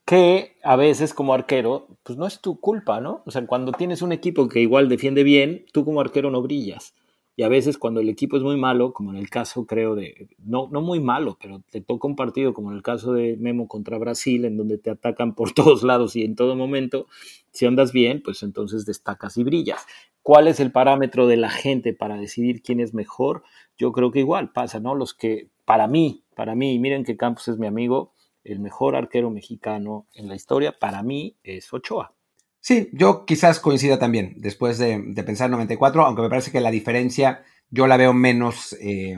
Que 0.04 0.56
a 0.64 0.74
veces 0.74 1.14
como 1.14 1.32
arquero, 1.32 1.86
pues 2.02 2.18
no 2.18 2.26
es 2.26 2.40
tu 2.40 2.58
culpa, 2.58 3.00
¿no? 3.00 3.22
O 3.24 3.30
sea, 3.30 3.46
cuando 3.46 3.70
tienes 3.70 4.02
un 4.02 4.10
equipo 4.10 4.48
que 4.48 4.58
igual 4.58 4.88
defiende 4.88 5.22
bien, 5.22 5.64
tú 5.72 5.84
como 5.84 6.00
arquero 6.00 6.32
no 6.32 6.42
brillas. 6.42 6.92
Y 7.36 7.42
a 7.42 7.48
veces 7.48 7.78
cuando 7.78 8.00
el 8.00 8.08
equipo 8.08 8.36
es 8.36 8.42
muy 8.42 8.56
malo, 8.56 8.92
como 8.92 9.12
en 9.12 9.16
el 9.16 9.30
caso 9.30 9.64
creo 9.64 9.94
de, 9.94 10.28
no, 10.38 10.68
no 10.70 10.82
muy 10.82 11.00
malo, 11.00 11.38
pero 11.40 11.62
te 11.70 11.80
toca 11.80 12.06
un 12.06 12.16
partido 12.16 12.52
como 12.52 12.70
en 12.70 12.76
el 12.76 12.82
caso 12.82 13.12
de 13.12 13.36
Memo 13.38 13.68
contra 13.68 13.98
Brasil, 13.98 14.44
en 14.44 14.56
donde 14.56 14.78
te 14.78 14.90
atacan 14.90 15.34
por 15.34 15.52
todos 15.54 15.82
lados 15.82 16.16
y 16.16 16.24
en 16.24 16.34
todo 16.34 16.56
momento, 16.56 17.06
si 17.50 17.66
andas 17.66 17.92
bien, 17.92 18.22
pues 18.22 18.42
entonces 18.42 18.84
destacas 18.84 19.36
y 19.36 19.44
brillas. 19.44 19.86
¿Cuál 20.22 20.48
es 20.48 20.60
el 20.60 20.70
parámetro 20.70 21.26
de 21.26 21.38
la 21.38 21.50
gente 21.50 21.94
para 21.94 22.18
decidir 22.18 22.62
quién 22.62 22.80
es 22.80 22.92
mejor? 22.92 23.42
Yo 23.78 23.92
creo 23.92 24.10
que 24.10 24.20
igual 24.20 24.52
pasa, 24.52 24.78
¿no? 24.78 24.94
Los 24.94 25.14
que, 25.14 25.48
para 25.64 25.88
mí, 25.88 26.24
para 26.34 26.54
mí, 26.54 26.78
miren 26.78 27.04
que 27.04 27.16
Campos 27.16 27.48
es 27.48 27.58
mi 27.58 27.66
amigo, 27.66 28.12
el 28.44 28.60
mejor 28.60 28.96
arquero 28.96 29.30
mexicano 29.30 30.06
en 30.14 30.28
la 30.28 30.34
historia, 30.34 30.78
para 30.78 31.02
mí 31.02 31.36
es 31.42 31.72
Ochoa. 31.72 32.14
Sí, 32.60 32.90
yo 32.92 33.24
quizás 33.24 33.58
coincida 33.58 33.98
también 33.98 34.34
después 34.36 34.78
de, 34.78 34.98
pensar 35.24 35.50
94, 35.50 36.04
aunque 36.04 36.22
me 36.22 36.28
parece 36.28 36.50
que 36.50 36.60
la 36.60 36.70
diferencia 36.70 37.42
yo 37.70 37.86
la 37.86 37.96
veo 37.96 38.12
menos, 38.12 38.76
eh, 38.80 39.16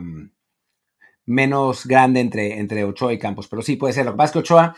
menos 1.26 1.86
grande 1.86 2.20
entre, 2.20 2.58
entre 2.58 2.84
Ochoa 2.84 3.12
y 3.12 3.18
Campos. 3.18 3.48
Pero 3.48 3.62
sí, 3.62 3.76
puede 3.76 3.94
ser. 3.94 4.04
Lo 4.04 4.12
que 4.12 4.18
pasa 4.18 4.26
es 4.26 4.32
que 4.32 4.38
Ochoa 4.38 4.76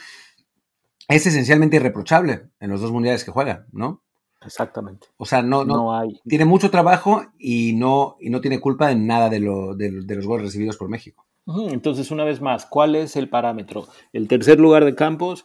es 1.08 1.26
esencialmente 1.26 1.76
irreprochable 1.76 2.48
en 2.60 2.70
los 2.70 2.80
dos 2.80 2.92
mundiales 2.92 3.24
que 3.24 3.32
juega, 3.32 3.66
¿no? 3.72 4.02
Exactamente. 4.40 5.08
O 5.16 5.24
sea, 5.24 5.42
no, 5.42 5.64
no, 5.64 5.96
hay... 5.96 6.20
tiene 6.26 6.44
mucho 6.44 6.70
trabajo 6.70 7.24
y 7.38 7.72
no, 7.74 8.16
y 8.20 8.30
no 8.30 8.40
tiene 8.40 8.60
culpa 8.60 8.92
en 8.92 9.06
nada 9.06 9.28
de, 9.28 9.40
lo, 9.40 9.74
de 9.74 9.90
los 9.90 10.26
goles 10.26 10.46
recibidos 10.46 10.76
por 10.76 10.88
México. 10.88 11.26
Entonces, 11.46 12.10
una 12.10 12.24
vez 12.24 12.40
más, 12.40 12.64
¿cuál 12.64 12.96
es 12.96 13.16
el 13.16 13.28
parámetro? 13.28 13.86
El 14.14 14.28
tercer 14.28 14.58
lugar 14.58 14.84
de 14.84 14.94
Campos 14.94 15.44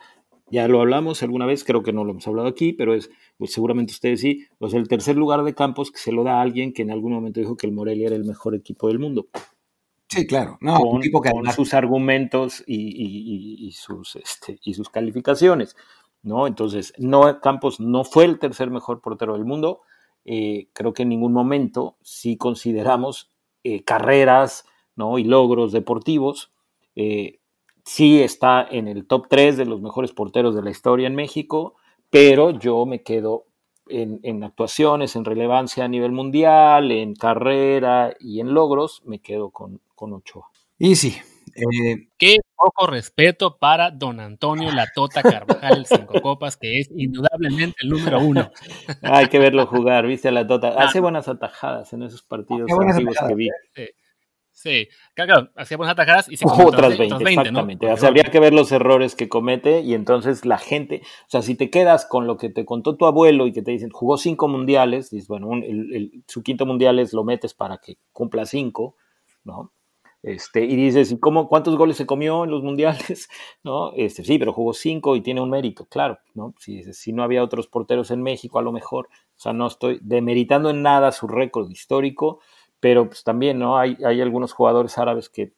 ya 0.52 0.68
lo 0.68 0.82
hablamos 0.82 1.22
alguna 1.24 1.46
vez, 1.46 1.64
creo 1.64 1.84
que 1.84 1.94
no 1.94 2.04
lo 2.04 2.12
hemos 2.12 2.28
hablado 2.28 2.48
aquí, 2.48 2.74
pero 2.74 2.94
es, 2.94 3.10
pues 3.38 3.52
seguramente 3.54 3.94
ustedes 3.94 4.22
sí, 4.22 4.46
pues 4.58 4.74
el 4.74 4.88
tercer 4.88 5.16
lugar 5.16 5.44
de 5.44 5.54
Campos 5.54 5.92
que 5.92 6.00
se 6.00 6.12
lo 6.12 6.24
da 6.24 6.40
a 6.40 6.42
alguien 6.42 6.74
que 6.74 6.82
en 6.82 6.92
algún 6.92 7.14
momento 7.14 7.40
dijo 7.40 7.58
que 7.58 7.68
el 7.68 7.74
Morelia 7.74 8.08
era 8.08 8.16
el 8.16 8.26
mejor 8.26 8.56
equipo 8.56 8.88
del 8.88 9.00
mundo. 9.00 9.28
Sí, 10.08 10.26
claro. 10.26 10.58
No, 10.60 10.80
un 10.82 11.02
tipo 11.02 11.22
que 11.22 11.30
con 11.30 11.52
sus 11.52 11.76
argumentos 11.76 12.64
y, 12.66 13.72
sus, 13.78 14.16
este, 14.16 14.58
y 14.64 14.74
sus 14.74 14.90
calificaciones. 14.90 15.76
¿no? 16.24 16.48
Entonces, 16.48 16.94
no, 16.98 17.40
Campos 17.42 17.80
no 17.80 18.04
fue 18.04 18.26
el 18.26 18.40
tercer 18.40 18.72
mejor 18.72 19.02
portero 19.02 19.34
del 19.34 19.46
mundo. 19.46 19.82
Eh, 20.26 20.70
creo 20.74 20.94
que 20.94 21.04
en 21.04 21.10
ningún 21.10 21.34
momento, 21.34 21.98
si 22.02 22.38
consideramos 22.38 23.30
eh, 23.64 23.84
carreras 23.84 24.66
¿no? 24.96 25.18
y 25.20 25.24
logros 25.24 25.72
deportivos, 25.72 26.52
eh, 26.96 27.39
sí 27.90 28.22
está 28.22 28.68
en 28.70 28.88
el 28.88 29.08
top 29.08 29.26
3 29.28 29.58
de 29.58 29.66
los 29.66 29.82
mejores 29.82 30.12
porteros 30.12 30.54
de 30.54 30.62
la 30.62 30.70
historia 30.70 31.08
en 31.08 31.16
México, 31.16 31.76
pero 32.12 32.52
yo 32.52 32.86
me 32.86 33.02
quedo 33.02 33.48
en, 33.88 34.44
actuaciones, 34.44 35.16
en 35.16 35.26
relevancia 35.26 35.86
a 35.86 35.88
nivel 35.88 36.12
mundial, 36.12 36.92
en 36.92 37.16
carrera 37.16 38.16
y 38.20 38.42
en 38.42 38.54
logros, 38.54 39.02
me 39.06 39.20
quedo 39.20 39.50
con, 39.50 39.82
con 39.96 40.14
Ochoa. 40.14 40.52
Y 40.78 40.96
sí. 40.96 41.18
Eh, 41.56 42.08
Qué 42.20 42.38
poco 42.56 42.86
respeto 42.86 43.58
para 43.58 43.90
don 43.90 44.20
Antonio 44.20 44.72
Latota 44.72 45.24
Carvajal 45.24 45.86
Cinco 45.88 46.22
Copas, 46.22 46.58
que 46.58 46.80
es 46.80 46.92
indudablemente 46.96 47.78
el 47.82 47.90
número 47.90 48.20
uno. 48.20 48.52
Hay 49.02 49.30
que 49.30 49.40
verlo 49.40 49.66
jugar, 49.66 50.06
viste 50.06 50.28
a 50.28 50.32
Latota. 50.32 50.76
Hace 50.78 51.00
buenas 51.00 51.28
atajadas 51.28 51.92
en 51.94 52.04
esos 52.04 52.22
partidos 52.22 52.70
antiguos 52.72 53.16
que 53.28 53.34
vi. 53.34 53.50
Sí, 53.74 53.88
claro, 55.14 55.50
hacíamos 55.56 55.88
atajadas 55.88 56.30
y 56.30 56.38
se 56.38 56.46
otras 56.46 56.98
20, 56.98 57.24
exactamente. 57.30 57.92
O 57.92 57.98
sea, 57.98 58.10
habría 58.10 58.26
que 58.26 58.40
ver 58.40 58.54
los 58.54 58.72
errores 58.72 59.16
que 59.16 59.30
comete 59.30 59.82
y 59.82 59.94
entonces 59.94 60.46
la 60.46 60.58
gente, 60.58 61.02
o 61.04 61.30
sea, 61.30 61.42
si 61.42 61.56
te 61.56 61.70
quedas 61.70 62.06
con 62.06 62.28
lo 62.28 62.38
que 62.38 62.50
te 62.50 62.66
contó 62.66 62.96
tu 62.98 63.06
abuelo 63.06 63.48
y 63.48 63.54
que 63.54 63.62
te 63.62 63.72
dicen 63.72 63.90
jugó 63.90 64.18
cinco 64.18 64.48
mundiales, 64.48 65.10
dices, 65.10 65.28
bueno, 65.28 65.50
su 66.28 66.44
quinto 66.44 66.66
mundial 66.66 67.00
es 67.00 67.14
lo 67.14 67.24
metes 67.24 67.54
para 67.54 67.78
que 67.78 67.98
cumpla 68.12 68.46
cinco, 68.46 68.96
¿no? 69.44 69.72
Este, 70.22 70.66
y 70.66 70.76
dices, 70.76 71.14
¿y 71.14 71.20
cómo, 71.20 71.48
cuántos 71.48 71.78
goles 71.78 71.96
se 71.96 72.06
comió 72.06 72.44
en 72.44 72.52
los 72.52 72.62
mundiales? 72.62 73.30
¿No? 73.64 73.94
Este, 73.94 74.26
sí, 74.26 74.38
pero 74.38 74.52
jugó 74.52 74.74
cinco 74.74 75.16
y 75.16 75.22
tiene 75.22 75.40
un 75.40 75.50
mérito, 75.50 75.86
claro, 75.86 76.20
¿no? 76.34 76.54
Si, 76.60 76.84
si 76.94 77.14
no 77.14 77.24
había 77.24 77.44
otros 77.44 77.68
porteros 77.68 78.12
en 78.12 78.22
México, 78.22 78.60
a 78.60 78.62
lo 78.62 78.74
mejor, 78.74 79.08
o 79.08 79.40
sea, 79.40 79.54
no 79.54 79.68
estoy 79.68 80.00
demeritando 80.02 80.72
en 80.72 80.82
nada 80.82 81.14
su 81.14 81.28
récord 81.28 81.70
histórico, 81.70 82.42
pero 82.80 83.08
pues 83.08 83.24
también, 83.24 83.60
¿no? 83.60 83.78
Hay, 83.78 83.98
hay 84.06 84.22
algunos 84.22 84.54
jugadores 84.54 84.98
árabes 84.98 85.30
que, 85.30 85.54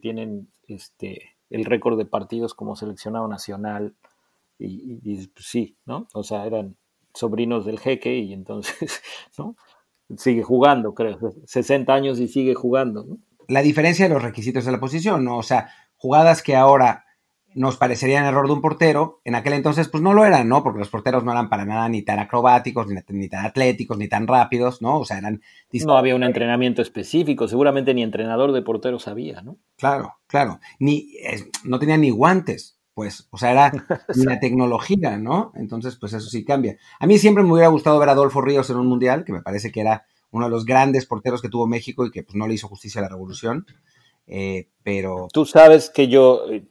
tienen 0.00 0.48
este, 0.68 1.36
el 1.50 1.64
récord 1.64 1.98
de 1.98 2.06
partidos 2.06 2.54
como 2.54 2.76
seleccionado 2.76 3.28
nacional 3.28 3.94
y, 4.58 5.26
pues, 5.26 5.46
sí, 5.46 5.76
¿no? 5.84 6.06
O 6.14 6.22
sea, 6.22 6.46
eran 6.46 6.76
sobrinos 7.14 7.66
del 7.66 7.80
jeque 7.80 8.16
y 8.18 8.32
entonces, 8.32 9.02
¿no? 9.38 9.56
Sigue 10.16 10.42
jugando, 10.42 10.94
creo, 10.94 11.18
60 11.46 11.92
años 11.92 12.20
y 12.20 12.28
sigue 12.28 12.54
jugando, 12.54 13.04
¿no? 13.04 13.18
La 13.48 13.62
diferencia 13.62 14.06
de 14.06 14.14
los 14.14 14.22
requisitos 14.22 14.64
de 14.64 14.72
la 14.72 14.80
posición, 14.80 15.24
¿no? 15.24 15.36
O 15.38 15.42
sea, 15.42 15.68
jugadas 15.96 16.42
que 16.42 16.54
ahora 16.54 17.04
nos 17.54 17.76
parecerían 17.76 18.24
error 18.24 18.46
de 18.46 18.52
un 18.52 18.60
portero, 18.60 19.20
en 19.24 19.34
aquel 19.34 19.52
entonces 19.54 19.88
pues 19.88 20.02
no 20.02 20.12
lo 20.12 20.24
eran, 20.24 20.48
¿no? 20.48 20.62
Porque 20.62 20.78
los 20.78 20.88
porteros 20.88 21.24
no 21.24 21.32
eran 21.32 21.48
para 21.48 21.64
nada 21.64 21.88
ni 21.88 22.02
tan 22.02 22.18
acrobáticos, 22.18 22.86
ni, 23.08 23.28
tan 23.28 23.44
atléticos, 23.44 23.98
ni 23.98 24.08
tan 24.08 24.26
rápidos, 24.26 24.82
¿no? 24.82 24.98
O 24.98 25.04
sea, 25.04 25.18
eran... 25.18 25.42
No 25.72 25.96
había 25.96 26.14
un 26.14 26.24
entrenamiento 26.24 26.82
específico, 26.82 27.48
seguramente 27.48 27.94
ni 27.94 28.02
entrenador 28.02 28.52
de 28.52 28.62
porteros 28.62 29.08
había, 29.08 29.42
¿no? 29.42 29.58
Claro, 29.76 30.14
claro. 30.26 30.60
Ni, 30.78 31.14
no 31.64 31.78
tenían 31.78 32.00
ni 32.02 32.10
guantes, 32.10 32.78
pues, 32.94 33.28
o 33.30 33.38
sea, 33.38 33.52
era 33.52 33.72
la 34.14 34.40
tecnología, 34.40 35.18
¿no? 35.18 35.52
Entonces, 35.54 35.96
pues 35.96 36.12
eso 36.12 36.28
sí 36.28 36.44
cambia. 36.44 36.76
A 37.00 37.06
mí 37.06 37.18
siempre 37.18 37.42
me 37.42 37.52
hubiera 37.52 37.68
gustado 37.68 37.98
ver 37.98 38.08
a 38.08 38.12
Adolfo 38.12 38.40
Ríos 38.40 38.68
en 38.70 38.76
un 38.76 38.86
mundial, 38.86 39.24
que 39.24 39.32
me 39.32 39.42
parece 39.42 39.72
que 39.72 39.80
era 39.80 40.04
uno 40.30 40.46
de 40.46 40.50
los 40.50 40.64
grandes 40.64 41.06
porteros 41.06 41.40
que 41.40 41.48
tuvo 41.48 41.66
México 41.66 42.06
y 42.06 42.10
que 42.10 42.22
pues 42.22 42.34
no 42.34 42.48
le 42.48 42.54
hizo 42.54 42.68
justicia 42.68 43.00
a 43.00 43.02
la 43.02 43.08
revolución. 43.08 43.66
Eh, 44.26 44.68
pero... 44.82 45.28
Tú 45.32 45.44
sabes 45.44 45.90
que 45.90 46.08
yo 46.08 46.50
eh, 46.50 46.64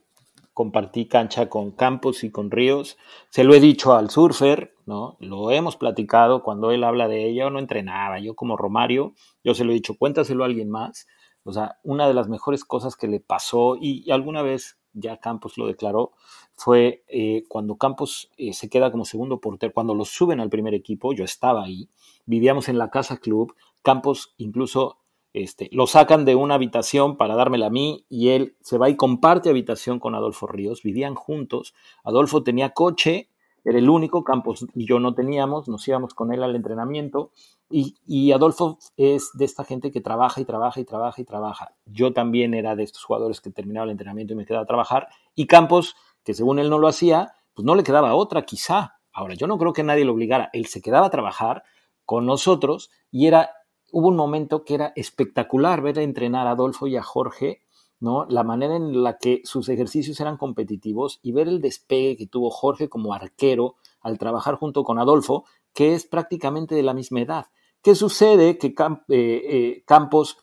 compartí 0.62 1.06
cancha 1.06 1.48
con 1.48 1.72
Campos 1.72 2.22
y 2.22 2.30
con 2.30 2.52
Ríos. 2.52 2.96
Se 3.30 3.42
lo 3.42 3.52
he 3.52 3.58
dicho 3.58 3.94
al 3.94 4.10
surfer, 4.10 4.76
¿no? 4.86 5.16
Lo 5.18 5.50
hemos 5.50 5.76
platicado 5.76 6.44
cuando 6.44 6.70
él 6.70 6.84
habla 6.84 7.08
de 7.08 7.28
ella, 7.28 7.50
no 7.50 7.58
entrenaba, 7.58 8.20
yo 8.20 8.36
como 8.36 8.56
Romario, 8.56 9.12
yo 9.42 9.54
se 9.54 9.64
lo 9.64 9.72
he 9.72 9.74
dicho, 9.74 9.96
cuéntaselo 9.98 10.44
a 10.44 10.46
alguien 10.46 10.70
más. 10.70 11.08
O 11.42 11.52
sea, 11.52 11.80
una 11.82 12.06
de 12.06 12.14
las 12.14 12.28
mejores 12.28 12.64
cosas 12.64 12.94
que 12.94 13.08
le 13.08 13.18
pasó, 13.18 13.76
y, 13.80 14.08
alguna 14.12 14.42
vez 14.42 14.78
ya 14.92 15.16
Campos 15.16 15.58
lo 15.58 15.66
declaró, 15.66 16.12
fue 16.54 17.02
eh, 17.08 17.42
cuando 17.48 17.74
Campos 17.74 18.30
eh, 18.36 18.52
se 18.52 18.68
queda 18.68 18.92
como 18.92 19.04
segundo 19.04 19.40
portero, 19.40 19.72
cuando 19.72 19.96
lo 19.96 20.04
suben 20.04 20.38
al 20.38 20.48
primer 20.48 20.74
equipo, 20.74 21.12
yo 21.12 21.24
estaba 21.24 21.64
ahí, 21.64 21.88
vivíamos 22.24 22.68
en 22.68 22.78
la 22.78 22.88
casa 22.88 23.16
club, 23.16 23.56
Campos 23.82 24.32
incluso 24.36 24.98
este, 25.32 25.70
lo 25.72 25.86
sacan 25.86 26.24
de 26.24 26.34
una 26.34 26.54
habitación 26.54 27.16
para 27.16 27.34
dármela 27.34 27.66
a 27.66 27.70
mí 27.70 28.04
y 28.08 28.28
él 28.30 28.56
se 28.60 28.76
va 28.76 28.90
y 28.90 28.96
comparte 28.96 29.48
habitación 29.48 29.98
con 29.98 30.14
Adolfo 30.14 30.46
Ríos. 30.46 30.82
Vivían 30.82 31.14
juntos. 31.14 31.74
Adolfo 32.04 32.42
tenía 32.42 32.70
coche, 32.70 33.30
era 33.64 33.78
el 33.78 33.88
único, 33.88 34.24
Campos 34.24 34.66
y 34.74 34.86
yo 34.86 34.98
no 34.98 35.14
teníamos, 35.14 35.68
nos 35.68 35.86
íbamos 35.88 36.14
con 36.14 36.32
él 36.32 36.42
al 36.42 36.54
entrenamiento. 36.54 37.30
Y, 37.70 38.32
Adolfo 38.32 38.78
es 38.98 39.30
de 39.32 39.46
esta 39.46 39.64
gente 39.64 39.90
que 39.90 40.02
trabaja 40.02 40.42
y 40.42 40.44
trabaja 40.44 40.78
y 40.80 40.84
trabaja 40.84 41.22
y 41.22 41.24
trabaja. 41.24 41.74
Yo 41.86 42.12
también 42.12 42.52
era 42.52 42.76
de 42.76 42.82
estos 42.82 43.02
jugadores 43.02 43.40
que 43.40 43.50
terminaba 43.50 43.84
el 43.84 43.92
entrenamiento 43.92 44.34
y 44.34 44.36
me 44.36 44.44
quedaba 44.44 44.64
a 44.64 44.66
trabajar. 44.66 45.08
Y 45.34 45.46
Campos, 45.46 45.96
que 46.22 46.34
según 46.34 46.58
él 46.58 46.68
no 46.68 46.78
lo 46.78 46.88
hacía, 46.88 47.32
pues 47.54 47.64
no 47.64 47.74
le 47.74 47.82
quedaba 47.82 48.14
otra 48.14 48.42
quizá. 48.42 48.98
Ahora, 49.10 49.34
yo 49.34 49.46
no 49.46 49.56
creo 49.56 49.72
que 49.72 49.84
nadie 49.84 50.04
lo 50.04 50.12
obligara. 50.12 50.50
Él 50.52 50.66
se 50.66 50.82
quedaba 50.82 51.06
a 51.06 51.10
trabajar 51.10 51.62
con 52.04 52.26
nosotros 52.26 52.90
y 53.10 53.26
era 53.26 53.50
hubo 53.92 54.08
un 54.08 54.16
momento 54.16 54.64
que 54.64 54.74
era 54.74 54.92
espectacular 54.96 55.82
ver 55.82 55.98
entrenar 55.98 56.46
a 56.46 56.52
Adolfo 56.52 56.86
y 56.88 56.96
a 56.96 57.02
Jorge, 57.02 57.62
¿no? 58.00 58.26
La 58.28 58.42
manera 58.42 58.74
en 58.74 59.02
la 59.02 59.18
que 59.18 59.42
sus 59.44 59.68
ejercicios 59.68 60.18
eran 60.18 60.36
competitivos 60.36 61.20
y 61.22 61.30
ver 61.30 61.46
el 61.46 61.60
despegue 61.60 62.16
que 62.16 62.26
tuvo 62.26 62.50
Jorge 62.50 62.88
como 62.88 63.14
arquero 63.14 63.76
al 64.00 64.18
trabajar 64.18 64.56
junto 64.56 64.82
con 64.82 64.98
Adolfo, 64.98 65.44
que 65.72 65.94
es 65.94 66.06
prácticamente 66.06 66.74
de 66.74 66.82
la 66.82 66.94
misma 66.94 67.20
edad. 67.20 67.46
¿Qué 67.82 67.94
sucede? 67.94 68.58
Que 68.58 68.68
eh, 68.68 68.74
eh, 69.08 69.82
Campos, 69.86 70.38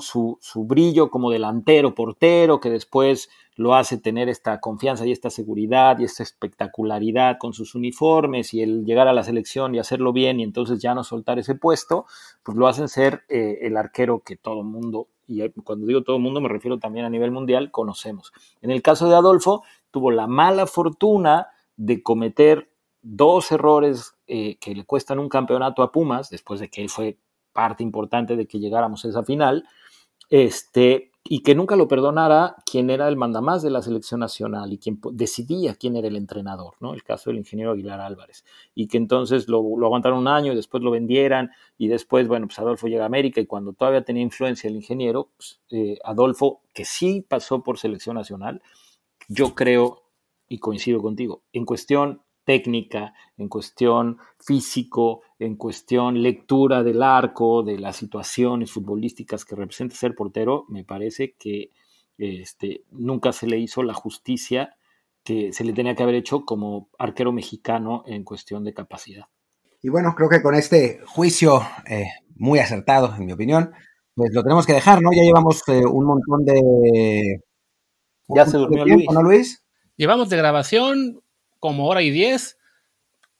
Su, 0.00 0.38
brillo 0.66 1.10
como 1.10 1.30
delantero, 1.30 1.94
portero, 1.94 2.60
que 2.60 2.68
después 2.68 3.30
lo 3.56 3.74
hace 3.74 3.96
tener 3.96 4.28
esta 4.28 4.60
confianza 4.60 5.06
y 5.06 5.12
esta 5.12 5.30
seguridad 5.30 5.98
y 5.98 6.04
esta 6.04 6.22
espectacularidad 6.22 7.38
con 7.38 7.54
sus 7.54 7.74
uniformes 7.74 8.52
y 8.52 8.62
el 8.62 8.84
llegar 8.84 9.08
a 9.08 9.14
la 9.14 9.22
selección 9.22 9.74
y 9.74 9.78
hacerlo 9.78 10.12
bien 10.12 10.38
y 10.38 10.42
entonces 10.42 10.80
ya 10.80 10.94
no 10.94 11.02
soltar 11.02 11.38
ese 11.38 11.54
puesto, 11.54 12.04
pues 12.42 12.58
lo 12.58 12.68
hacen 12.68 12.88
ser 12.88 13.22
eh, 13.28 13.58
el 13.62 13.76
arquero 13.76 14.20
que 14.20 14.36
todo 14.36 14.62
mundo, 14.62 15.08
y 15.26 15.48
cuando 15.62 15.86
digo 15.86 16.02
todo 16.02 16.18
mundo 16.18 16.40
me 16.40 16.48
refiero 16.48 16.78
también 16.78 17.06
a 17.06 17.10
nivel 17.10 17.30
mundial, 17.30 17.70
conocemos. 17.70 18.32
En 18.60 18.70
el 18.70 18.82
caso 18.82 19.08
de 19.08 19.14
Adolfo, 19.14 19.62
tuvo 19.90 20.10
la 20.10 20.26
mala 20.26 20.66
fortuna 20.66 21.48
de 21.76 22.02
cometer 22.02 22.70
dos 23.02 23.50
errores 23.50 24.14
eh, 24.26 24.58
que 24.58 24.74
le 24.74 24.84
cuestan 24.84 25.18
un 25.18 25.30
campeonato 25.30 25.82
a 25.82 25.90
Pumas, 25.90 26.28
después 26.28 26.60
de 26.60 26.68
que 26.68 26.82
él 26.82 26.90
fue 26.90 27.16
parte 27.52 27.82
importante 27.82 28.36
de 28.36 28.46
que 28.46 28.58
llegáramos 28.58 29.04
a 29.04 29.08
esa 29.08 29.22
final, 29.22 29.64
este, 30.28 31.10
y 31.24 31.42
que 31.42 31.54
nunca 31.54 31.76
lo 31.76 31.86
perdonara 31.86 32.56
quien 32.64 32.88
era 32.88 33.06
el 33.06 33.16
mandamás 33.16 33.62
de 33.62 33.70
la 33.70 33.82
selección 33.82 34.20
nacional 34.20 34.72
y 34.72 34.78
quien 34.78 34.98
decidía 35.12 35.74
quién 35.74 35.96
era 35.96 36.08
el 36.08 36.16
entrenador, 36.16 36.74
¿no? 36.80 36.94
El 36.94 37.02
caso 37.02 37.30
del 37.30 37.38
ingeniero 37.38 37.72
Aguilar 37.72 38.00
Álvarez. 38.00 38.44
Y 38.74 38.88
que 38.88 38.96
entonces 38.96 39.46
lo, 39.48 39.58
aguantaron 39.58 40.18
un 40.18 40.28
año 40.28 40.52
y 40.52 40.56
después 40.56 40.82
lo 40.82 40.90
vendieran 40.90 41.50
y 41.76 41.88
después, 41.88 42.26
bueno, 42.26 42.46
pues 42.46 42.58
Adolfo 42.58 42.88
llega 42.88 43.02
a 43.02 43.06
América 43.06 43.40
y 43.40 43.46
cuando 43.46 43.74
todavía 43.74 44.02
tenía 44.02 44.22
influencia 44.22 44.68
el 44.68 44.76
ingeniero, 44.76 45.28
pues, 45.36 45.60
eh, 45.70 45.98
Adolfo, 46.04 46.62
que 46.72 46.84
sí 46.84 47.24
pasó 47.28 47.62
por 47.62 47.78
selección 47.78 48.16
nacional, 48.16 48.62
yo 49.28 49.54
creo 49.54 50.02
y 50.48 50.58
coincido 50.58 51.00
contigo, 51.00 51.42
en 51.52 51.64
cuestión 51.64 52.22
técnica, 52.50 53.14
en 53.38 53.48
cuestión 53.48 54.18
físico, 54.40 55.22
en 55.38 55.54
cuestión 55.54 56.20
lectura 56.20 56.82
del 56.82 57.00
arco, 57.00 57.62
de 57.62 57.78
las 57.78 57.94
situaciones 57.94 58.72
futbolísticas 58.72 59.44
que 59.44 59.54
representa 59.54 59.94
ser 59.94 60.16
portero, 60.16 60.64
me 60.68 60.82
parece 60.82 61.36
que 61.38 61.70
este, 62.18 62.82
nunca 62.90 63.30
se 63.30 63.46
le 63.46 63.56
hizo 63.56 63.84
la 63.84 63.94
justicia 63.94 64.74
que 65.22 65.52
se 65.52 65.62
le 65.62 65.72
tenía 65.72 65.94
que 65.94 66.02
haber 66.02 66.16
hecho 66.16 66.44
como 66.44 66.88
arquero 66.98 67.30
mexicano 67.30 68.02
en 68.04 68.24
cuestión 68.24 68.64
de 68.64 68.74
capacidad. 68.74 69.26
Y 69.80 69.90
bueno, 69.90 70.16
creo 70.16 70.28
que 70.28 70.42
con 70.42 70.56
este 70.56 70.98
juicio 71.06 71.62
eh, 71.86 72.08
muy 72.34 72.58
acertado, 72.58 73.14
en 73.14 73.26
mi 73.26 73.32
opinión, 73.32 73.70
pues 74.12 74.32
lo 74.34 74.42
tenemos 74.42 74.66
que 74.66 74.72
dejar, 74.72 75.00
¿no? 75.02 75.10
Ya 75.12 75.22
llevamos 75.22 75.62
eh, 75.68 75.86
un 75.86 76.04
montón 76.04 76.44
de... 76.44 77.44
Ya 78.34 78.44
se 78.44 78.58
durmió 78.58 78.84
Luis. 78.84 79.06
¿no, 79.12 79.22
Luis? 79.22 79.64
Llevamos 79.96 80.30
de 80.30 80.36
grabación 80.36 81.22
como 81.60 81.86
hora 81.86 82.02
y 82.02 82.10
diez. 82.10 82.58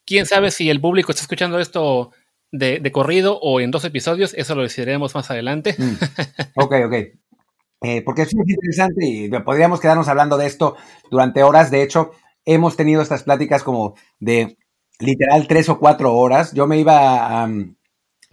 Quién 0.07 0.27
sabe 0.27 0.51
si 0.51 0.71
el 0.71 0.81
público 0.81 1.11
está 1.11 1.23
escuchando 1.23 1.59
esto 1.59 2.13
de, 2.53 2.93
corrido 2.93 3.39
o 3.41 3.61
en 3.61 3.71
dos 3.71 3.85
episodios, 3.85 4.35
eso 4.35 4.55
lo 4.55 4.63
decidiremos 4.63 5.15
más 5.15 5.31
adelante. 5.31 5.75
Mm. 5.77 5.95
Ok, 6.57 6.75
ok. 6.87 6.95
Eh, 7.83 8.03
porque 8.03 8.23
es 8.23 8.35
muy 8.35 8.45
interesante 8.47 9.07
y 9.07 9.29
podríamos 9.41 9.81
quedarnos 9.81 10.09
hablando 10.09 10.37
de 10.37 10.47
esto 10.47 10.77
durante 11.11 11.43
horas. 11.43 11.71
De 11.71 11.83
hecho, 11.83 12.11
hemos 12.45 12.77
tenido 12.77 13.01
estas 13.01 13.23
pláticas 13.23 13.63
como 13.63 13.95
de 14.19 14.59
literal 14.99 15.47
tres 15.49 15.69
o 15.71 15.79
cuatro 15.79 16.15
horas. 16.15 16.53
Yo 16.53 16.67
me 16.67 16.79
iba, 16.79 17.49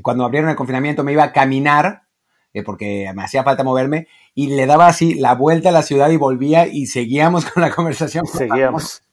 cuando 0.01 0.25
abrieron 0.25 0.49
el 0.49 0.57
confinamiento, 0.57 1.05
me 1.05 1.13
iba 1.13 1.23
a 1.23 1.31
caminar 1.31 2.03
eh, 2.53 2.63
porque 2.63 3.11
me 3.15 3.23
hacía 3.23 3.43
falta 3.43 3.63
moverme 3.63 4.07
y 4.33 4.47
le 4.47 4.65
daba 4.65 4.87
así 4.87 5.13
la 5.13 5.35
vuelta 5.35 5.69
a 5.69 5.71
la 5.71 5.83
ciudad 5.83 6.09
y 6.09 6.17
volvía 6.17 6.67
y 6.67 6.87
seguíamos 6.87 7.45
con 7.51 7.61
la 7.61 7.71
conversación. 7.71 8.25
Seguíamos. 8.25 9.03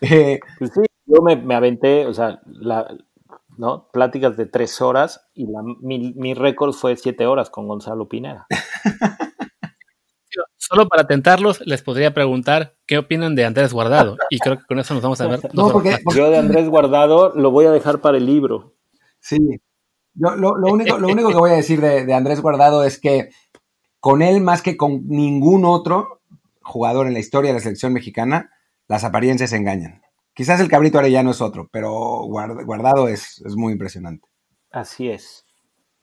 Eh, 0.00 0.40
pues 0.58 0.72
sí, 0.74 0.80
yo 1.06 1.22
me, 1.22 1.54
aventé, 1.54 2.06
o 2.06 2.14
sea, 2.14 2.40
¿no? 3.56 3.88
pláticas 3.92 4.36
de 4.36 4.46
tres 4.46 4.80
horas 4.80 5.28
y 5.34 5.46
mi, 5.80 6.34
récord 6.34 6.72
fue 6.72 6.96
siete 6.96 7.26
horas 7.26 7.50
con 7.50 7.68
Gonzalo 7.68 8.08
Pineda. 8.08 8.46
Solo 10.56 10.88
para 10.88 11.06
tentarlos, 11.06 11.60
les 11.66 11.82
podría 11.82 12.14
preguntar 12.14 12.74
qué 12.86 12.98
opinan 12.98 13.34
de 13.34 13.44
Andrés 13.44 13.72
Guardado. 13.72 14.16
Y 14.30 14.38
creo 14.38 14.58
que 14.58 14.64
con 14.64 14.78
eso 14.78 14.94
nos 14.94 15.02
vamos 15.02 15.20
a 15.20 15.28
ver. 15.28 15.40
Yo 15.52 16.30
de 16.30 16.38
Andrés 16.38 16.68
Guardado 16.68 17.32
lo 17.34 17.50
voy 17.50 17.66
a 17.66 17.70
dejar 17.70 18.00
para 18.00 18.16
el 18.16 18.26
libro. 18.26 18.74
Sí. 19.20 19.38
Yo, 20.14 20.34
lo, 20.36 20.54
único, 20.72 20.98
lo 20.98 21.08
único 21.08 21.28
que 21.28 21.36
voy 21.36 21.50
a 21.50 21.54
decir 21.54 21.80
de, 21.80 22.06
de 22.06 22.14
Andrés 22.14 22.40
Guardado 22.40 22.82
es 22.84 22.98
que 22.98 23.30
con 24.00 24.22
él, 24.22 24.40
más 24.40 24.62
que 24.62 24.76
con 24.76 25.06
ningún 25.06 25.64
otro 25.64 26.20
jugador 26.62 27.06
en 27.06 27.12
la 27.12 27.20
historia 27.20 27.50
de 27.50 27.54
la 27.54 27.62
selección 27.62 27.92
mexicana, 27.92 28.50
las 28.88 29.04
apariencias 29.04 29.52
engañan. 29.52 30.02
Quizás 30.34 30.60
el 30.60 30.68
cabrito 30.68 30.98
arellano 30.98 31.30
es 31.30 31.40
otro, 31.40 31.68
pero 31.70 31.92
guardado 32.24 33.08
es, 33.08 33.42
muy 33.56 33.72
impresionante. 33.72 34.28
Así 34.70 35.08
es. 35.08 35.46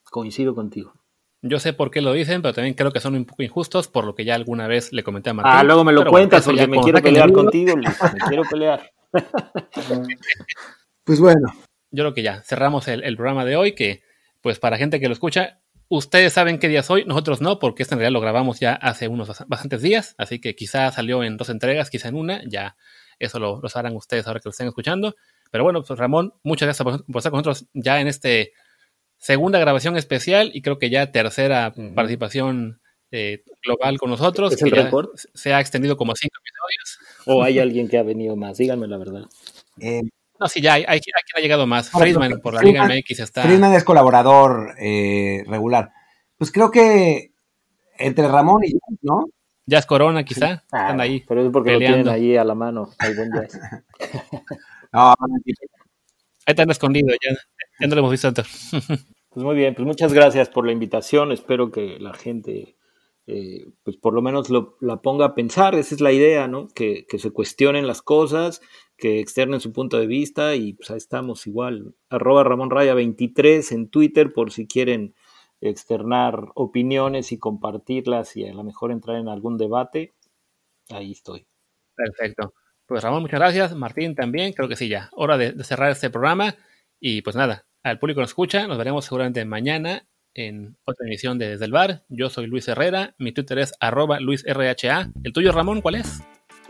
Coincido 0.09 0.55
contigo. 0.55 0.93
Yo 1.41 1.59
sé 1.59 1.73
por 1.73 1.91
qué 1.91 2.01
lo 2.01 2.13
dicen, 2.13 2.41
pero 2.41 2.53
también 2.53 2.75
creo 2.75 2.91
que 2.91 2.99
son 2.99 3.15
un 3.15 3.25
poco 3.25 3.43
injustos, 3.43 3.87
por 3.87 4.05
lo 4.05 4.15
que 4.15 4.23
ya 4.23 4.35
alguna 4.35 4.67
vez 4.67 4.93
le 4.93 5.03
comenté 5.03 5.31
a 5.31 5.33
Martín. 5.33 5.51
Ah, 5.53 5.63
luego 5.63 5.83
me 5.83 5.91
lo 5.91 6.05
cuentas 6.05 6.45
porque 6.45 6.67
me 6.67 6.79
quiero 6.79 7.01
pelear 7.01 7.31
contigo, 7.31 7.75
Luis. 7.75 7.97
Me 8.13 8.19
quiero 8.27 8.43
pelear. 8.43 8.91
pues 11.03 11.19
bueno. 11.19 11.51
Yo 11.89 12.03
creo 12.03 12.13
que 12.13 12.23
ya 12.23 12.41
cerramos 12.43 12.87
el, 12.87 13.03
el, 13.03 13.17
programa 13.17 13.43
de 13.43 13.57
hoy, 13.57 13.75
que 13.75 14.01
pues 14.39 14.59
para 14.59 14.77
gente 14.77 14.99
que 14.99 15.07
lo 15.07 15.13
escucha, 15.13 15.60
ustedes 15.91 16.31
saben 16.31 16.57
qué 16.57 16.69
día 16.69 16.83
soy, 16.83 17.03
nosotros 17.03 17.41
no, 17.41 17.59
porque 17.59 17.83
este 17.83 17.95
en 17.95 17.99
realidad 17.99 18.13
lo 18.13 18.21
grabamos 18.21 18.61
ya 18.61 18.73
hace 18.73 19.09
unos 19.09 19.27
bastantes 19.47 19.81
días, 19.81 20.15
así 20.17 20.39
que 20.39 20.55
quizá 20.55 20.89
salió 20.91 21.21
en 21.23 21.35
dos 21.35 21.49
entregas, 21.49 21.89
quizá 21.89 22.07
en 22.07 22.15
una, 22.15 22.41
ya 22.47 22.77
eso 23.19 23.39
lo, 23.39 23.61
sabrán 23.67 23.95
ustedes 23.97 24.25
ahora 24.25 24.39
que 24.39 24.47
lo 24.47 24.51
estén 24.51 24.67
escuchando. 24.67 25.15
Pero 25.51 25.65
bueno, 25.65 25.83
pues 25.83 25.99
Ramón, 25.99 26.33
muchas 26.43 26.67
gracias 26.67 26.83
por, 26.83 27.17
estar 27.17 27.31
con 27.31 27.39
nosotros 27.39 27.67
ya 27.73 27.99
en 27.99 28.07
este 28.07 28.53
segunda 29.17 29.59
grabación 29.59 29.97
especial 29.97 30.49
y 30.53 30.61
creo 30.61 30.79
que 30.79 30.89
ya 30.89 31.11
tercera 31.11 31.73
participación 31.93 32.81
eh, 33.11 33.43
global 33.61 33.99
con 33.99 34.11
nosotros. 34.11 34.53
¿Es 34.53 34.61
el 34.61 34.71
récord? 34.71 35.09
Se 35.33 35.53
ha 35.53 35.59
extendido 35.59 35.97
como 35.97 36.15
cinco 36.15 36.37
episodios. 36.39 37.25
¿O 37.25 37.43
hay 37.43 37.59
alguien 37.59 37.89
que 37.89 37.97
ha 37.97 38.03
venido 38.03 38.37
más? 38.37 38.57
Díganme 38.57 38.87
la 38.87 38.97
verdad. 38.97 39.25
Eh, 39.81 40.03
No, 40.41 40.47
sí, 40.47 40.59
ya 40.59 40.73
hay, 40.73 40.83
hay, 40.87 40.99
quien 40.99 41.13
ha 41.35 41.39
llegado 41.39 41.67
más. 41.67 41.91
Friedman 41.91 42.41
por 42.41 42.55
la 42.55 42.63
Liga 42.63 42.83
MX 42.83 43.19
está. 43.19 43.43
Friedman 43.43 43.73
es 43.73 43.83
colaborador 43.83 44.73
eh, 44.79 45.43
regular. 45.45 45.91
Pues 46.35 46.51
creo 46.51 46.71
que 46.71 47.31
entre 47.99 48.27
Ramón 48.27 48.63
y 48.63 48.73
yo, 48.73 48.79
¿no? 49.03 49.25
Jazz 49.67 49.85
Corona, 49.85 50.23
quizá. 50.23 50.63
Ah, 50.71 50.81
están 50.81 50.99
ahí. 50.99 51.23
Pero 51.27 51.45
es 51.45 51.51
porque 51.51 51.73
peleando. 51.73 51.97
lo 51.97 52.03
tienen 52.03 52.31
ahí 52.31 52.37
a 52.37 52.43
la 52.43 52.55
mano, 52.55 52.89
buen 53.15 53.31
jazz. 53.31 53.59
No, 54.93 55.13
Ahí 55.19 56.53
están 56.53 56.69
escondidos, 56.69 57.15
ya, 57.23 57.31
ya 57.79 57.87
no 57.87 57.95
lo 57.95 57.99
hemos 57.99 58.11
visto 58.11 58.33
tanto. 58.33 58.49
Pues 59.33 59.45
muy 59.45 59.55
bien, 59.55 59.73
pues 59.73 59.85
muchas 59.85 60.11
gracias 60.11 60.49
por 60.49 60.65
la 60.65 60.73
invitación. 60.73 61.31
Espero 61.31 61.71
que 61.71 61.97
la 61.99 62.13
gente, 62.13 62.75
eh, 63.27 63.65
pues 63.81 63.95
por 63.95 64.13
lo 64.13 64.21
menos 64.21 64.49
lo, 64.49 64.75
la 64.81 65.01
ponga 65.01 65.27
a 65.27 65.35
pensar. 65.35 65.73
Esa 65.75 65.95
es 65.95 66.01
la 66.01 66.11
idea, 66.11 66.49
¿no? 66.49 66.67
Que, 66.67 67.05
que 67.07 67.17
se 67.17 67.31
cuestionen 67.31 67.87
las 67.87 68.01
cosas, 68.01 68.61
que 69.01 69.19
externen 69.19 69.59
su 69.59 69.73
punto 69.73 69.99
de 69.99 70.05
vista 70.05 70.55
y 70.55 70.73
pues 70.73 70.91
ahí 70.91 70.97
estamos 70.97 71.47
igual. 71.47 71.95
Arroba 72.09 72.43
Ramón 72.43 72.69
Raya 72.69 72.93
23 72.93 73.71
en 73.71 73.89
Twitter 73.89 74.31
por 74.31 74.51
si 74.51 74.67
quieren 74.67 75.15
externar 75.59 76.49
opiniones 76.53 77.31
y 77.31 77.39
compartirlas 77.39 78.37
y 78.37 78.45
a 78.45 78.53
lo 78.53 78.63
mejor 78.63 78.91
entrar 78.91 79.17
en 79.17 79.27
algún 79.27 79.57
debate. 79.57 80.13
Ahí 80.89 81.13
estoy. 81.13 81.47
Perfecto. 81.95 82.53
Pues 82.85 83.03
Ramón, 83.03 83.23
muchas 83.23 83.39
gracias. 83.39 83.75
Martín 83.75 84.13
también, 84.13 84.53
creo 84.53 84.69
que 84.69 84.75
sí, 84.75 84.87
ya. 84.87 85.09
Hora 85.13 85.35
de, 85.35 85.63
cerrar 85.63 85.89
este 85.89 86.11
programa. 86.11 86.55
Y 86.99 87.23
pues 87.23 87.35
nada, 87.35 87.65
al 87.81 87.97
público 87.97 88.21
nos 88.21 88.29
escucha, 88.29 88.67
nos 88.67 88.77
veremos 88.77 89.05
seguramente 89.05 89.43
mañana 89.45 90.07
en 90.35 90.77
otra 90.85 91.07
emisión 91.07 91.39
de 91.39 91.49
Desde 91.49 91.65
el 91.65 91.71
Bar. 91.71 92.03
Yo 92.07 92.29
soy 92.29 92.45
Luis 92.45 92.67
Herrera, 92.67 93.15
mi 93.17 93.31
Twitter 93.31 93.57
es 93.57 93.73
arroba 93.79 94.19
luisrha. 94.19 95.11
¿El 95.23 95.33
tuyo, 95.33 95.51
Ramón, 95.51 95.81
cuál 95.81 95.95
es? 95.95 96.21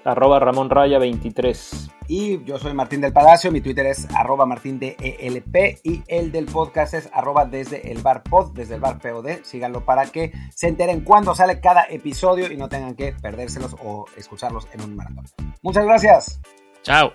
Arroba 0.03 0.39
Ramón 0.39 0.69
Raya 0.69 0.99
23. 0.99 1.89
Y 2.07 2.43
yo 2.43 2.57
soy 2.57 2.73
Martín 2.73 3.01
del 3.01 3.13
Palacio, 3.13 3.51
mi 3.51 3.61
Twitter 3.61 3.85
es 3.85 4.07
arroba 4.13 4.45
martín 4.45 4.79
de 4.79 4.97
ELP 4.99 5.79
y 5.83 6.03
el 6.07 6.31
del 6.31 6.45
podcast 6.45 6.93
es 6.93 7.09
arroba 7.13 7.45
desde 7.45 7.91
el 7.91 8.01
bar 8.01 8.23
pod, 8.23 8.51
desde 8.53 8.75
el 8.75 8.81
bar 8.81 8.99
POD. 8.99 9.43
Síganlo 9.43 9.85
para 9.85 10.05
que 10.07 10.33
se 10.53 10.67
enteren 10.67 11.01
cuándo 11.01 11.35
sale 11.35 11.61
cada 11.61 11.83
episodio 11.83 12.51
y 12.51 12.57
no 12.57 12.67
tengan 12.67 12.95
que 12.95 13.13
perdérselos 13.13 13.75
o 13.83 14.05
escucharlos 14.17 14.67
en 14.73 14.81
un 14.81 14.95
maratón. 14.95 15.25
Muchas 15.61 15.85
gracias. 15.85 16.41
Chao. 16.83 17.11